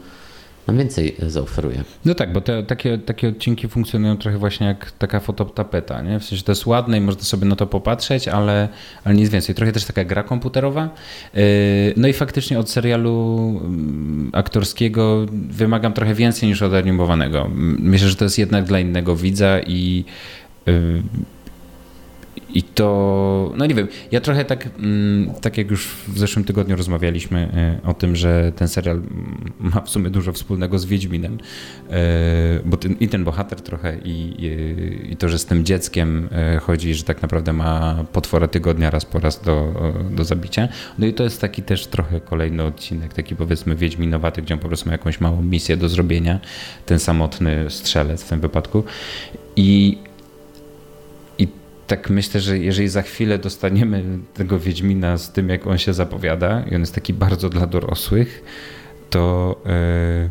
nam 0.67 0.77
więcej 0.77 1.15
e, 1.19 1.29
zaoferuje. 1.29 1.83
No 2.05 2.15
tak, 2.15 2.33
bo 2.33 2.41
te, 2.41 2.63
takie, 2.63 2.97
takie 2.97 3.27
odcinki 3.27 3.67
funkcjonują 3.67 4.17
trochę 4.17 4.37
właśnie 4.37 4.67
jak 4.67 4.91
taka 4.91 5.19
fototapeta, 5.19 6.01
nie? 6.01 6.19
W 6.19 6.23
sensie 6.25 6.43
to 6.43 6.51
jest 6.51 6.65
ładne 6.65 6.97
i 6.97 7.01
można 7.01 7.23
sobie 7.23 7.45
na 7.45 7.55
to 7.55 7.67
popatrzeć, 7.67 8.27
ale, 8.27 8.69
ale 9.03 9.15
nic 9.15 9.29
więcej. 9.29 9.55
Trochę 9.55 9.71
też 9.71 9.85
taka 9.85 10.03
gra 10.03 10.23
komputerowa. 10.23 10.89
E, 11.33 11.39
no 11.97 12.07
i 12.07 12.13
faktycznie 12.13 12.59
od 12.59 12.69
serialu 12.69 13.37
mm, 13.63 14.29
aktorskiego 14.33 15.25
wymagam 15.31 15.93
trochę 15.93 16.13
więcej 16.15 16.49
niż 16.49 16.61
od 16.61 16.73
animowanego. 16.73 17.49
Myślę, 17.79 18.09
że 18.09 18.15
to 18.15 18.25
jest 18.25 18.39
jednak 18.39 18.63
dla 18.63 18.79
innego 18.79 19.15
widza 19.15 19.59
i 19.59 20.05
e, 20.67 20.71
i 22.53 22.63
to, 22.63 23.53
no 23.57 23.65
nie 23.65 23.75
wiem, 23.75 23.87
ja 24.11 24.21
trochę 24.21 24.45
tak, 24.45 24.69
mm, 24.79 25.33
tak 25.41 25.57
jak 25.57 25.71
już 25.71 25.87
w 26.07 26.19
zeszłym 26.19 26.45
tygodniu 26.45 26.75
rozmawialiśmy 26.75 27.39
e, 27.83 27.89
o 27.89 27.93
tym, 27.93 28.15
że 28.15 28.51
ten 28.55 28.67
serial 28.67 29.01
ma 29.59 29.81
w 29.81 29.89
sumie 29.89 30.09
dużo 30.09 30.33
wspólnego 30.33 30.79
z 30.79 30.85
Wiedźminem, 30.85 31.37
e, 31.89 32.59
bo 32.65 32.77
ten, 32.77 32.95
i 32.99 33.07
ten 33.07 33.23
bohater 33.23 33.61
trochę 33.61 33.97
i, 34.05 34.35
i, 35.11 35.17
to, 35.17 35.29
że 35.29 35.39
z 35.39 35.45
tym 35.45 35.65
dzieckiem 35.65 36.29
e, 36.31 36.59
chodzi, 36.59 36.93
że 36.93 37.03
tak 37.03 37.21
naprawdę 37.21 37.53
ma 37.53 38.05
potwora 38.13 38.47
tygodnia 38.47 38.89
raz 38.89 39.05
po 39.05 39.19
raz 39.19 39.41
do, 39.41 39.73
do 40.11 40.23
zabicia. 40.23 40.67
No 40.99 41.05
i 41.05 41.13
to 41.13 41.23
jest 41.23 41.41
taki 41.41 41.63
też 41.63 41.87
trochę 41.87 42.21
kolejny 42.21 42.63
odcinek, 42.63 43.13
taki 43.13 43.35
powiedzmy 43.35 43.75
Wiedźminowaty, 43.75 44.41
gdzie 44.41 44.53
on 44.53 44.59
po 44.59 44.67
prostu 44.67 44.89
ma 44.89 44.91
jakąś 44.91 45.21
małą 45.21 45.41
misję 45.41 45.77
do 45.77 45.89
zrobienia, 45.89 46.39
ten 46.85 46.99
samotny 46.99 47.69
strzelec 47.69 48.23
w 48.23 48.29
tym 48.29 48.39
wypadku. 48.39 48.83
I 49.55 49.97
tak 51.91 52.09
myślę, 52.09 52.41
że 52.41 52.57
jeżeli 52.57 52.87
za 52.87 53.01
chwilę 53.01 53.37
dostaniemy 53.37 54.03
tego 54.33 54.59
Wiedźmina 54.59 55.17
z 55.17 55.31
tym, 55.31 55.49
jak 55.49 55.67
on 55.67 55.77
się 55.77 55.93
zapowiada, 55.93 56.63
i 56.71 56.75
on 56.75 56.81
jest 56.81 56.95
taki 56.95 57.13
bardzo 57.13 57.49
dla 57.49 57.67
dorosłych, 57.67 58.43
to, 59.09 59.55
e, 59.65 60.29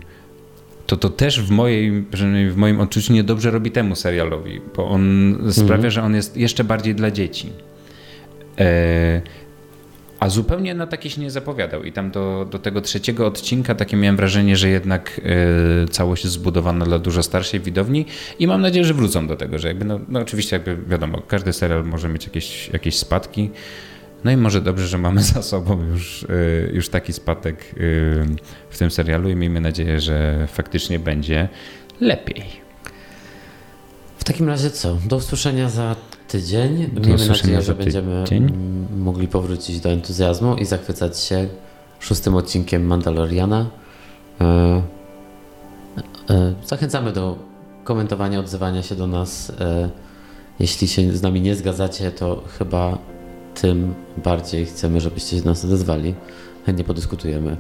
to 0.87 0.97
to 0.97 1.09
też 1.11 1.43
w, 1.43 1.51
mojej, 1.51 2.05
w 2.51 2.57
moim 2.57 2.81
odczuciu 2.81 3.13
niedobrze 3.13 3.51
robi 3.51 3.71
temu 3.71 3.95
serialowi, 3.95 4.61
bo 4.77 4.89
on 4.89 5.35
sprawia, 5.51 5.75
mhm. 5.75 5.91
że 5.91 6.03
on 6.03 6.15
jest 6.15 6.37
jeszcze 6.37 6.65
bardziej 6.65 6.95
dla 6.95 7.11
dzieci. 7.11 7.53
E, 8.59 9.23
a 10.21 10.29
zupełnie 10.29 10.75
na 10.75 10.87
takie 10.87 11.11
się 11.11 11.21
nie 11.21 11.31
zapowiadał. 11.31 11.85
I 11.85 11.93
tam 11.93 12.11
do, 12.11 12.47
do 12.51 12.59
tego 12.59 12.81
trzeciego 12.81 13.27
odcinka 13.27 13.75
takie 13.75 13.97
miałem 13.97 14.17
wrażenie, 14.17 14.57
że 14.57 14.69
jednak 14.69 15.21
y, 15.85 15.89
całość 15.89 16.25
jest 16.25 16.35
zbudowana 16.35 16.85
dla 16.85 16.99
dużo 16.99 17.23
starszej 17.23 17.61
widowni 17.61 18.07
i 18.39 18.47
mam 18.47 18.61
nadzieję, 18.61 18.85
że 18.85 18.95
wrócą 18.95 19.27
do 19.27 19.37
tego, 19.37 19.59
że 19.59 19.69
jakby, 19.69 19.85
no, 19.85 20.01
no 20.09 20.21
oczywiście 20.21 20.57
jakby 20.57 20.77
wiadomo, 20.77 21.23
każdy 21.29 21.53
serial 21.53 21.85
może 21.85 22.09
mieć 22.09 22.25
jakieś, 22.25 22.69
jakieś 22.69 22.99
spadki. 22.99 23.51
No 24.25 24.31
i 24.31 24.37
może 24.37 24.61
dobrze, 24.61 24.87
że 24.87 24.99
mamy 24.99 25.23
za 25.35 25.43
sobą 25.43 25.83
już, 25.83 26.23
y, 26.23 26.71
już 26.75 26.89
taki 26.89 27.13
spadek 27.13 27.75
y, 27.77 28.27
w 28.71 28.79
tym 28.79 28.91
serialu 28.91 29.31
i 29.31 29.37
miejmy 29.37 29.61
nadzieję, 29.61 30.01
że 30.01 30.47
faktycznie 30.53 30.99
będzie 30.99 31.49
lepiej. 32.01 32.45
W 34.19 34.25
takim 34.25 34.49
razie 34.49 34.71
co? 34.71 34.99
Do 35.07 35.17
usłyszenia 35.17 35.69
za 35.69 35.97
tydzień. 36.31 36.91
Do 36.93 37.01
Miejmy 37.01 37.27
nadzieję, 37.27 37.63
że 37.63 37.75
będziemy 37.75 38.25
mogli 38.97 39.29
powrócić 39.29 39.81
do 39.81 39.89
entuzjazmu 39.89 40.57
i 40.57 40.65
zachwycać 40.65 41.19
się 41.19 41.49
szóstym 42.01 42.35
odcinkiem 42.35 42.87
Mandaloriana. 42.87 43.67
E, 44.41 44.83
e, 46.31 46.55
zachęcamy 46.67 47.13
do 47.13 47.37
komentowania, 47.85 48.41
odzywania 48.41 48.83
się 48.83 48.95
do 48.95 49.07
nas. 49.07 49.53
E, 49.61 49.91
jeśli 50.61 50.89
się 50.89 51.13
z 51.13 51.23
nami 51.23 51.41
nie 51.41 51.55
zgadzacie, 51.55 52.11
to 52.11 52.43
chyba 52.59 52.99
tym 53.55 53.95
bardziej 54.25 54.67
chcemy, 54.67 55.01
żebyście 55.01 55.37
się 55.37 55.43
do 55.43 55.49
nas 55.49 55.65
odezwali. 55.65 56.15
Chętnie 56.67 56.85
podyskutujemy 56.85 57.57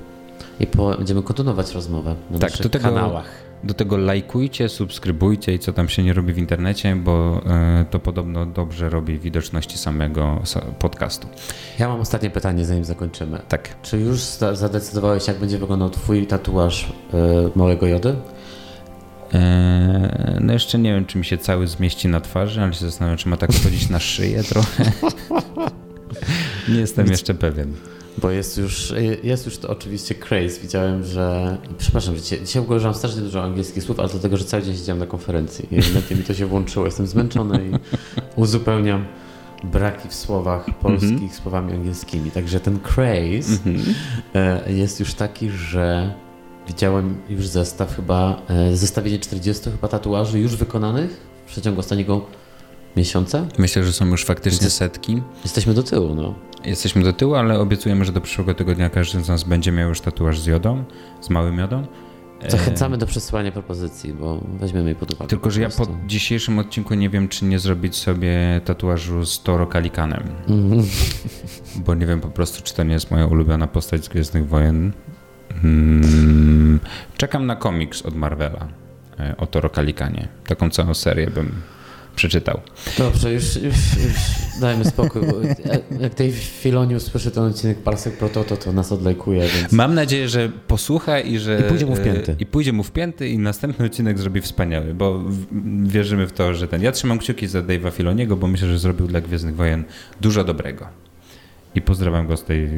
i 0.60 0.66
będziemy 0.96 1.22
kontynuować 1.22 1.74
rozmowę 1.74 2.14
na 2.30 2.38
tak, 2.38 2.50
naszych 2.50 2.70
tego, 2.70 2.84
kanałach. 2.84 3.49
Do 3.64 3.74
tego 3.74 3.96
lajkujcie, 3.96 4.68
subskrybujcie 4.68 5.54
i 5.54 5.58
co 5.58 5.72
tam 5.72 5.88
się 5.88 6.02
nie 6.02 6.12
robi 6.12 6.32
w 6.32 6.38
internecie, 6.38 6.96
bo 6.96 7.42
e, 7.46 7.84
to 7.90 7.98
podobno 7.98 8.46
dobrze 8.46 8.90
robi 8.90 9.18
widoczności 9.18 9.78
samego 9.78 10.42
podcastu. 10.78 11.28
Ja 11.78 11.88
mam 11.88 12.00
ostatnie 12.00 12.30
pytanie, 12.30 12.64
zanim 12.64 12.84
zakończymy. 12.84 13.38
Tak. 13.48 13.82
Czy 13.82 13.98
już 13.98 14.20
zadecydowałeś, 14.52 15.28
jak 15.28 15.38
będzie 15.38 15.58
wyglądał 15.58 15.90
Twój 15.90 16.26
tatuaż 16.26 16.92
e, 17.14 17.50
małego 17.54 17.86
jody? 17.86 18.16
E, 19.34 20.38
no 20.40 20.52
jeszcze 20.52 20.78
nie 20.78 20.94
wiem, 20.94 21.06
czy 21.06 21.18
mi 21.18 21.24
się 21.24 21.38
cały 21.38 21.66
zmieści 21.66 22.08
na 22.08 22.20
twarzy, 22.20 22.62
ale 22.62 22.74
się 22.74 22.84
zastanawiam, 22.84 23.18
czy 23.18 23.28
ma 23.28 23.36
tak 23.36 23.52
wchodzić 23.52 23.88
na 23.88 23.98
szyję 23.98 24.42
trochę. 24.42 24.92
nie 26.68 26.80
jestem 26.80 27.06
jeszcze 27.06 27.34
pewien. 27.34 27.72
Bo 28.18 28.30
jest 28.30 28.58
już, 28.58 28.94
jest 29.22 29.46
już 29.46 29.58
to 29.58 29.68
oczywiście 29.68 30.14
craze. 30.14 30.60
Widziałem, 30.62 31.04
że. 31.04 31.56
Przepraszam, 31.78 32.16
że 32.16 32.22
dzisiaj, 32.22 32.40
dzisiaj 32.44 32.64
strasznie 32.94 33.22
dużo 33.22 33.42
angielskich 33.42 33.82
słów, 33.82 34.00
ale 34.00 34.08
dlatego, 34.08 34.36
że 34.36 34.44
cały 34.44 34.62
dzień 34.62 34.76
siedziałem 34.76 34.98
na 34.98 35.06
konferencji 35.06 35.68
i 36.10 36.14
mi 36.14 36.24
to 36.24 36.34
się 36.34 36.46
włączyło. 36.46 36.86
Jestem 36.86 37.06
zmęczony 37.06 37.64
i 37.68 37.70
uzupełniam 38.40 39.04
braki 39.64 40.08
w 40.08 40.14
słowach 40.14 40.78
polskich 40.78 41.10
mm 41.10 41.28
-hmm. 41.28 41.42
słowami 41.42 41.72
angielskimi. 41.72 42.30
Także 42.30 42.60
ten 42.60 42.80
craze 42.80 43.58
mm 43.66 43.82
-hmm. 43.82 44.70
jest 44.70 45.00
już 45.00 45.14
taki, 45.14 45.50
że 45.50 46.14
widziałem 46.68 47.16
już 47.28 47.46
zestaw 47.46 47.96
chyba, 47.96 48.42
e, 48.48 48.76
zestawienie 48.76 49.18
40 49.18 49.70
chyba 49.70 49.88
tatuaży 49.88 50.38
już 50.38 50.56
wykonanych 50.56 51.20
w 51.46 51.50
przeciągu 51.50 51.80
ostatniego 51.80 52.26
miesiąca. 52.96 53.46
Myślę, 53.58 53.84
że 53.84 53.92
są 53.92 54.06
już 54.06 54.24
faktycznie 54.24 54.70
setki. 54.70 55.22
Jesteśmy 55.44 55.74
do 55.74 55.82
tyłu, 55.82 56.14
no. 56.14 56.34
Jesteśmy 56.64 57.02
do 57.02 57.12
tyłu, 57.12 57.34
ale 57.34 57.58
obiecujemy, 57.58 58.04
że 58.04 58.12
do 58.12 58.20
przyszłego 58.20 58.54
tygodnia 58.54 58.90
każdy 58.90 59.24
z 59.24 59.28
nas 59.28 59.44
będzie 59.44 59.72
miał 59.72 59.88
już 59.88 60.00
tatuaż 60.00 60.40
z 60.40 60.46
jodą, 60.46 60.84
z 61.20 61.30
małym 61.30 61.58
jodą. 61.58 61.86
Zachęcamy 62.48 62.98
do 62.98 63.06
przesyłania 63.06 63.52
propozycji, 63.52 64.12
bo 64.12 64.40
weźmiemy 64.58 64.88
je 64.88 64.94
pod 64.94 65.14
uwagę. 65.14 65.28
Tylko, 65.28 65.50
że 65.50 65.60
ja 65.60 65.68
po 65.68 65.86
dzisiejszym 66.06 66.58
odcinku 66.58 66.94
nie 66.94 67.10
wiem, 67.10 67.28
czy 67.28 67.44
nie 67.44 67.58
zrobić 67.58 67.96
sobie 67.96 68.60
tatuażu 68.64 69.26
z 69.26 69.42
Toro 69.42 69.66
Kalikanem. 69.66 70.22
Mm. 70.48 70.84
bo 71.86 71.94
nie 71.94 72.06
wiem 72.06 72.20
po 72.20 72.28
prostu, 72.28 72.62
czy 72.62 72.74
to 72.74 72.82
nie 72.82 72.92
jest 72.92 73.10
moja 73.10 73.26
ulubiona 73.26 73.66
postać 73.66 74.04
z 74.04 74.08
Gwiezdnych 74.08 74.48
Wojen. 74.48 74.92
Hmm, 75.62 76.80
czekam 77.16 77.46
na 77.46 77.56
komiks 77.56 78.02
od 78.02 78.14
Marvela 78.14 78.68
e, 79.18 79.34
o 79.36 79.46
Toro 79.46 79.70
Kalikanie. 79.70 80.28
Taką 80.46 80.70
całą 80.70 80.94
serię 80.94 81.26
bym 81.26 81.52
przeczytał. 82.20 82.60
Dobrze, 82.98 83.32
już, 83.32 83.56
już, 83.56 83.76
już 84.04 84.14
dajmy 84.60 84.84
spokój. 84.84 85.22
Jak 86.00 86.14
tej 86.14 86.32
Filoni 86.32 86.94
usłyszy 86.94 87.30
ten 87.30 87.44
odcinek 87.44 87.78
Parsek 87.78 88.16
Prototo, 88.18 88.56
to 88.56 88.72
nas 88.72 88.92
odlejkuje, 88.92 89.48
więc... 89.48 89.72
Mam 89.72 89.94
nadzieję, 89.94 90.28
że 90.28 90.48
posłucha 90.48 91.20
i 91.20 91.38
że... 91.38 91.60
I 91.66 91.68
pójdzie 91.68 91.86
mu 91.86 91.96
w 91.96 92.02
pięty. 92.04 92.36
I 92.38 92.46
pójdzie 92.46 92.72
mu 92.72 92.82
w 92.82 92.90
pięty 92.90 93.28
i 93.28 93.38
następny 93.38 93.86
odcinek 93.86 94.18
zrobi 94.18 94.40
wspaniały, 94.40 94.94
bo 94.94 95.24
wierzymy 95.82 96.26
w 96.26 96.32
to, 96.32 96.54
że 96.54 96.68
ten... 96.68 96.82
Ja 96.82 96.92
trzymam 96.92 97.18
kciuki 97.18 97.46
za 97.46 97.60
Dave'a 97.62 97.92
Filoniego, 97.92 98.36
bo 98.36 98.46
myślę, 98.46 98.68
że 98.68 98.78
zrobił 98.78 99.06
dla 99.06 99.20
Gwiezdnych 99.20 99.56
Wojen 99.56 99.84
dużo 100.20 100.44
dobrego. 100.44 100.86
I 101.74 101.82
pozdrawiam 101.82 102.26
go 102.26 102.36
z, 102.36 102.44
tej, 102.44 102.68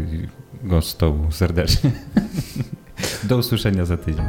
go 0.65 0.83
z 0.83 0.97
tą 0.97 1.33
serdecznie. 1.33 1.91
Do 3.29 3.37
usłyszenia 3.37 3.85
za 3.85 3.97
tydzień. 3.97 4.25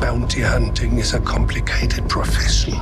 Bounty 0.00 0.42
hunting 0.42 0.98
is 0.98 1.14
a 1.14 1.20
complicated 1.20 2.08
profession. 2.08 2.74